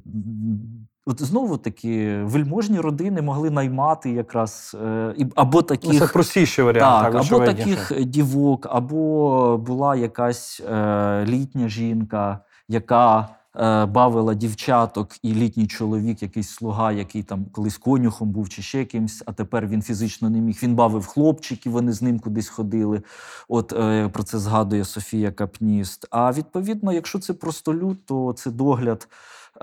От 1.09 1.21
знову 1.21 1.57
таки, 1.57 2.23
вельможні 2.23 2.79
родини 2.79 3.21
могли 3.21 3.49
наймати 3.49 4.11
якраз 4.11 4.77
е, 4.83 5.27
або 5.35 5.57
Ну, 5.57 5.61
таких 5.61 5.99
це 5.99 6.07
простіший 6.07 6.65
варіант. 6.65 7.03
так, 7.03 7.13
так, 7.13 7.33
або 7.33 7.45
таких 7.45 8.05
дівок, 8.05 8.67
або 8.69 9.57
була 9.57 9.95
якась 9.95 10.61
е, 10.71 11.25
літня 11.25 11.69
жінка, 11.69 12.39
яка 12.67 13.29
е, 13.55 13.85
бавила 13.85 14.33
дівчаток, 14.33 15.09
і 15.23 15.33
літній 15.33 15.67
чоловік, 15.67 16.21
якийсь 16.21 16.49
слуга, 16.49 16.91
який 16.91 17.23
там 17.23 17.45
колись 17.51 17.77
конюхом 17.77 18.29
був 18.29 18.49
чи 18.49 18.61
ще 18.61 18.85
кимсь, 18.85 19.23
а 19.25 19.31
тепер 19.33 19.67
він 19.67 19.81
фізично 19.81 20.29
не 20.29 20.39
міг. 20.39 20.59
Він 20.63 20.75
бавив 20.75 21.05
хлопчиків, 21.05 21.71
вони 21.71 21.93
з 21.93 22.01
ним 22.01 22.19
кудись 22.19 22.49
ходили. 22.49 23.01
От 23.47 23.73
е, 23.73 24.09
про 24.09 24.23
це 24.23 24.39
згадує 24.39 24.85
Софія 24.85 25.31
Капніст. 25.31 26.07
А 26.11 26.31
відповідно, 26.31 26.93
якщо 26.93 27.19
це 27.19 27.33
простолюд, 27.33 28.05
то 28.05 28.33
це 28.33 28.51
догляд. 28.51 29.07
Е, 29.55 29.59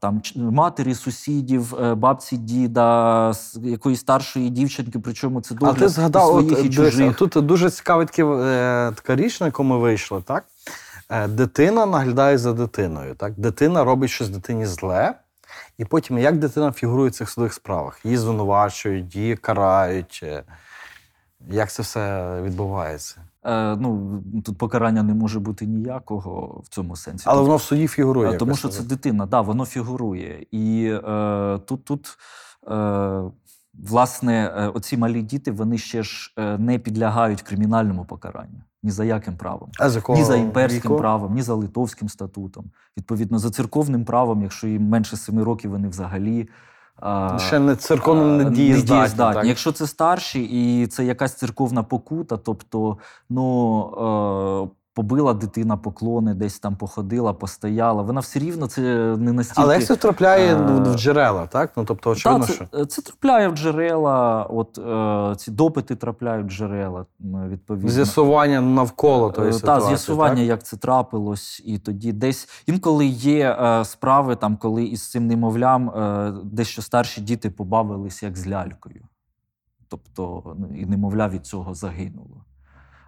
Там 0.00 0.22
матері, 0.36 0.94
сусідів, 0.94 1.74
е, 1.74 1.94
бабці, 1.94 2.36
діда, 2.36 3.32
якоїсь 3.62 4.00
старшої 4.00 4.50
дівчинки, 4.50 4.98
причому 4.98 5.40
це 5.40 5.54
А 5.54 5.58
догляд 5.58 5.76
ти 5.76 5.88
згадав, 5.88 6.34
і 6.34 6.44
от, 6.44 6.48
своїх 6.48 6.66
і 6.66 6.70
чужих. 6.70 7.16
тут 7.16 7.46
дуже 7.46 7.70
цікаве 7.70 8.06
таке, 8.06 8.24
е, 8.24 8.92
така 8.94 9.16
річ, 9.16 9.40
на 9.40 9.46
яку 9.46 9.64
ми 9.64 9.78
вийшли, 9.78 10.22
так? 10.22 10.44
Дитина 11.28 11.86
наглядає 11.86 12.38
за 12.38 12.52
дитиною. 12.52 13.14
Так? 13.14 13.32
Дитина 13.36 13.84
робить 13.84 14.10
щось 14.10 14.28
дитині 14.28 14.66
зле, 14.66 15.14
і 15.78 15.84
потім 15.84 16.18
як 16.18 16.36
дитина 16.38 16.72
фігурує 16.72 17.10
в 17.10 17.14
цих 17.14 17.30
судових 17.30 17.54
справах? 17.54 18.04
Її 18.04 18.16
звинувачують, 18.16 19.16
її 19.16 19.36
карають. 19.36 20.24
Як 21.50 21.72
це 21.72 21.82
все 21.82 22.32
відбувається? 22.42 23.16
Е, 23.44 23.76
ну, 23.76 24.22
тут 24.44 24.58
покарання 24.58 25.02
не 25.02 25.14
може 25.14 25.40
бути 25.40 25.66
ніякого 25.66 26.60
в 26.64 26.68
цьому 26.68 26.96
сенсі. 26.96 27.24
Але 27.26 27.36
Тобто, 27.36 27.46
воно 27.46 27.56
в 27.56 27.62
суді 27.62 27.88
фігурує. 27.88 28.30
е, 28.30 28.36
тому 28.36 28.54
що 28.54 28.68
це 28.68 28.82
дитина, 28.82 29.26
да, 29.26 29.40
воно 29.40 29.64
фігурує. 29.64 30.46
І 30.50 30.84
е, 31.04 31.58
тут, 31.66 31.84
тут 31.84 32.18
е, 32.70 33.22
власне, 33.74 34.52
е, 34.56 34.68
оці 34.68 34.96
малі 34.96 35.22
діти 35.22 35.50
вони 35.52 35.78
ще 35.78 36.02
ж 36.02 36.34
не 36.58 36.78
підлягають 36.78 37.42
кримінальному 37.42 38.04
покаранню 38.04 38.62
ні 38.82 38.90
за 38.90 39.04
яким 39.04 39.36
правом. 39.36 39.70
А 39.78 39.90
з 39.90 39.96
якого 39.96 40.18
Ні 40.18 40.24
за 40.24 40.36
імперським 40.36 40.90
віку? 40.90 40.96
правом, 40.96 41.34
ні 41.34 41.42
за 41.42 41.54
литовським 41.54 42.08
статутом. 42.08 42.70
Відповідно, 42.98 43.38
за 43.38 43.50
церковним 43.50 44.04
правом, 44.04 44.42
якщо 44.42 44.68
їм 44.68 44.88
менше 44.88 45.16
семи 45.16 45.44
років, 45.44 45.70
вони 45.70 45.88
взагалі. 45.88 46.48
Ще 47.38 47.58
не 47.58 47.76
церковно 47.76 48.22
а, 48.22 48.26
не 48.26 48.50
дієздатні. 48.50 48.96
дієздатні. 48.96 49.48
Якщо 49.48 49.72
це 49.72 49.86
старші, 49.86 50.42
і 50.42 50.86
це 50.86 51.04
якась 51.04 51.34
церковна 51.34 51.82
покута, 51.82 52.36
тобто, 52.36 52.98
ну. 53.30 54.70
Е, 54.92 55.02
побила 55.02 55.34
дитина 55.34 55.76
поклони, 55.76 56.34
десь 56.34 56.58
там 56.58 56.76
походила, 56.76 57.32
постояла. 57.32 58.02
Вона 58.02 58.20
все 58.20 58.38
рівно 58.38 58.66
це 58.66 58.80
не 59.18 59.32
настільки. 59.32 59.62
Але 59.62 59.74
як 59.74 59.84
це 59.86 59.94
втрапляє 59.94 60.54
е, 60.54 60.62
в 60.62 60.94
джерела, 60.96 61.46
так? 61.46 61.72
Ну 61.76 61.84
тобто, 61.84 62.10
очевидно, 62.10 62.46
Та, 62.46 62.52
що. 62.52 62.66
це, 62.72 62.86
це 62.86 63.02
трапляє 63.02 63.48
в 63.48 63.56
джерела, 63.56 64.42
от 64.44 64.78
е, 64.78 65.36
ці 65.36 65.50
допити 65.50 65.96
трапляють 65.96 66.46
в 66.46 66.50
джерела, 66.50 67.06
відповідно. 67.48 67.90
З'ясування 67.90 68.60
навколо 68.60 69.30
тої 69.30 69.50
Е, 69.50 69.52
ситуації. 69.52 69.90
Та, 69.90 69.96
з'ясування, 69.96 70.36
так? 70.36 70.46
як 70.46 70.62
це 70.62 70.76
трапилось, 70.76 71.62
і 71.64 71.78
тоді 71.78 72.12
десь 72.12 72.48
інколи 72.66 73.06
є 73.06 73.56
е, 73.60 73.84
справи, 73.84 74.36
там, 74.36 74.56
коли 74.56 74.84
із 74.84 75.10
цим 75.10 75.26
немовлям 75.26 75.90
е, 75.90 76.34
дещо 76.44 76.82
старші 76.82 77.20
діти 77.20 77.50
побавились 77.50 78.22
як 78.22 78.36
з 78.36 78.46
лялькою. 78.48 79.02
Тобто 79.88 80.42
ну, 80.58 80.76
і 80.76 80.86
немовля 80.86 81.28
від 81.28 81.46
цього 81.46 81.74
загинуло. 81.74 82.44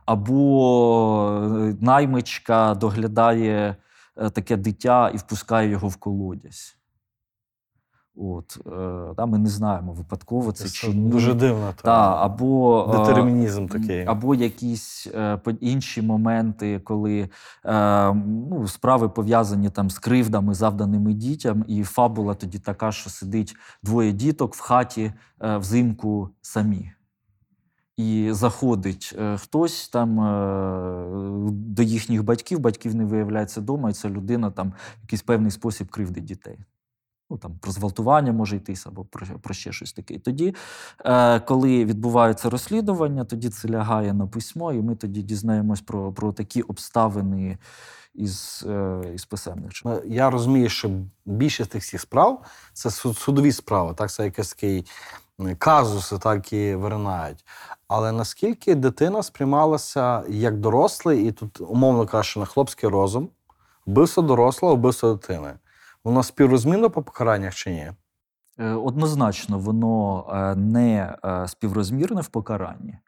Або 0.07 1.40
е, 1.44 1.76
наймичка 1.80 2.74
доглядає 2.74 3.76
е, 4.16 4.30
таке 4.30 4.57
дитя 4.57 5.11
і 5.14 5.16
впускає 5.16 5.70
його 5.70 5.88
в 5.88 5.96
колодязь. 5.96 6.76
От, 8.16 8.59
е, 8.66 9.14
та, 9.16 9.26
ми 9.26 9.38
не 9.38 9.48
знаємо, 9.48 9.92
випадково 9.92 10.52
це, 10.52 10.64
Це 10.64 10.70
чи 10.70 10.88
ні. 10.88 11.09
дуже 11.09 11.34
дивно. 11.34 11.74
Та, 11.82 12.16
або, 12.24 12.86
Детермінізм 12.92 13.66
такий. 13.66 14.05
або 14.07 14.34
якісь 14.34 15.09
інші 15.61 16.02
моменти, 16.02 16.80
коли 16.84 17.28
ну, 18.50 18.68
справи 18.68 19.09
пов'язані 19.09 19.70
там 19.70 19.90
з 19.90 19.98
кривдами, 19.98 20.55
завданими 20.55 21.12
дітям, 21.12 21.64
і 21.68 21.84
фабула 21.84 22.34
тоді 22.34 22.59
така, 22.59 22.92
що 22.92 23.11
сидить 23.11 23.57
двоє 23.82 24.12
діток 24.12 24.55
в 24.55 24.61
хаті 24.61 25.12
взимку 25.40 26.30
самі. 26.42 26.93
І 27.97 28.28
заходить 28.32 29.14
е, 29.18 29.36
хтось 29.36 29.88
там 29.88 30.20
е, 30.20 31.51
до 31.51 31.82
їхніх 31.82 32.24
батьків, 32.24 32.59
батьків 32.59 32.95
не 32.95 33.05
виявляється 33.05 33.61
вдома, 33.61 33.90
і 33.90 33.92
ця 33.92 34.09
людина 34.09 34.51
там 34.51 34.68
в 34.70 35.03
якийсь 35.03 35.22
певний 35.22 35.51
спосіб 35.51 35.90
кривдить 35.90 36.24
дітей. 36.24 36.59
Ну, 37.30 37.38
там, 37.38 37.59
про 37.61 37.72
зґвалтування 37.72 38.32
може 38.32 38.57
йтись 38.57 38.86
або 38.86 39.05
про, 39.05 39.26
про 39.42 39.55
ще 39.55 39.72
щось 39.72 39.92
таке. 39.92 40.14
І 40.14 40.18
тоді, 40.18 40.55
е, 41.05 41.40
коли 41.40 41.84
відбувається 41.84 42.51
розслідування, 42.51 43.24
тоді 43.24 43.49
це 43.49 43.68
лягає 43.68 44.12
на 44.14 44.26
письмо, 44.26 44.72
і 44.72 44.82
ми 44.82 44.97
тоді 44.97 45.22
дізнаємось 45.22 45.80
про, 45.80 46.12
про 46.12 46.32
такі 46.32 46.62
обставини 46.62 47.59
із, 48.14 48.64
е, 48.68 49.01
із 49.14 49.24
писемних. 49.24 49.72
Ну, 49.84 50.03
Я 50.07 50.30
розумію, 50.30 50.68
що 50.68 50.90
більшість 51.26 51.70
тих 51.70 51.82
всіх 51.82 52.01
справ 52.01 52.42
це 52.72 52.90
судові 52.90 53.53
справи, 53.53 53.95
так, 53.95 54.11
це 54.12 54.24
якісь 54.24 54.49
такі 54.49 54.76
м, 54.76 54.84
казуси, 55.59 56.18
так 56.18 56.53
і 56.53 56.74
виринають. 56.74 57.45
Але 57.89 58.12
наскільки 58.12 58.74
дитина 58.74 59.22
сприймалася 59.22 60.22
як 60.28 60.59
дорослий, 60.59 61.28
і 61.28 61.32
тут, 61.32 61.61
умовно 61.61 62.07
кажучи, 62.07 62.41
на 62.41 62.47
хлопський 62.47 62.89
розум, 62.89 63.28
вбивство 63.87 64.22
дорослого, 64.22 64.76
вбивство 64.76 65.12
дитини. 65.12 65.55
Воно 66.05 66.22
співрозмінно 66.22 66.91
по 66.91 67.03
покараннях 67.03 67.55
чи 67.55 67.70
ні? 67.70 67.93
Е, 68.59 68.70
Однозначно, 68.70 69.59
воно 69.59 70.26
е, 70.32 70.55
не 70.55 71.16
е, 71.24 71.49
співрозмірне 71.49 72.20
в 72.20 72.28
покаранні, 72.28 72.99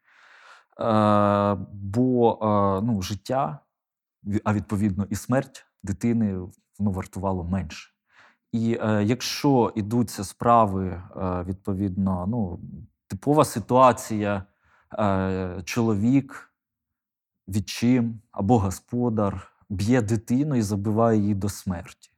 бо 1.73 2.39
ну, 2.85 3.03
життя, 3.03 3.59
а 4.45 4.53
відповідно 4.53 5.07
і 5.11 5.15
смерть 5.15 5.67
дитини 5.83 6.39
воно 6.79 6.91
вартувало 6.91 7.45
менше. 7.45 7.96
І 8.57 8.79
е, 8.83 9.05
якщо 9.05 9.73
ідуться 9.75 10.25
справи, 10.25 10.87
е, 10.89 11.03
відповідно, 11.43 12.27
ну, 12.29 12.61
типова 13.07 13.45
ситуація, 13.45 14.45
е, 14.99 15.63
чоловік, 15.65 16.53
відчим 17.49 18.21
або 18.33 18.59
господар 18.59 19.53
б'є 19.69 20.03
дитину 20.03 20.57
і 20.57 20.63
забиває 20.63 21.21
її 21.21 21.35
до 21.35 21.49
смерті. 21.49 22.11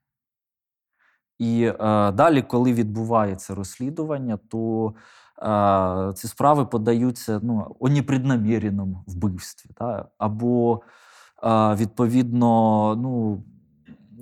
І 1.39 1.65
е, 1.65 1.75
далі, 2.13 2.43
коли 2.43 2.73
відбувається 2.73 3.55
розслідування, 3.55 4.39
то 4.49 4.95
е, 5.43 6.13
ці 6.15 6.29
справи 6.29 6.67
подаються 6.67 7.41
ну, 7.43 7.77
о 7.81 7.89
непреднаміреному 7.89 9.05
вбивстві. 9.07 9.71
Та? 9.75 10.09
Або, 10.19 10.83
е, 11.43 11.75
відповідно, 11.75 12.95
ну, 12.97 13.43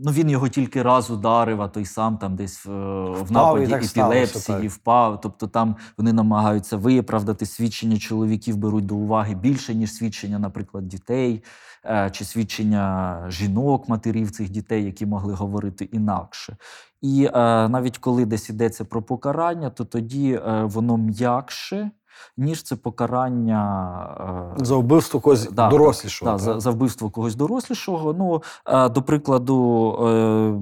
ну, 0.02 0.12
він 0.12 0.30
його 0.30 0.48
тільки 0.48 0.82
раз 0.82 1.10
ударив, 1.10 1.62
а 1.62 1.68
той 1.68 1.84
сам 1.84 2.18
там 2.18 2.36
десь 2.36 2.66
е, 2.66 2.70
в 2.70 3.22
Впав, 3.22 3.58
і 3.58 3.66
нападі 3.66 3.86
епілепсії 3.86 4.68
впав. 4.68 5.20
Тобто 5.20 5.46
там 5.46 5.76
вони 5.98 6.12
намагаються 6.12 6.76
виправдати 6.76 7.46
свідчення 7.46 7.98
чоловіків, 7.98 8.56
беруть 8.56 8.86
до 8.86 8.96
уваги 8.96 9.34
більше, 9.34 9.74
ніж 9.74 9.92
свідчення, 9.92 10.38
наприклад, 10.38 10.88
дітей 10.88 11.44
е, 11.84 12.10
чи 12.12 12.24
свідчення 12.24 13.24
жінок, 13.28 13.88
матерів 13.88 14.30
цих 14.30 14.50
дітей, 14.50 14.84
які 14.84 15.06
могли 15.06 15.34
говорити 15.34 15.84
інакше. 15.84 16.56
І 17.02 17.24
е, 17.24 17.32
навіть 17.68 17.98
коли 17.98 18.26
десь 18.26 18.50
йдеться 18.50 18.84
про 18.84 19.02
покарання, 19.02 19.70
то 19.70 19.84
тоді 19.84 20.40
воно 20.62 20.96
м'якше, 20.96 21.90
ніж 22.36 22.62
це 22.62 22.76
покарання 22.76 24.54
е, 24.60 24.64
За 24.64 24.76
вбивство 24.76 25.20
когось 25.20 25.50
Да, 25.50 25.68
дорослішого. 25.68 26.30
Так, 26.30 26.40
так? 26.40 26.54
за, 26.54 26.60
за 26.60 26.70
вбивство 26.70 27.10
когось 27.10 27.34
дорослішого. 27.34 28.12
Ну, 28.12 28.42
е, 28.66 28.88
до 28.88 29.02
прикладу, 29.02 29.92
е, 30.08 30.54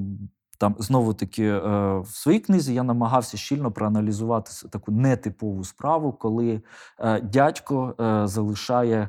там 0.59 0.77
знову 0.79 1.15
таки 1.15 1.45
е, 1.45 1.59
в 1.99 2.09
своїй 2.09 2.41
книзі 2.41 2.75
я 2.75 2.83
намагався 2.83 3.37
щільно 3.37 3.73
проаналізувати 3.73 4.51
таку 4.71 4.93
нетипову 4.93 5.65
справу, 5.65 6.13
коли 6.13 6.63
е, 6.99 7.21
дядько 7.21 7.95
е, 8.01 8.27
залишає 8.27 9.09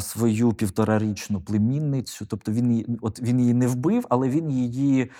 свою 0.00 0.52
півторарічну 0.52 1.40
племінницю. 1.40 2.26
Тобто 2.26 2.52
він 2.52 2.72
її, 2.72 2.98
от 3.02 3.20
він 3.20 3.40
її 3.40 3.54
не 3.54 3.66
вбив, 3.66 4.06
але 4.08 4.28
він 4.28 4.50
її 4.50 5.10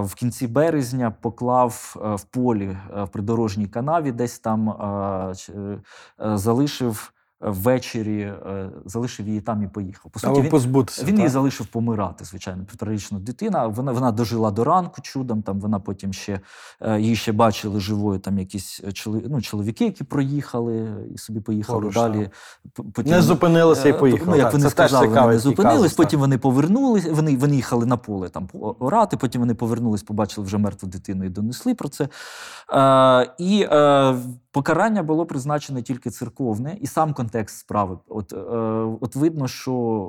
в 0.00 0.14
кінці 0.16 0.46
березня 0.46 1.10
поклав 1.10 1.96
в 2.18 2.24
полі 2.24 2.76
в 2.96 3.08
придорожній 3.08 3.66
канаві, 3.66 4.12
десь 4.12 4.38
там 4.38 4.74
залишив. 6.18 7.12
Ввечері 7.40 8.20
е, 8.20 8.70
залишив 8.84 9.28
її 9.28 9.40
там 9.40 9.62
і 9.62 9.68
поїхав. 9.68 10.10
По 10.12 10.20
суті, 10.20 10.40
він, 10.40 10.50
позбутися. 10.50 11.04
він 11.04 11.16
її 11.16 11.28
залишив 11.28 11.66
помирати, 11.66 12.24
звичайно, 12.24 12.64
півторарічна 12.64 13.18
дитина. 13.18 13.66
Вона, 13.66 13.92
вона 13.92 14.12
дожила 14.12 14.50
до 14.50 14.64
ранку 14.64 15.00
чудом. 15.00 15.42
Там 15.42 15.60
вона 15.60 15.78
потім 15.78 16.12
ще 16.12 16.40
е, 16.80 17.00
її 17.00 17.16
ще 17.16 17.32
бачили 17.32 17.80
живою. 17.80 18.18
Там 18.18 18.38
якісь 18.38 18.80
е, 18.84 19.10
ну, 19.28 19.42
чоловіки, 19.42 19.84
які 19.84 20.04
проїхали 20.04 21.06
і 21.14 21.18
собі 21.18 21.40
поїхали 21.40 21.78
Поруч, 21.80 21.94
далі. 21.94 22.30
Потім, 22.92 23.12
Не 23.12 23.22
зупинилися 23.22 23.88
і 23.88 23.98
поїхали. 23.98 24.30
Ну, 24.30 24.36
як 24.36 24.44
так. 24.44 24.52
вони 24.52 24.64
Це 24.64 24.70
сказали, 24.70 25.06
вони 25.06 25.26
не 25.26 25.38
зупинились, 25.38 25.78
казус, 25.78 25.94
так. 25.94 25.96
потім 25.96 26.20
вони 26.20 26.38
повернулись, 26.38 27.06
вони, 27.10 27.36
вони 27.36 27.56
їхали 27.56 27.86
на 27.86 27.96
поле 27.96 28.28
там 28.28 28.48
орати, 28.78 29.16
потім 29.16 29.40
вони 29.40 29.54
повернулись, 29.54 30.02
побачили 30.02 30.46
вже 30.46 30.58
мертву 30.58 30.88
дитину 30.88 31.24
і 31.24 31.28
донесли 31.28 31.74
про 31.74 31.88
це. 31.88 32.08
І 33.38 33.66
покарання 34.52 35.02
було 35.02 35.26
призначене 35.26 35.82
тільки 35.82 36.10
церковне, 36.10 36.76
і 36.80 36.86
сам 36.86 37.14
контекст 37.26 37.58
справи. 37.58 37.98
От, 38.08 38.32
е, 38.32 38.36
от 39.00 39.16
видно, 39.16 39.48
що 39.48 40.08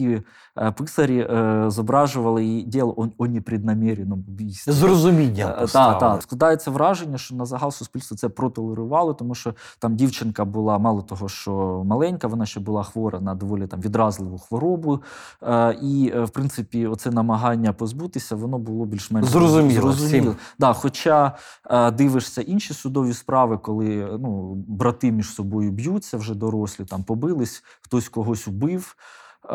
е, 0.00 0.70
писарі 0.70 1.18
е, 1.18 1.64
зображували 1.68 2.44
і 2.44 2.62
діло 2.62 2.94
о, 2.96 3.08
о 3.18 3.26
непреднаміреному 3.26 4.22
вбійстві. 4.28 4.72
З 4.72 4.82
розумінням. 4.82 5.48
Так, 5.48 5.60
поставили. 5.60 6.00
так. 6.00 6.22
Складається 6.22 6.70
враження, 6.70 7.18
що 7.18 7.34
на 7.34 7.44
загал 7.46 7.70
суспільство 7.70 8.16
це 8.16 8.28
протолерувало, 8.28 9.14
тому 9.14 9.34
що 9.34 9.54
там 9.78 9.96
дівчинка 9.96 10.44
була 10.44 10.78
мало 10.78 11.02
того, 11.02 11.28
що 11.28 11.82
маленька, 11.86 12.28
вона 12.28 12.46
ще 12.46 12.60
була 12.60 12.82
хвора 12.82 13.20
на 13.20 13.34
доволі 13.34 13.66
там 13.66 13.80
відразливу 13.80 14.38
хворобу. 14.38 15.00
Е, 15.42 15.78
і, 15.82 16.12
в 16.16 16.30
принципі, 16.30 16.86
оце 16.86 17.10
намагання 17.10 17.72
позбутися, 17.72 18.36
воно 18.36 18.58
було 18.58 18.84
більш-менш 18.84 19.26
Зрозуміло 19.26 19.92
зрозуміло. 19.92 20.34
Да, 20.58 20.72
хоча 20.72 21.36
е, 21.70 21.90
дивишся 21.90 22.42
інші 22.42 22.74
судові 22.74 23.12
справи, 23.12 23.58
коли 23.58 24.18
ну, 24.20 24.54
брати 24.54 25.12
між 25.12 25.34
собою 25.34 25.70
б'ються, 25.70 26.16
вже 26.16 26.29
дорослі, 26.34 26.84
там 26.84 27.02
побились, 27.04 27.62
хтось 27.80 28.08
когось 28.08 28.48
убив, 28.48 28.96
е, 29.44 29.48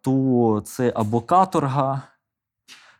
то 0.00 0.62
це 0.66 0.92
або 0.96 1.20
каторга. 1.20 2.02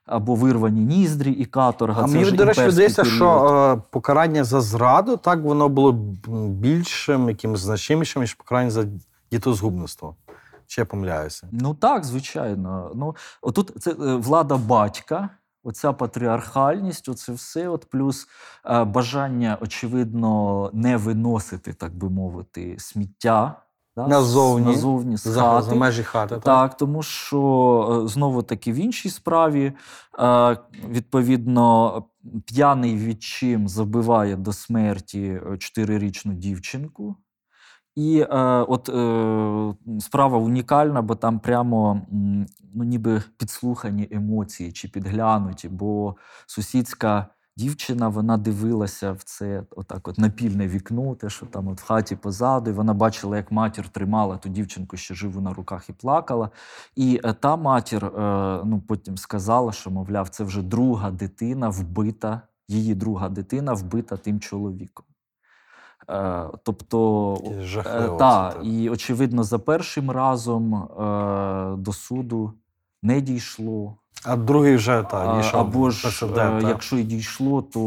Або 0.07 0.35
вирвані 0.35 0.81
ніздрі 0.81 1.33
і 1.33 1.45
каторга. 1.45 2.03
А 2.03 2.05
це 2.05 2.13
мені, 2.13 2.25
вже 2.25 2.37
до 2.37 2.45
речі, 2.45 2.71
здається, 2.71 3.05
що 3.05 3.47
е, 3.79 3.83
покарання 3.91 4.45
за 4.45 4.61
зраду 4.61 5.17
так 5.17 5.43
воно 5.43 5.69
було 5.69 5.93
більшим, 6.49 7.29
якимось 7.29 7.61
значимішим, 7.61 8.23
ніж 8.23 8.35
покарання 8.35 8.71
за 8.71 8.85
дітозгубництво. 9.33 10.17
Чи 10.67 10.81
я 10.81 10.85
помиляюся? 10.85 11.49
Ну 11.53 11.75
так, 11.75 12.05
звичайно. 12.05 12.91
Ну, 12.95 13.17
отут 13.43 13.73
це 13.81 13.91
е, 13.91 13.95
влада 14.17 14.57
батька, 14.57 15.29
оця 15.65 15.93
патріархальність, 15.93 17.09
оце 17.09 17.33
все, 17.33 17.69
от 17.69 17.91
плюс 17.91 18.29
е, 18.67 18.85
бажання, 18.85 19.59
очевидно, 19.61 20.71
не 20.73 20.97
виносити, 20.97 21.73
так 21.73 21.95
би 21.97 22.11
мовити, 22.11 22.75
сміття 22.79 23.63
да, 23.97 24.05
з- 24.07 24.09
Назовні. 24.09 24.67
назовні 24.67 25.17
з 25.17 25.29
За, 25.29 25.41
хати. 25.43 25.67
за 25.69 25.75
межі 25.75 26.03
хати. 26.03 26.35
Так. 26.35 26.45
Так, 26.45 26.77
тому 26.77 27.03
що 27.03 28.03
е, 28.05 28.09
знову 28.09 28.43
таки 28.43 28.73
в 28.73 28.75
іншій 28.77 29.11
справі, 29.11 29.73
е, 30.19 30.57
відповідно, 30.89 32.05
п'яний 32.47 32.97
відчим 32.97 33.69
забиває 33.69 34.37
до 34.37 34.53
смерті 34.53 35.41
чотирирічну 35.59 36.33
дівчинку. 36.33 37.17
І 37.95 38.21
е, 38.21 38.37
от 38.69 38.89
е, 38.89 39.75
справа 40.01 40.39
унікальна, 40.39 41.03
бо 41.03 41.15
там 41.15 41.39
прямо 41.39 42.03
ну, 42.75 42.85
ніби 42.85 43.23
підслухані 43.37 44.09
емоції 44.11 44.73
чи 44.73 44.89
підглянуті, 44.89 45.69
бо 45.69 46.17
сусідська 46.47 47.27
дівчина 47.57 48.09
вона 48.09 48.37
дивилася 48.37 49.13
в 49.13 49.23
це 49.23 49.63
отак 49.71 50.09
от 50.09 50.19
напільне 50.19 50.69
вікно, 50.69 51.15
те, 51.15 51.31
що 51.31 51.47
там 51.47 51.69
от 51.69 51.81
в 51.81 51.85
хаті 51.85 52.17
позаду, 52.17 52.71
і 52.71 52.73
вона 52.73 52.95
бачила, 52.95 53.37
як 53.37 53.53
матір 53.53 53.89
тримала 53.89 54.37
ту 54.37 54.49
дівчинку 54.49 54.97
ще 54.97 55.15
живу 55.15 55.41
на 55.41 55.55
руках 55.55 55.89
і 55.89 55.93
плакала. 55.93 56.51
І 56.97 57.21
е, 57.25 57.33
та 57.33 57.57
матір 57.57 58.05
е, 58.05 58.11
ну, 58.65 58.83
потім 58.89 59.17
сказала, 59.17 59.73
що, 59.73 59.91
мовляв, 59.91 60.29
це 60.29 60.45
вже 60.45 60.63
друга 60.63 61.11
дитина 61.11 61.69
вбита, 61.69 62.41
її 62.69 62.95
друга 62.95 63.29
дитина 63.29 63.73
вбита 63.73 64.17
тим 64.17 64.41
чоловіком. 64.41 65.07
Е, 66.11 66.45
тобто, 66.63 67.39
е, 67.47 67.63
жахливо 67.63 68.17
та, 68.17 68.53
це 68.53 68.69
і 68.69 68.91
очевидно, 68.91 69.45
за 69.45 69.59
першим 69.59 70.11
разом 70.11 70.75
е, 70.75 71.77
до 71.77 71.93
суду 71.93 72.53
не 73.03 73.21
дійшло. 73.21 73.97
А 74.25 74.37
другий 74.37 74.77
вже 74.77 75.03
так, 75.11 75.29
А, 75.29 75.37
дійшов. 75.37 75.61
Або 75.61 75.91
ж, 75.91 76.27
е, 76.37 76.61
якщо 76.69 76.99
і 76.99 77.03
дійшло, 77.03 77.63
то 77.63 77.81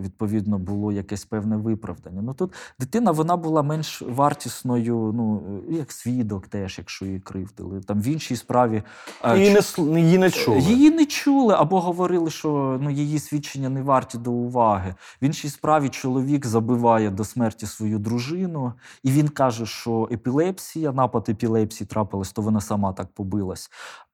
відповідно 0.00 0.58
було 0.58 0.92
якесь 0.92 1.24
певне 1.24 1.56
виправдання. 1.56 2.22
Ну 2.22 2.34
тут 2.34 2.52
дитина 2.78 3.10
вона 3.10 3.36
була 3.36 3.62
менш 3.62 4.02
вартісною, 4.02 5.12
ну 5.14 5.42
е, 5.70 5.74
як 5.74 5.92
свідок, 5.92 6.46
теж, 6.46 6.78
якщо 6.78 7.04
її 7.04 7.20
кривдили. 7.20 7.80
Там 7.80 8.00
в 8.00 8.08
іншій 8.08 8.36
справі 8.36 8.82
е, 9.24 9.38
Її 9.38 9.58
не, 9.78 10.00
її 10.00 10.18
не 10.18 10.30
чули. 10.30 10.58
Її 10.58 10.90
не 10.90 11.06
чули 11.06 11.54
або 11.54 11.80
говорили, 11.80 12.30
що 12.30 12.78
ну, 12.82 12.90
її 12.90 13.18
свідчення 13.18 13.68
не 13.68 13.82
варті 13.82 14.18
до 14.18 14.30
уваги. 14.32 14.94
В 15.22 15.24
іншій 15.24 15.48
справі 15.48 15.88
чоловік 15.88 16.46
забиває 16.46 17.10
до 17.10 17.24
смерті 17.24 17.66
свою 17.66 17.98
дружину, 17.98 18.72
і 19.02 19.10
він 19.10 19.28
каже, 19.28 19.66
що 19.66 20.08
епілепсія, 20.12 20.92
напад 20.92 21.26
епілепсії 21.28 21.88
трапилась, 21.88 22.32
то 22.32 22.42
вона 22.42 22.60
сама 22.60 22.92
так 22.92 23.06
побилась. 23.14 23.70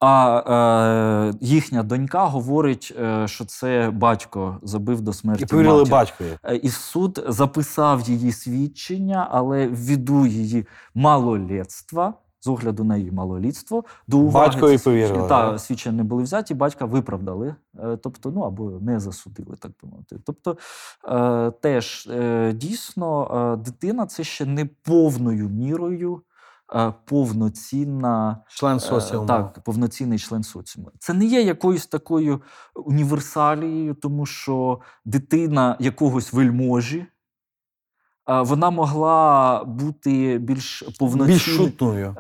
А 0.07 1.33
е, 1.33 1.39
їхня 1.41 1.83
донька 1.83 2.25
говорить, 2.25 2.95
е, 3.01 3.29
що 3.29 3.45
це 3.45 3.91
батько 3.91 4.59
забив 4.63 5.01
до 5.01 5.13
смерті. 5.13 5.43
І 5.43 5.47
повірили 5.47 5.85
батькові. 5.85 6.39
Е, 6.45 6.57
І 6.57 6.69
суд 6.69 7.25
записав 7.29 8.01
її 8.01 8.33
свідчення, 8.33 9.29
але 9.31 9.67
ввіду 9.67 10.27
її 10.27 10.67
малолетства, 10.95 12.15
з 12.41 12.47
огляду 12.49 12.85
на 12.85 12.97
її 12.97 13.11
малолітство, 13.11 13.85
до 14.07 14.19
уваги 14.19 14.47
Батькові 14.47 14.79
повірили, 14.79 15.29
Та, 15.29 15.59
свідчення 15.59 15.97
не 15.97 16.05
були 16.05 16.23
взяті, 16.23 16.55
батька 16.55 16.85
виправдали, 16.85 17.55
е, 17.79 17.97
тобто, 18.03 18.31
ну 18.31 18.41
або 18.41 18.71
не 18.71 19.01
засудили, 19.01 19.57
так 19.57 19.73
би 19.83 19.89
мовити. 19.89 20.17
Тобто, 20.25 20.57
е, 21.09 21.51
теж 21.51 22.09
е, 22.11 22.53
дійсно 22.53 23.31
е, 23.55 23.65
дитина 23.65 24.07
це 24.07 24.25
ще 24.25 24.47
не 24.47 24.65
повною 24.65 25.49
мірою. 25.49 26.23
Е, 26.75 26.93
Повноцінна 27.05 28.43
Член 28.49 28.77
Е, 28.77 28.81
соціуму. 28.81 29.27
Так, 29.27 29.63
повноцінний 29.65 30.19
член 30.19 30.43
соціуму. 30.43 30.91
Це 30.99 31.15
не 31.15 31.25
є 31.25 31.43
якоюсь 31.43 31.87
такою 31.87 32.43
універсалією, 32.75 33.95
тому 33.95 34.27
що 34.27 34.81
дитина 35.05 35.77
якогось 35.81 36.33
вельможі. 36.33 37.07
е, 38.29 38.41
Вона 38.43 38.71
могла 38.71 39.65
бути 39.65 40.39
більш 40.39 40.83
повноцінною, 40.99 42.15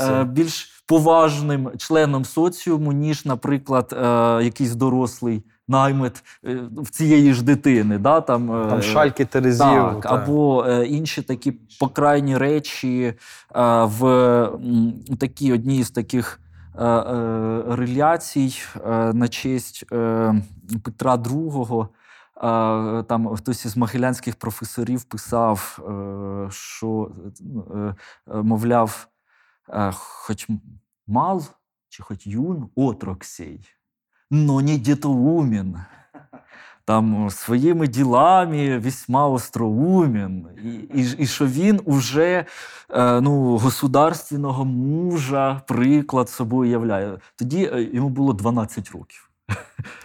е, 0.00 0.24
більш 0.24 0.72
поважним 0.88 1.70
членом 1.78 2.24
соціуму, 2.24 2.92
ніж, 2.92 3.24
наприклад, 3.24 3.92
е, 3.92 4.04
якийсь 4.44 4.74
дорослий 4.74 5.42
наймит 5.68 6.24
е, 6.44 6.60
в 6.76 6.90
цієї 6.90 7.34
ж 7.34 7.44
дитини. 7.44 7.98
Да, 7.98 8.20
там, 8.20 8.62
е, 8.66 8.68
Там 8.68 8.82
шальки 8.82 9.24
Терезів. 9.24 9.58
так, 9.66 10.00
та. 10.00 10.14
або 10.14 10.66
е, 10.66 10.86
інші 10.86 11.22
такі 11.22 11.52
покрайні 11.80 12.38
речі 12.38 13.14
в 13.84 14.50
такій 15.18 15.52
одній 15.52 15.84
з 15.84 15.90
таких 15.90 16.40
реляцій 17.68 18.54
на 19.12 19.28
честь 19.28 19.84
Петра 20.82 21.16
II. 21.16 21.88
Там 23.02 23.36
хтось 23.36 23.64
із 23.64 23.76
могилянських 23.76 24.36
професорів 24.36 25.04
писав, 25.04 25.78
що, 26.50 27.10
мовляв, 28.26 29.08
хоч 29.92 30.48
мал 31.06 31.42
чи 31.88 32.02
хоч 32.02 32.26
юн 32.26 32.68
отрок 32.74 33.24
сей, 33.24 33.60
но 34.30 34.60
не 34.60 34.76
дітоумен 34.76 35.76
там 36.86 37.30
своїми 37.30 37.88
ділами 37.88 38.78
весьма 38.78 39.26
остроумен, 39.28 40.46
і, 40.64 41.00
і, 41.00 41.16
і 41.18 41.26
що 41.26 41.46
він 41.46 41.80
уже 41.84 42.44
е, 42.90 43.20
ну, 43.20 43.56
государственного 43.56 44.64
мужа 44.64 45.62
приклад 45.66 46.28
собою 46.28 46.70
являє. 46.70 47.18
Тоді 47.36 47.70
е, 47.74 47.90
йому 47.92 48.08
було 48.08 48.32
12 48.32 48.90
років. 48.90 49.30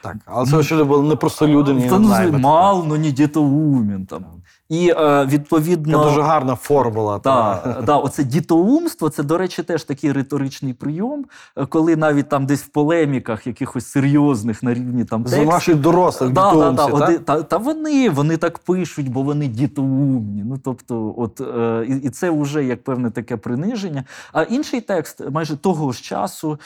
Так, 0.03 0.17
але 0.26 0.45
це 0.45 0.63
ще 0.63 0.84
було 0.84 1.03
не 1.03 1.15
просто 1.15 1.47
люди, 1.47 1.74
ні 1.74 1.89
Та, 1.89 1.99
ну, 1.99 2.09
наймити, 2.09 2.38
мал, 2.38 2.86
но 2.88 2.97
не 2.97 3.11
дітоумен. 3.11 4.05
Там. 4.05 4.26
І 4.72 4.93
е, 4.97 5.26
відповідно. 5.26 5.99
Це 5.99 6.09
дуже 6.09 6.22
гарна 6.22 6.55
формула. 6.55 7.19
та. 7.19 7.84
Да, 7.86 7.97
оце 7.97 8.24
дітоумство, 8.24 9.09
це, 9.09 9.24
до 9.24 9.38
речі, 9.38 9.63
теж 9.63 9.84
такий 9.84 10.11
риторичний 10.11 10.74
прийом, 10.74 11.26
е, 11.57 11.65
коли 11.65 11.95
навіть 11.95 12.30
там 12.30 12.45
десь 12.45 12.63
в 12.63 12.67
полеміках 12.67 13.47
якихось 13.47 13.86
серйозних 13.86 14.63
на 14.63 14.74
рівні 14.74 15.05
там 15.05 15.28
З 15.28 15.30
текстів, 15.30 15.47
ваших 15.49 15.76
дорослих 15.76 16.32
да, 16.32 16.51
дітоумці, 16.51 16.84
так? 16.84 16.93
оди- 16.93 17.19
та, 17.19 17.43
та 17.43 17.57
вони, 17.57 18.09
вони 18.09 18.38
так 18.38 18.59
пишуть, 18.59 19.11
бо 19.11 19.22
вони 19.22 19.47
дітоумні. 19.47 20.43
Ну, 20.45 20.59
тобто, 20.63 21.13
от, 21.17 21.41
е, 21.41 21.86
і, 21.89 21.95
і 21.95 22.09
це 22.09 22.30
вже 22.30 22.63
як 22.65 22.84
певне 22.84 23.11
таке 23.11 23.38
приниження. 23.38 24.03
А 24.34 24.43
інший 24.43 24.82
текст 24.82 25.30
майже 25.32 25.57
того 25.57 25.91
ж 25.91 26.03
часу, 26.03 26.59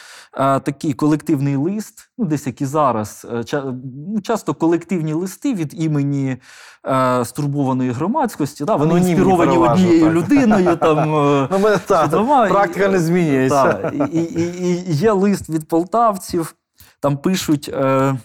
такий 0.63 0.93
колективний 0.93 1.55
лист, 1.55 2.09
ну, 2.17 2.25
десь 2.25 2.47
як 2.47 2.61
і 2.61 2.65
зараз, 2.65 3.27
е, 3.53 3.63
ну, 4.13 4.21
часто 4.21 4.53
колективні 4.53 5.13
листи 5.13 5.53
від 5.53 5.83
імені 5.83 6.37
е, 6.87 7.25
стурбованої 7.25 7.91
громадськості, 7.91 8.65
да, 8.65 8.75
вони 8.75 8.91
Анонімні 8.91 9.11
інспіровані 9.11 9.57
однією 9.57 10.05
так. 10.05 10.13
людиною. 10.13 10.75
Там, 10.75 10.99
е, 11.15 11.47
Ну, 11.51 11.59
ми, 11.59 11.77
та, 11.87 12.01
Свідома, 12.03 12.47
практика 12.47 12.85
і- 12.85 12.91
не 12.91 12.99
змінюється. 12.99 13.73
Так, 13.73 13.93
і, 13.93 13.97
і, 13.97 14.23
і, 14.23 14.91
і 14.91 14.93
є 14.93 15.11
лист 15.11 15.49
від 15.49 15.67
полтавців, 15.67 16.55
там 16.99 17.17
пишуть. 17.17 17.69
Е, 17.73 18.15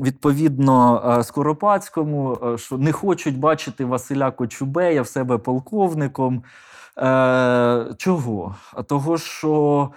Відповідно, 0.00 1.02
е, 1.18 1.24
Скоропадському, 1.24 2.38
що 2.56 2.78
не 2.78 2.92
хочуть 2.92 3.38
бачити 3.38 3.84
Василя 3.84 4.30
Кочубея 4.30 5.02
в 5.02 5.06
себе 5.08 5.38
полковником. 5.38 6.42
Чого? 7.96 8.54
А 8.74 8.82
того, 8.82 9.18
що 9.18 9.90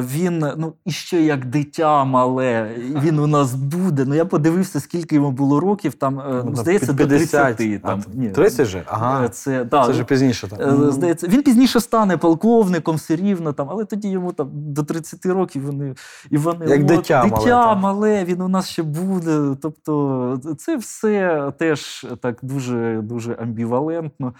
він 0.00 0.44
ну, 0.56 0.72
іще 0.84 1.22
як 1.22 1.46
дитя 1.46 2.04
мале, 2.04 2.70
він 2.78 3.18
у 3.18 3.26
нас 3.26 3.54
буде. 3.54 4.04
Ну, 4.06 4.14
я 4.14 4.24
подивився, 4.24 4.80
скільки 4.80 5.14
йому 5.14 5.30
було 5.30 5.60
років, 5.60 5.94
там, 5.94 6.20
е, 6.20 6.24
ну, 6.28 6.42
Ну, 6.44 6.56
здається, 6.56 6.86
під 6.86 6.96
до 6.96 7.06
30. 7.06 7.82
Там, 7.82 8.04
ні. 8.14 8.30
30 8.30 8.66
же? 8.66 8.82
Ага. 8.86 9.24
Е, 9.24 9.28
Це, 9.28 9.64
да, 9.64 9.84
Це 9.84 9.90
вже 9.92 10.04
пізніше. 10.04 10.48
Е, 10.52 10.56
Так. 10.56 10.92
Здається, 10.92 11.26
він 11.26 11.42
пізніше 11.42 11.80
стане 11.80 12.16
полковником, 12.16 12.96
все 12.96 13.16
рівно 13.16 13.52
там, 13.52 13.66
але 13.70 13.84
тоді 13.84 14.08
йому 14.08 14.32
там 14.32 14.48
до 14.52 14.82
30 14.82 15.26
років 15.26 15.66
вони 15.66 15.94
і 16.30 16.36
вони 16.36 16.66
Як 16.66 16.80
от, 16.80 16.86
дитя 16.86 17.22
дитя 17.24 17.64
так. 17.64 17.78
мале, 17.78 18.24
він 18.24 18.40
у 18.40 18.48
нас 18.48 18.68
ще 18.68 18.82
буде. 18.82 19.56
Тобто, 19.62 20.38
це 20.58 20.76
все 20.76 21.52
теж 21.58 22.06
так 22.20 22.38
дуже 22.42 23.00
дуже 23.02 23.32
амбівалентно. 23.32 24.34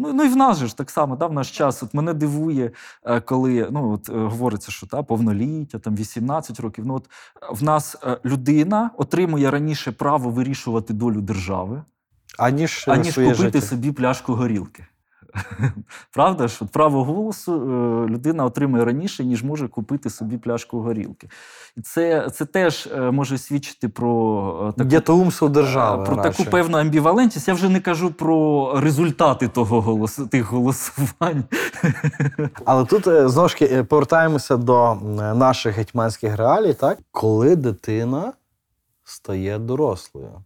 Ну, 0.00 0.12
ну 0.12 0.24
і 0.24 0.28
в 0.28 0.36
нас 0.36 0.58
же 0.58 0.66
ж 0.66 0.76
так 0.76 0.90
само, 0.90 1.16
да, 1.16 1.26
в 1.26 1.32
наш 1.32 1.50
час. 1.50 1.82
От 1.82 1.94
мене 1.94 2.14
дивує, 2.14 2.70
е, 3.04 3.20
коли 3.20 3.68
ну, 3.70 3.92
от, 3.92 4.08
е, 4.08 4.12
говориться, 4.12 4.72
що 4.72 4.86
та, 4.86 5.02
повноліття, 5.02 5.78
там 5.78 5.96
18 5.96 6.60
років. 6.60 6.86
Ну, 6.86 6.94
от, 6.94 7.04
е, 7.42 7.46
в 7.50 7.62
нас 7.62 7.96
людина 8.24 8.90
отримує 8.96 9.50
раніше 9.50 9.92
право 9.92 10.30
вирішувати 10.30 10.92
долю 10.92 11.20
держави, 11.20 11.82
Аніж, 12.38 12.84
аніж 12.88 13.14
купити 13.14 13.34
життя. 13.34 13.60
собі 13.60 13.92
пляшку 13.92 14.34
горілки. 14.34 14.86
Правда 16.12 16.48
ж? 16.48 16.58
От 16.60 16.70
право 16.70 17.04
голосу 17.04 17.52
е, 17.52 18.10
людина 18.10 18.44
отримує 18.44 18.84
раніше, 18.84 19.24
ніж 19.24 19.42
може 19.42 19.68
купити 19.68 20.10
собі 20.10 20.38
пляшку 20.38 20.80
горілки. 20.80 21.28
І 21.76 21.80
це, 21.80 22.30
це 22.30 22.44
теж 22.44 22.88
е, 22.94 23.10
може 23.10 23.38
свідчити 23.38 23.88
про 23.88 24.72
е, 24.78 24.78
таку, 24.78 24.90
держави. 25.48 26.04
про 26.04 26.16
таку 26.16 26.44
певну 26.44 26.78
амбівалентність. 26.78 27.48
Я 27.48 27.54
вже 27.54 27.68
не 27.68 27.80
кажу 27.80 28.10
про 28.10 28.72
результати 28.80 29.48
того 29.48 29.80
голосу, 29.80 30.26
тих 30.26 30.52
голосувань. 30.52 31.44
Але 32.64 32.84
тут 32.84 33.30
знову 33.30 33.48
ж 33.48 33.82
повертаємося 33.82 34.56
до 34.56 34.94
наших 35.34 35.76
гетьманських 35.76 36.36
реалій, 36.36 36.74
так? 36.74 36.98
Коли 37.10 37.56
дитина 37.56 38.32
стає 39.04 39.58
дорослою. 39.58 40.42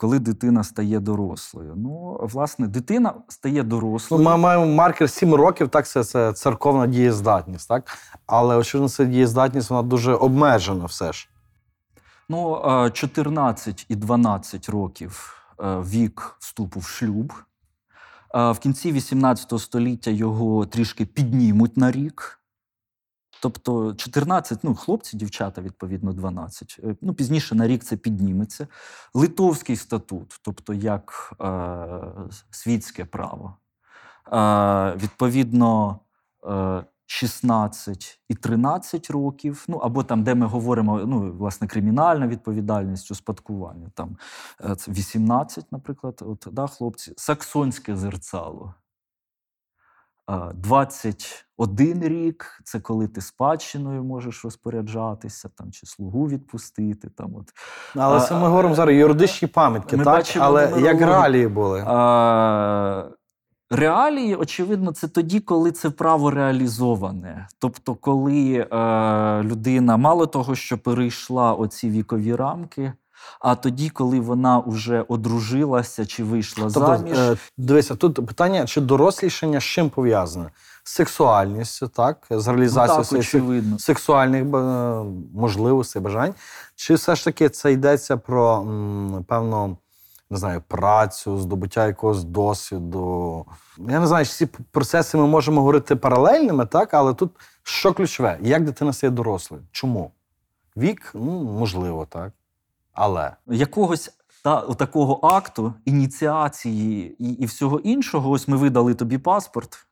Коли 0.00 0.18
дитина 0.18 0.64
стає 0.64 1.00
дорослою. 1.00 1.74
Ну, 1.76 2.18
власне, 2.22 2.66
дитина 2.66 3.14
стає 3.28 3.62
Ну, 3.62 3.68
дорослою. 3.68 4.24
ми 4.24 4.36
маємо 4.36 4.66
маркер 4.66 5.10
7 5.10 5.34
років, 5.34 5.68
так, 5.68 5.88
це, 5.88 6.04
це 6.04 6.32
церковна 6.32 6.86
дієздатність, 6.86 7.68
так? 7.68 7.84
Але 8.26 8.56
очевидно, 8.56 8.88
ця 8.88 9.04
дієздатність 9.04 9.70
вона 9.70 9.82
дуже 9.82 10.14
обмежена 10.14 10.84
все 10.84 11.12
ж. 11.12 11.28
Ну, 12.28 12.62
е, 12.86 12.90
14 12.90 13.86
і 13.88 13.96
12 13.96 14.68
років 14.68 15.34
е, 15.60 15.80
вік 15.80 16.36
вступу 16.38 16.80
в 16.80 16.84
шлюб. 16.86 17.32
Е, 18.34 18.52
В 18.52 18.58
кінці 18.58 18.92
18 18.92 19.60
століття 19.60 20.10
його 20.10 20.66
трішки 20.66 21.06
піднімуть 21.06 21.76
на 21.76 21.90
рік. 21.92 22.39
Тобто 23.42 23.94
14, 23.94 24.58
ну, 24.62 24.74
хлопці, 24.74 25.16
дівчата, 25.16 25.62
відповідно, 25.62 26.12
12. 26.12 26.80
Е, 26.84 26.96
Ну, 27.00 27.14
пізніше 27.14 27.54
на 27.54 27.66
рік 27.66 27.84
це 27.84 27.96
підніметься. 27.96 28.66
Литовський 29.14 29.76
статут, 29.76 30.40
тобто 30.42 30.74
як 30.74 31.32
е, 31.40 32.26
світське 32.50 33.04
право. 33.04 33.56
Е, 34.32 34.96
відповідно, 34.96 35.98
е, 36.46 36.84
16 37.06 38.20
і 38.28 38.34
13 38.34 39.10
років, 39.10 39.64
ну 39.68 39.76
або 39.76 40.02
там, 40.02 40.22
де 40.24 40.34
ми 40.34 40.46
говоримо, 40.46 41.00
ну, 41.06 41.32
власне, 41.32 41.66
кримінальна 41.66 42.26
відповідальність, 42.26 43.10
успадкування, 43.10 43.90
там 43.94 44.16
е, 44.64 44.76
18, 44.88 45.72
наприклад, 45.72 46.22
от, 46.26 46.48
да, 46.52 46.66
хлопці, 46.66 47.14
саксонське 47.16 47.96
зерцало. 47.96 48.74
Е, 50.30 50.52
21 50.54 52.02
рік 52.02 52.60
це 52.64 52.80
коли 52.80 53.08
ти 53.08 53.20
спадщиною 53.20 54.04
можеш 54.04 54.44
розпоряджатися, 54.44 55.48
там, 55.56 55.72
чи 55.72 55.86
слугу 55.86 56.28
відпустити. 56.28 57.08
Там, 57.08 57.34
от. 57.36 57.46
Але 57.96 58.16
А, 58.16 58.20
це 58.20 58.34
ми 58.34 58.48
говоримо 58.48 58.74
зараз 58.74 58.96
юридичні 58.96 59.48
пам'ятки, 59.48 59.96
ми 59.96 60.04
так? 60.04 60.14
бачимо 60.14 60.44
Але 60.44 60.62
як 60.62 60.72
нумерологію. 60.74 61.06
реалії 61.06 61.48
були? 61.48 61.84
А, 61.86 63.04
реалії, 63.70 64.36
очевидно, 64.36 64.92
це 64.92 65.08
тоді, 65.08 65.40
коли 65.40 65.72
це 65.72 65.90
право 65.90 66.30
реалізоване. 66.30 67.48
Тобто, 67.58 67.94
коли 67.94 68.66
е, 68.72 69.42
людина 69.42 69.96
мало 69.96 70.26
того, 70.26 70.54
що 70.54 70.78
перейшла 70.78 71.52
оці 71.54 71.90
вікові 71.90 72.34
рамки, 72.34 72.92
а 73.40 73.54
тоді, 73.54 73.90
коли 73.90 74.20
вона 74.20 74.58
вже 74.66 75.04
одружилася 75.08 76.06
чи 76.06 76.24
вийшла 76.24 76.64
Тобто, 76.74 76.96
заміж. 76.96 77.18
е, 77.18 77.36
дивися, 77.58 77.94
тут 77.94 78.26
питання, 78.26 78.66
чи 78.66 78.80
дорослішання 78.80 79.60
з 79.60 79.64
чим 79.64 79.90
пов'язане? 79.90 80.50
З 80.84 80.92
сексуальністю, 80.92 81.88
так? 81.88 82.26
З 82.30 82.46
ну, 82.46 82.52
реалізацією 82.52 83.04
так, 83.04 83.18
очевидно. 83.18 83.78
сексуальних 83.78 84.42
е, 84.42 84.46
можливостей, 85.34 86.02
бажань. 86.02 86.34
Чи 86.76 86.94
все 86.94 87.14
ж 87.16 87.24
таки 87.24 87.48
це 87.48 87.72
йдеться 87.72 88.16
про 88.16 88.56
м, 88.60 89.24
певно, 89.28 89.76
не 90.30 90.36
знаю, 90.36 90.62
працю, 90.68 91.38
здобуття 91.38 91.86
якогось 91.86 92.24
досвіду? 92.24 93.46
Я 93.78 94.00
не 94.00 94.06
знаю, 94.06 94.26
чи 94.26 94.32
ці 94.32 94.46
процеси 94.46 95.18
ми 95.18 95.26
можемо 95.26 95.60
говорити 95.60 95.96
паралельними, 95.96 96.66
так? 96.66 96.94
Але 96.94 97.14
тут 97.14 97.30
що 97.62 97.92
ключове? 97.92 98.38
Як 98.42 98.64
дитина 98.64 98.92
стає 98.92 99.10
дорослою? 99.10 99.62
Чому? 99.72 100.10
Вік, 100.76 101.10
ну, 101.14 101.42
можливо, 101.58 102.06
так. 102.10 102.32
Але 102.92 103.36
якогось 103.46 104.10
та, 104.44 104.60
такого 104.74 105.26
акту, 105.26 105.74
ініціації 105.84 107.16
і, 107.18 107.32
і 107.32 107.46
всього 107.46 107.78
іншого, 107.78 108.30
ось 108.30 108.48
ми 108.48 108.56
видали 108.56 108.94
тобі 108.94 109.18
паспорт, 109.18 109.86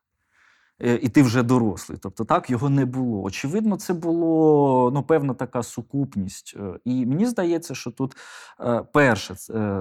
е, 0.83 0.95
і 0.95 1.09
ти 1.09 1.23
вже 1.23 1.43
дорослий. 1.43 1.99
Тобто 2.03 2.25
так 2.25 2.51
його 2.51 2.71
не 2.71 2.85
було. 2.85 3.23
Очевидно, 3.23 3.77
це 3.77 3.95
було 3.95 4.91
ну, 4.95 5.03
певна 5.03 5.35
така 5.35 5.63
сукупність. 5.63 6.55
Е, 6.57 6.79
І 6.85 7.07
мені 7.07 7.27
здається, 7.27 7.75
що 7.75 7.91
тут 7.91 8.17
е, 8.61 8.83
перше, 8.93 9.35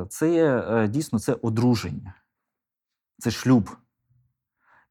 це, 0.10 0.88
дійсно 0.92 1.20
це 1.20 1.34
одруження, 1.34 2.14
це 3.18 3.32
шлюб. 3.32 3.70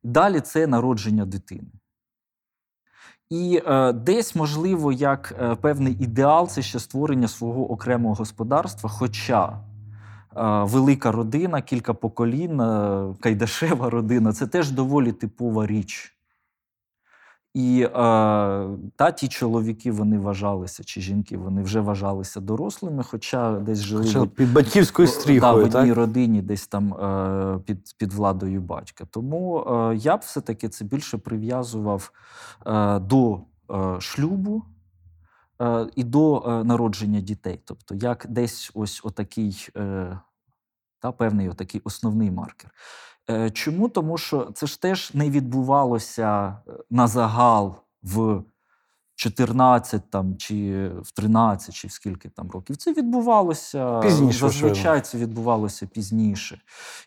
Далі 0.03 0.41
це 0.41 0.67
народження 0.67 1.27
дитини. 1.27 1.71
І 3.31 3.63
е, 3.67 3.93
десь, 3.93 4.37
можливо, 4.37 4.93
як 4.93 5.35
е, 5.41 5.55
певний 5.55 5.97
ідеал 6.01 6.49
це 6.49 6.63
ще 6.63 6.79
створення 6.79 7.29
свого 7.29 7.71
окремого 7.71 8.15
господарства. 8.15 8.91
Хоча 8.91 9.49
е, 9.49 9.59
велика 10.65 11.13
родина, 11.13 11.63
кілька 11.63 11.95
поколінь, 11.95 12.61
е, 12.61 13.15
кайдашева 13.21 13.91
родина 13.91 14.33
це 14.33 14.47
теж 14.47 14.71
доволі 14.71 15.13
типова 15.13 15.67
річ. 15.67 16.16
І 17.57 17.83
е, 17.83 17.89
та 18.97 19.11
ті 19.17 19.29
чоловіки 19.29 19.93
вони 19.93 20.19
вважалися, 20.19 20.85
чи 20.85 21.01
жінки 21.01 21.37
вони 21.37 21.63
вже 21.63 21.81
вважалися 21.81 22.41
дорослими, 22.41 23.03
хоча 23.03 23.53
десь 23.53 23.79
жили 23.79 24.05
Хоча 24.05 24.27
під 24.27 24.53
батьківською 24.53 25.09
да, 25.41 25.53
в 25.53 25.57
одній 25.57 25.71
так? 25.71 25.97
родині, 25.97 26.43
десь 26.43 26.67
там 26.67 26.95
е, 26.95 27.59
під, 27.65 27.95
під 27.99 28.13
владою 28.13 28.61
батька. 28.61 29.05
Тому 29.11 29.61
е, 29.61 29.97
я 29.97 30.17
б 30.17 30.21
все-таки 30.21 30.69
це 30.69 30.85
більше 30.85 31.19
прив'язував 31.19 32.13
е, 32.67 32.99
до 32.99 33.41
е, 33.71 34.01
шлюбу 34.01 34.63
е, 35.63 35.87
і 35.97 36.05
до 36.05 36.45
е, 36.47 36.65
народження 36.65 37.21
дітей. 37.21 37.61
Тобто, 37.65 37.95
як 37.95 38.27
десь 38.29 38.71
ось 38.75 39.01
отакий, 39.05 39.69
е, 39.77 40.19
та, 41.01 41.13
певний 41.13 41.49
отакий 41.49 41.81
основний 41.85 42.31
маркер. 42.31 42.71
Е, 43.31 43.51
чому? 43.51 43.89
Тому 43.89 44.19
що 44.19 44.51
це 44.55 44.67
ж 44.67 44.81
теж 44.81 45.15
не 45.15 45.31
відбувалося 45.31 46.57
е, 46.69 46.73
на 46.91 47.07
загал 47.07 47.75
в 48.03 48.43
14 49.17 50.11
там, 50.11 50.37
чи 50.37 50.89
в 51.03 51.11
13, 51.13 51.75
чи 51.75 51.89
в 51.89 51.93
скільки 51.93 52.29
там 52.29 52.51
років. 52.51 52.77
Це 52.77 52.93
відбувалося 52.93 54.01
Пізніше, 54.01 54.39
зазвичай 54.39 55.01
це 55.01 55.19
відбувалося 55.19 55.87
пізніше. 55.87 56.61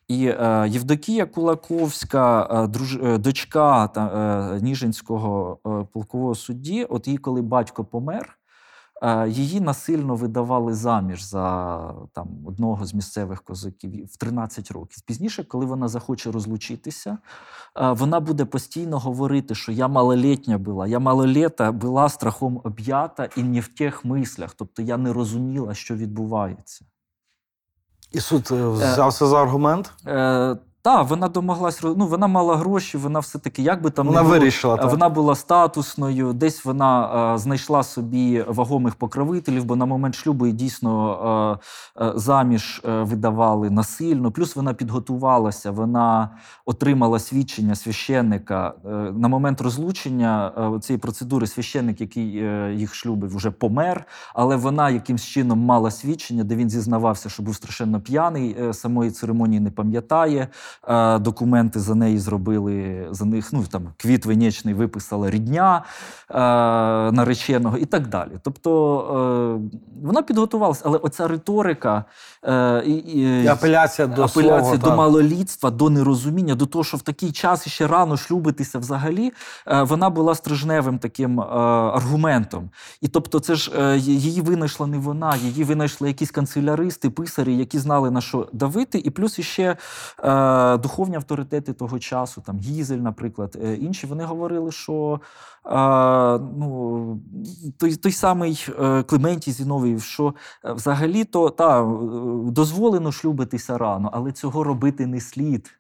І 0.08 0.26
е, 0.28 0.68
Євдокія 0.70 1.26
Кулаковська, 1.26 2.48
е, 2.52 2.68
друж, 2.68 2.96
е, 3.04 3.18
дочка 3.18 3.88
та, 3.88 4.06
е, 4.56 4.62
Ніжинського 4.62 5.58
е, 5.68 5.88
полкового 5.94 6.36
судді, 6.36 6.84
от 6.84 7.08
її, 7.08 7.18
коли 7.18 7.42
батько 7.42 7.86
помер, 7.86 8.24
е, 8.24 8.39
її 9.28 9.62
насильно 9.62 10.16
видавали 10.16 10.74
заміж 10.74 11.24
за 11.24 11.94
там, 12.14 12.28
одного 12.46 12.86
з 12.86 12.94
місцевих 12.94 13.42
козаків 13.42 14.06
в 14.06 14.18
13 14.18 14.72
років. 14.72 15.02
Пізніше, 15.02 15.44
коли 15.44 15.66
вона 15.66 15.88
захоче 15.88 16.32
розлучитися, 16.32 17.18
е, 17.78 17.92
вона 17.92 18.20
буде 18.20 18.46
постійно 18.46 19.00
говорити, 19.00 19.56
що 19.56 19.72
я 19.72 19.88
малолітня 19.88 20.58
була, 20.58 20.88
я 20.88 21.00
малоліта 21.00 21.72
була 21.72 22.10
страхом 22.10 22.62
об'ята 22.64 23.30
і 23.36 23.44
не 23.44 23.60
в 23.60 23.68
тих 23.68 24.06
мислях. 24.06 24.54
Тобто 24.54 24.82
я 24.82 24.98
не 24.98 25.14
розуміла, 25.14 25.74
що 25.74 25.96
відбувається. 25.96 26.86
І 28.12 28.20
суд 28.20 28.50
е, 28.52 28.68
взявся 28.68 29.28
за 29.28 29.42
аргумент. 29.42 29.94
Та, 30.82 31.02
вона 31.02 31.28
домоглась, 31.28 31.84
ну, 31.84 32.08
вона 32.08 32.28
мала 32.28 32.58
гроші, 32.58 32.98
вона 32.98 33.20
все-таки, 33.20 33.62
як 33.62 33.82
би 33.82 33.90
там 33.90 34.08
Вона 34.08 34.22
не 34.22 34.28
було, 34.28 34.40
вирішила, 34.40 34.76
е, 34.76 34.78
так? 34.78 34.92
Вона 34.92 35.10
була 35.10 35.36
статусною, 35.36 36.34
десь 36.34 36.66
вона 36.66 37.34
е, 37.34 37.38
знайшла 37.38 37.84
собі 37.84 38.46
вагомих 38.48 38.96
покровителів, 38.96 39.66
бо 39.66 39.76
на 39.76 39.86
момент 39.86 40.16
шлюбу 40.16 40.46
її 40.46 40.58
дійсно 40.58 41.60
е, 41.98 42.06
е, 42.06 42.12
заміж 42.16 42.82
е, 42.86 43.04
видавали 43.04 43.70
насильно. 43.70 44.32
Плюс 44.32 44.56
вона 44.56 44.74
підготувалася, 44.74 45.72
вона 45.72 46.30
отримала 46.66 47.20
свідчення 47.20 47.76
священника. 47.76 48.74
На 49.14 49.28
момент 49.28 49.62
розлучення 49.62 50.52
цієї 50.82 51.00
процедури 51.00 51.48
священник, 51.48 52.02
який 52.02 52.26
їх 52.80 52.96
шлюбив, 52.96 53.36
вже 53.36 53.52
помер, 53.52 54.06
але 54.34 54.56
вона 54.56 54.90
якимсь 54.90 55.26
чином 55.26 55.60
мала 55.60 55.92
свідчення, 55.92 56.44
де 56.44 56.56
він 56.56 56.70
зізнавався, 56.70 57.30
що 57.30 57.44
був 57.44 57.56
страшенно 57.56 58.02
п'яний, 58.02 58.74
самої 58.74 59.12
церемонії 59.12 59.60
не 59.60 59.72
пам'ятає. 59.72 60.48
Е, 60.88 61.20
Документи 61.20 61.80
за 61.80 61.96
неї 61.96 62.20
зробили 62.20 63.08
за 63.12 63.26
них. 63.26 63.54
Ну 63.54 63.64
там 63.72 63.88
квіт 63.98 64.26
венечний 64.26 64.74
виписала 64.74 65.30
рідня 65.30 65.84
е, 66.30 66.36
нареченого 67.12 67.78
і 67.78 67.86
так 67.86 68.08
далі. 68.08 68.32
Тобто 68.44 68.72
е, 69.66 69.80
вона 70.04 70.22
підготувалася, 70.22 70.84
але 70.86 70.98
оця 70.98 71.28
риторика 71.28 72.06
е, 72.44 72.84
і, 72.86 72.94
і, 72.94 73.48
апеляція 73.48 74.08
до 74.08 74.24
апеляція 74.24 74.62
слова, 74.62 74.78
до 74.78 74.88
так. 74.88 74.98
малолітства, 74.98 75.72
до 75.72 75.90
нерозуміння, 75.90 76.56
до 76.56 76.66
того, 76.66 76.84
що 76.84 76.98
в 76.98 77.02
такий 77.02 77.32
час 77.32 77.68
ще 77.68 77.88
рано 77.88 78.18
шлюбитися 78.18 78.80
взагалі, 78.80 79.32
е, 79.68 79.84
вона 79.84 80.10
була 80.10 80.36
стрижневим 80.36 81.00
таким 81.00 81.40
е, 81.40 81.44
аргументом. 81.44 82.70
І 83.02 83.08
тобто, 83.08 83.40
це 83.40 83.56
ж 83.56 83.72
е, 83.80 83.98
її 83.98 84.42
винайшла 84.42 84.88
не 84.88 84.98
вона, 84.98 85.36
її 85.36 85.64
винайшли 85.64 86.08
якісь 86.08 86.32
канцеляристи, 86.32 87.10
писарі, 87.10 87.58
які 87.58 87.80
знали 87.80 88.12
на 88.12 88.22
що 88.22 88.48
давити, 88.54 88.98
і 88.98 89.10
плюс 89.10 89.40
іще 89.40 89.64
е, 89.64 89.78
духовні 90.78 91.16
авторитети 91.16 91.74
того 91.74 92.00
часу, 92.00 92.42
там 92.42 92.60
Гізель, 92.60 92.98
наприклад, 92.98 93.58
е, 93.64 93.76
інші, 93.76 94.08
вони 94.08 94.24
говорили, 94.24 94.72
що 94.72 95.22
е, 95.66 95.70
ну, 96.40 97.22
той, 97.78 97.96
той 97.96 98.12
самий 98.12 98.66
е, 98.80 99.04
Клементій 99.04 99.52
Зіновій, 99.52 100.00
що 100.00 100.34
е, 100.66 100.74
взагалі-то 100.74 101.50
та, 101.50 101.82
е, 101.82 101.86
дозволено 102.52 103.12
шлюбитися 103.12 103.78
рано, 103.78 104.10
але 104.14 104.32
цього 104.32 104.64
робити 104.64 105.08
не 105.08 105.22
слід. 105.22 105.72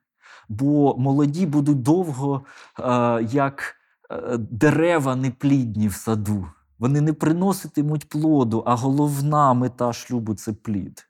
Бо 0.49 0.95
молоді 0.97 1.45
будуть 1.45 1.81
довго, 1.81 2.41
е, 2.79 2.83
як 3.31 3.75
е, 4.11 4.37
дерева 4.37 5.15
неплідні 5.15 5.87
в 5.87 5.93
саду. 5.93 6.45
Вони 6.79 7.01
не 7.01 7.13
приноситимуть 7.13 8.09
плоду, 8.09 8.63
а 8.65 8.75
головна 8.75 9.53
мета 9.53 9.93
шлюбу 9.93 10.33
це 10.33 10.53
плід. 10.53 11.05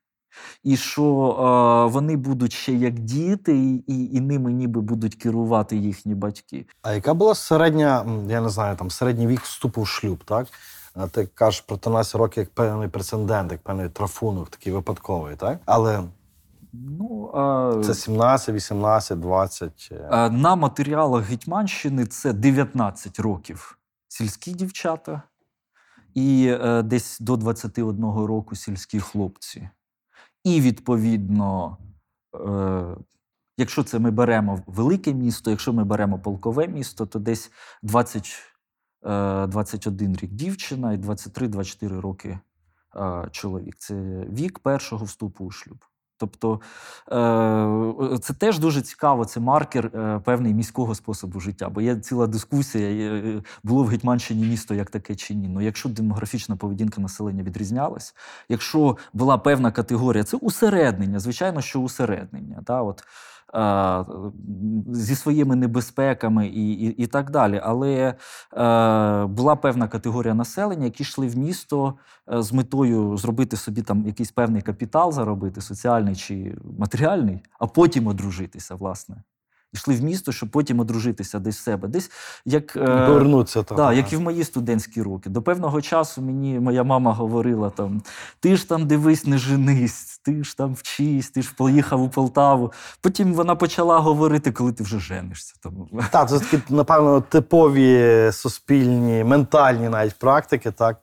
І 0.64 0.78
що 0.78 1.04
е, 1.06 1.92
вони 1.92 2.18
будуть 2.18 2.54
ще 2.54 2.74
як 2.74 3.00
діти, 3.00 3.58
і, 3.58 3.76
і, 3.88 4.16
і 4.18 4.22
ними 4.22 4.52
ніби 4.52 4.82
будуть 4.82 5.16
керувати 5.16 5.78
їхні 5.78 6.16
батьки. 6.16 6.66
А 6.82 6.94
яка 6.94 7.14
була 7.14 7.36
середня, 7.36 8.06
я 8.28 8.42
не 8.42 8.50
знаю, 8.50 8.76
там 8.76 8.90
середній 8.90 9.28
вік 9.28 9.42
вступу 9.42 9.82
в 9.82 9.88
шлюб, 9.88 10.24
так? 10.24 10.48
А 10.96 11.08
ти 11.08 11.26
кажеш 11.34 11.62
про 11.62 11.78
13 11.78 12.16
років 12.16 12.42
як 12.42 12.50
певний 12.50 12.88
прецедент, 12.88 13.52
як 13.52 13.62
певний 13.62 13.90
трафунок, 13.90 14.50
такий 14.50 14.74
випадковий, 14.74 15.36
так? 15.36 15.60
Але 15.66 16.04
Ну, 16.74 17.32
а, 17.34 17.82
Це 17.84 17.94
17, 17.94 18.56
18, 18.56 19.20
20. 19.20 19.90
е. 19.92 20.08
а, 20.12 20.30
на 20.30 20.56
матеріалах 20.56 21.26
Гетьманщини 21.26 22.06
це 22.06 22.34
19 22.34 23.20
років 23.20 23.78
сільські 24.08 24.52
дівчата 24.52 25.22
і 26.14 26.58
е, 26.62 26.82
десь 26.82 27.20
до 27.20 27.38
21 27.38 28.04
року 28.04 28.56
сільські 28.56 29.00
хлопці. 29.00 29.70
І 30.50 30.62
відповідно, 30.62 31.78
е, 32.36 32.96
якщо 33.58 33.84
це 33.84 34.00
ми 34.00 34.12
беремо 34.12 34.64
велике 34.68 35.14
місто, 35.14 35.52
якщо 35.52 35.74
ми 35.74 35.84
беремо 35.84 36.20
полкове 36.20 36.68
місто, 36.68 37.06
то 37.06 37.20
десь 37.20 37.52
20, 37.84 38.54
е, 39.06 39.48
21 39.48 40.16
рік 40.16 40.32
дівчина 40.32 40.94
і 40.94 40.98
23-24 40.98 42.02
роки 42.02 42.40
е, 42.96 43.28
чоловік. 43.32 43.76
Це 43.76 43.96
вік 44.30 44.60
першого 44.60 45.06
вступу 45.06 45.46
у 45.46 45.52
шлюб. 45.52 45.86
Тобто 46.20 46.62
е, 47.12 48.18
це 48.22 48.34
теж 48.34 48.60
дуже 48.60 48.82
цікаво, 48.82 49.26
це 49.26 49.40
маркер 49.40 49.86
е, 49.86 50.22
певний 50.26 50.54
міського 50.54 50.96
способу 50.96 51.40
життя. 51.40 51.70
Бо 51.70 51.82
є 51.82 51.96
ціла 51.96 52.28
дискусія, 52.28 52.90
е, 52.90 53.44
було 53.64 53.84
в 53.84 53.88
Гетьманщині 53.88 54.46
місто 54.46 54.76
як 54.76 54.90
таке 54.90 55.16
чи 55.16 55.36
ні. 55.36 55.48
Ну, 55.48 55.62
якщо 55.62 55.90
демографічна 55.90 56.56
поведінка 56.56 57.02
населення 57.02 57.44
відрізнялась, 57.44 58.16
якщо 58.50 58.98
була 59.14 59.38
певна 59.38 59.72
категорія, 59.72 60.24
це 60.24 60.38
усереднення, 60.38 61.20
звичайно, 61.20 61.62
що 61.62 61.80
усереднення. 61.80 62.62
Та, 62.66 62.82
от, 62.82 63.04
зі 64.92 65.16
своїми 65.16 65.56
небезпеками 65.56 66.48
і, 66.48 66.72
і, 66.72 66.88
і 66.88 67.08
так 67.08 67.32
далі. 67.32 67.62
Але 67.64 67.90
е, 67.98 68.16
була 69.26 69.56
певна 69.56 69.88
категорія 69.88 70.34
населення, 70.34 70.86
які 70.86 71.04
йшли 71.04 71.28
в 71.28 71.38
місто 71.38 71.94
е, 72.34 72.42
з 72.42 72.54
метою 72.54 73.18
зробити 73.18 73.58
собі 73.58 73.82
там 73.82 74.06
якийсь 74.06 74.32
певний 74.32 74.62
капітал, 74.62 75.12
заробити, 75.12 75.62
соціальний 75.62 76.16
чи 76.16 76.58
матеріальний, 76.80 77.40
а 77.60 77.68
потім 77.68 78.08
одружитися, 78.08 78.76
власне. 78.76 79.24
Йшли 79.74 79.96
в 79.96 80.04
місто, 80.04 80.32
щоб 80.32 80.50
потім 80.50 80.80
одружитися 80.80 81.40
десь 81.40 81.58
в 81.60 81.64
себе. 81.64 81.88
Десь 81.88 82.12
як, 82.46 82.76
е, 82.76 82.80
Повернуться 83.08 83.64
там. 83.64 83.78
так, 83.78 83.98
як 83.98 84.14
і 84.14 84.16
в 84.16 84.22
мої 84.22 84.44
студентські 84.44 85.02
роки. 85.02 85.30
До 85.30 85.42
певного 85.42 85.82
часу 85.82 86.22
мені 86.22 86.60
моя 86.60 86.84
мама 86.84 87.14
говорила 87.14 87.70
там: 87.70 88.02
ти 88.40 88.56
ж 88.56 88.70
там 88.70 88.88
дивись, 88.88 89.26
не 89.26 89.38
женись, 89.38 90.22
ти 90.24 90.44
ж 90.44 90.58
там 90.58 90.74
вчись, 90.74 91.30
ти 91.30 91.42
ж 91.42 91.54
поїхав 91.58 92.02
у 92.02 92.10
Полтаву. 92.10 92.72
Потім 93.02 93.34
вона 93.34 93.56
почала 93.56 94.00
говорити, 94.00 94.52
коли 94.52 94.74
ти 94.74 94.84
вже 94.84 95.00
женишся. 95.00 95.54
Там. 95.64 95.74
Так, 96.12 96.30
це 96.30 96.40
такі, 96.40 96.64
напевно, 96.70 97.22
типові 97.22 98.30
суспільні, 98.32 99.24
ментальні 99.24 99.90
навіть 99.90 100.20
практики, 100.20 100.72
так, 100.72 100.98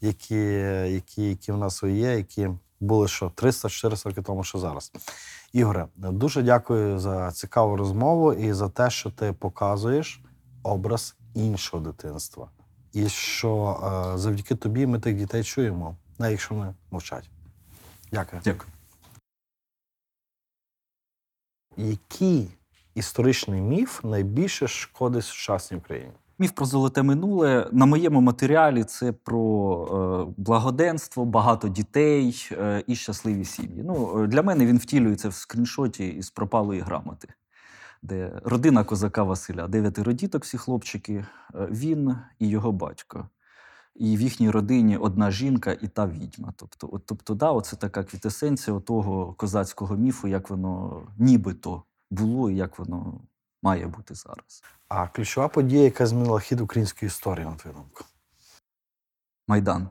які, 0.00 0.44
які, 0.86 1.22
які 1.22 1.52
в 1.52 1.56
нас 1.56 1.82
є, 1.82 2.16
які 2.16 2.48
були 2.80 3.08
що 3.08 3.26
300-400 3.26 4.08
років 4.08 4.24
тому, 4.24 4.44
що 4.44 4.58
зараз. 4.58 4.92
Ігоре, 5.52 5.86
дуже 5.96 6.42
дякую 6.42 6.98
за 6.98 7.32
цікаву 7.32 7.76
розмову 7.76 8.32
і 8.32 8.52
за 8.52 8.68
те, 8.68 8.90
що 8.90 9.10
ти 9.10 9.32
показуєш 9.32 10.20
образ 10.62 11.16
іншого 11.34 11.82
дитинства. 11.82 12.50
І 12.92 13.08
що 13.08 13.80
е, 14.14 14.18
завдяки 14.18 14.54
тобі 14.54 14.86
ми 14.86 14.98
тих 14.98 15.16
дітей 15.16 15.44
чуємо, 15.44 15.96
навіть 16.18 16.32
якщо 16.32 16.54
вони 16.54 16.74
мовчать. 16.90 17.30
Дякую. 18.12 18.42
Дякую. 18.44 18.70
Який 21.76 22.48
історичний 22.94 23.60
міф 23.60 24.04
найбільше 24.04 24.68
шкодить 24.68 25.24
сучасній 25.24 25.76
Україні? 25.76 26.12
Міф 26.40 26.52
про 26.52 26.66
золоте 26.66 27.02
минуле 27.02 27.68
на 27.72 27.86
моєму 27.86 28.20
матеріалі 28.20 28.84
це 28.84 29.12
про 29.12 30.28
е, 30.28 30.34
благоденство, 30.36 31.24
багато 31.24 31.68
дітей 31.68 32.48
е, 32.52 32.84
і 32.86 32.96
щасливі 32.96 33.44
сім'ї. 33.44 33.82
Ну, 33.84 34.22
е, 34.22 34.26
для 34.26 34.42
мене 34.42 34.66
він 34.66 34.78
втілюється 34.78 35.28
в 35.28 35.34
скріншоті 35.34 36.08
із 36.08 36.30
пропалої 36.30 36.80
грамоти, 36.80 37.28
де 38.02 38.40
родина 38.44 38.84
козака 38.84 39.22
Василя, 39.22 39.68
дев'ятеро 39.68 40.12
діток, 40.12 40.44
всі 40.44 40.58
хлопчики, 40.58 41.14
е, 41.14 41.26
він 41.70 42.16
і 42.38 42.48
його 42.48 42.72
батько. 42.72 43.28
І 43.94 44.16
в 44.16 44.20
їхній 44.20 44.50
родині 44.50 44.96
одна 44.96 45.30
жінка 45.30 45.76
і 45.80 45.88
та 45.88 46.06
відьма. 46.06 46.52
Тобто, 46.56 46.88
от, 46.92 47.06
тобто 47.06 47.34
да, 47.34 47.50
оце 47.50 47.76
така 47.76 48.04
квітесенція 48.04 48.80
того 48.80 49.32
козацького 49.32 49.96
міфу, 49.96 50.28
як 50.28 50.50
воно 50.50 51.02
нібито 51.18 51.82
було 52.10 52.50
і 52.50 52.56
як 52.56 52.78
воно 52.78 53.20
має 53.62 53.86
бути 53.86 54.14
зараз. 54.14 54.62
А 54.90 55.06
ключова 55.06 55.48
подія, 55.48 55.82
яка 55.82 56.06
змінила 56.06 56.40
хід 56.40 56.60
української 56.60 57.06
історії, 57.06 57.46
на 57.46 57.54
твою 57.54 57.76
думку. 57.76 58.04
Майдан. 59.48 59.88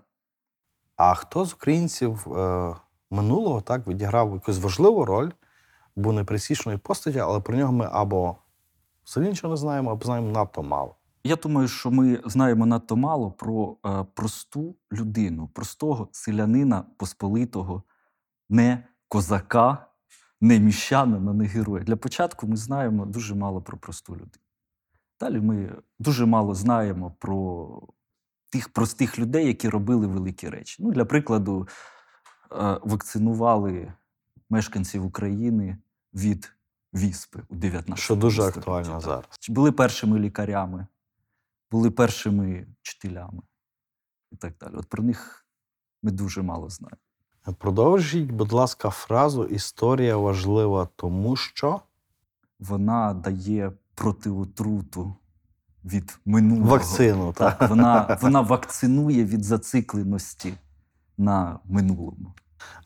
А 0.95 1.14
хто 1.14 1.45
з 1.45 1.54
українців 1.54 2.34
е, 2.38 2.76
минулого 3.12 3.62
так 3.62 3.88
відіграв 3.88 4.34
якусь 4.34 4.60
важливу 4.60 5.06
роль, 5.06 5.32
був 5.95 6.14
неприсічною 6.14 6.80
постаті, 6.80 7.20
але 7.20 7.39
про 7.39 7.58
нього 7.58 7.74
ми 7.74 7.89
або 7.91 8.36
взагалі 9.06 9.30
нічого 9.30 9.54
не 9.54 9.58
знаємо, 9.58 9.91
або 9.91 10.06
знаємо 10.06 10.32
надто 10.32 10.64
мало. 10.64 10.95
Я 11.24 11.36
думаю, 11.36 11.68
що 11.68 11.91
ми 11.91 12.22
знаємо 12.26 12.66
надто 12.66 12.95
мало 12.95 13.32
про 13.32 13.78
е, 13.86 14.06
просту 14.14 14.76
людину, 14.91 15.47
простого 15.47 16.10
селянина 16.12 16.84
посполитого, 16.97 17.84
не 18.50 18.84
козака, 19.08 19.86
не 20.41 20.60
міщанина, 20.60 21.34
не 21.34 21.45
героя. 21.45 21.84
Для 21.84 21.95
початку 21.95 22.47
ми 22.47 22.58
знаємо 22.58 23.06
дуже 23.06 23.36
мало 23.36 23.62
про 23.62 23.78
просту 23.78 24.14
людину. 24.14 24.49
Далі 25.20 25.41
ми 25.41 25.76
дуже 25.99 26.26
мало 26.26 26.55
знаємо 26.55 27.15
про 27.20 27.82
тих 28.49 28.70
простих 28.70 29.20
людей, 29.20 29.47
які 29.47 29.70
робили 29.70 30.07
великі 30.07 30.49
речі. 30.49 30.84
Ну, 30.84 30.91
для 30.91 31.05
прикладу, 31.05 31.67
е, 32.51 32.80
вакцинували 32.82 33.93
мешканців 34.49 35.05
України 35.05 35.78
від 36.13 36.53
віспи 36.93 37.41
у 37.49 37.55
19 37.55 38.03
Що 38.03 38.15
дуже 38.15 38.41
столітті, 38.41 38.59
актуально 38.59 38.91
так. 38.91 39.01
зараз. 39.01 39.26
Були 39.49 39.72
першими 39.72 40.20
лікарями, 40.20 40.88
були 41.72 41.91
першими 41.91 42.67
вчителями 42.82 43.41
і 44.32 44.36
так 44.36 44.53
далі. 44.61 44.74
От 44.76 44.86
про 44.86 45.03
них 45.03 45.45
ми 46.03 46.11
дуже 46.11 46.41
мало 46.41 46.70
знаємо. 46.70 46.97
Продовжіть, 47.57 48.32
будь 48.32 48.51
ласка, 48.51 48.89
фразу 48.89 49.45
Історія 49.45 50.17
важлива, 50.17 50.89
тому 50.95 51.36
що 51.36 51.82
Вона 52.59 53.13
дає 53.13 53.72
протиотруту 54.00 55.14
від 55.86 56.20
минулого. 56.26 56.70
вакцину. 56.70 57.34
Так. 57.34 57.58
Так, 57.58 57.70
вона, 57.70 58.18
вона 58.22 58.41
вакцинує 58.41 59.26
від 59.26 59.43
зацикленості 59.43 60.54
на 61.18 61.60
минулому. 61.66 62.34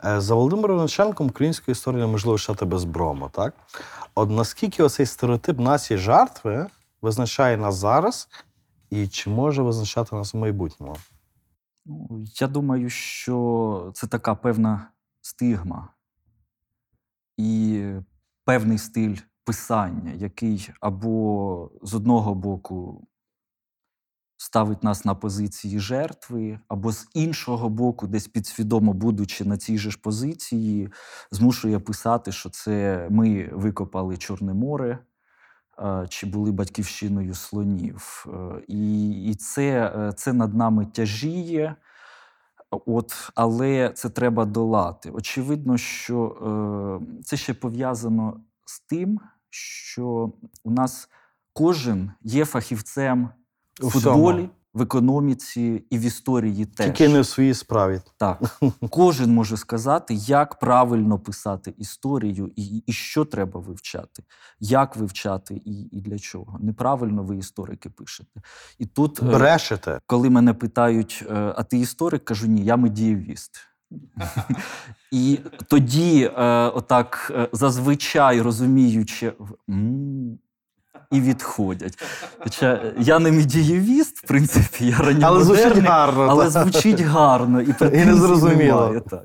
Е, 0.04 0.20
За 0.20 0.34
Володимиром 0.34 0.78
Личенком 0.78 1.26
українську 1.26 1.70
історію 1.72 2.00
неможливо 2.00 2.38
читати 2.38 2.64
без 2.64 2.84
брому, 2.84 3.28
так? 3.32 3.54
От 4.14 4.30
наскільки 4.30 4.82
оцей 4.82 5.06
стереотип 5.06 5.58
нації 5.58 5.98
жертви 5.98 6.66
визначає 7.02 7.56
нас 7.56 7.74
зараз, 7.74 8.28
і 8.90 9.08
чи 9.08 9.30
може 9.30 9.62
визначати 9.62 10.16
нас 10.16 10.34
у 10.34 10.38
майбутньому? 10.38 10.96
Ну, 11.86 12.24
я 12.40 12.46
думаю, 12.46 12.90
що 12.90 13.90
це 13.94 14.06
така 14.06 14.34
певна 14.34 14.88
стигма 15.20 15.88
і 17.36 17.82
певний 18.44 18.78
стиль 18.78 19.16
писання, 19.44 20.12
який 20.12 20.70
або 20.80 21.70
з 21.82 21.94
одного 21.94 22.34
боку 22.34 23.08
ставить 24.36 24.84
нас 24.84 25.04
на 25.04 25.14
позиції 25.14 25.78
жертви, 25.78 26.58
або 26.68 26.92
з 26.92 27.08
іншого 27.14 27.68
боку, 27.68 28.06
десь 28.06 28.28
підсвідомо 28.28 28.92
будучи 28.92 29.44
на 29.44 29.56
цій 29.56 29.78
же 29.78 29.90
ж 29.90 29.98
позиції, 30.02 30.88
змушує 31.30 31.78
писати, 31.78 32.32
що 32.32 32.50
це 32.50 33.06
ми 33.10 33.50
викопали 33.52 34.16
Чорне 34.16 34.54
море. 34.54 34.98
Чи 36.08 36.26
були 36.26 36.52
батьківщиною 36.52 37.34
слонів. 37.34 38.26
Е, 38.28 38.62
І, 38.68 39.10
і 39.24 39.34
це, 39.34 39.92
е, 39.96 40.12
це 40.12 40.32
над 40.32 40.54
нами 40.54 40.86
тяжіє, 40.86 41.76
От, 42.86 43.30
але 43.34 43.92
це 43.94 44.08
треба 44.08 44.44
долати. 44.44 45.10
Очевидно, 45.10 45.78
що 45.78 46.26
е, 47.12 47.22
це 47.24 47.36
ще 47.36 47.54
пов'язано 47.54 48.40
з 48.64 48.80
тим, 48.80 49.20
що 49.54 50.32
у 50.64 50.70
нас 50.70 51.08
кожен 51.52 52.12
є 52.22 52.44
фахівцем 52.44 53.28
У 53.82 53.90
футболі, 53.90 54.36
всьому. 54.36 54.50
в 54.74 54.82
економіці 54.82 55.84
і 55.90 55.98
в 55.98 56.00
історії 56.00 56.64
теж. 56.64 56.86
Тільки 56.86 57.08
не 57.08 57.20
в 57.20 57.26
своїй 57.26 57.54
справі. 57.54 58.00
Так, 58.16 58.60
кожен 58.90 59.34
може 59.34 59.56
сказати, 59.56 60.14
як 60.14 60.58
правильно 60.58 61.18
писати 61.18 61.74
історію 61.78 62.52
і, 62.56 62.82
і 62.86 62.92
що 62.92 63.24
треба 63.24 63.60
вивчати, 63.60 64.22
як 64.60 64.96
вивчати 64.96 65.54
і, 65.64 65.82
і 65.82 66.00
для 66.00 66.18
чого. 66.18 66.58
Неправильно 66.60 67.22
ви 67.22 67.36
історики 67.36 67.90
пишете. 67.90 68.40
І 68.78 68.86
тут, 68.86 69.22
е, 69.22 69.26
Брешете. 69.26 69.98
коли 70.06 70.30
мене 70.30 70.54
питають, 70.54 71.24
е, 71.30 71.54
а 71.56 71.62
ти 71.62 71.78
історик, 71.78 72.24
кажу, 72.24 72.46
ні, 72.46 72.64
я 72.64 72.76
медієвіст. 72.76 73.60
І 75.10 75.38
тоді, 75.68 76.30
е, 76.38 76.42
отак, 76.68 77.32
е, 77.34 77.48
зазвичай 77.52 78.40
розуміючи, 78.40 79.32
м-м, 79.70 80.38
і 81.12 81.20
відходять. 81.20 81.98
Хоча 82.38 82.80
я 82.98 83.18
не 83.18 83.32
медієвіст, 83.32 84.18
в 84.18 84.26
принципі, 84.28 84.86
я 84.86 85.18
Але 85.22 85.44
звучить 85.44 85.78
гарно. 85.78 86.26
але 86.30 86.50
звучить 86.50 87.00
гарно 87.00 87.60
і, 87.60 87.74
не 88.04 88.14
зрозуміло 88.14 89.00
Так. 89.10 89.24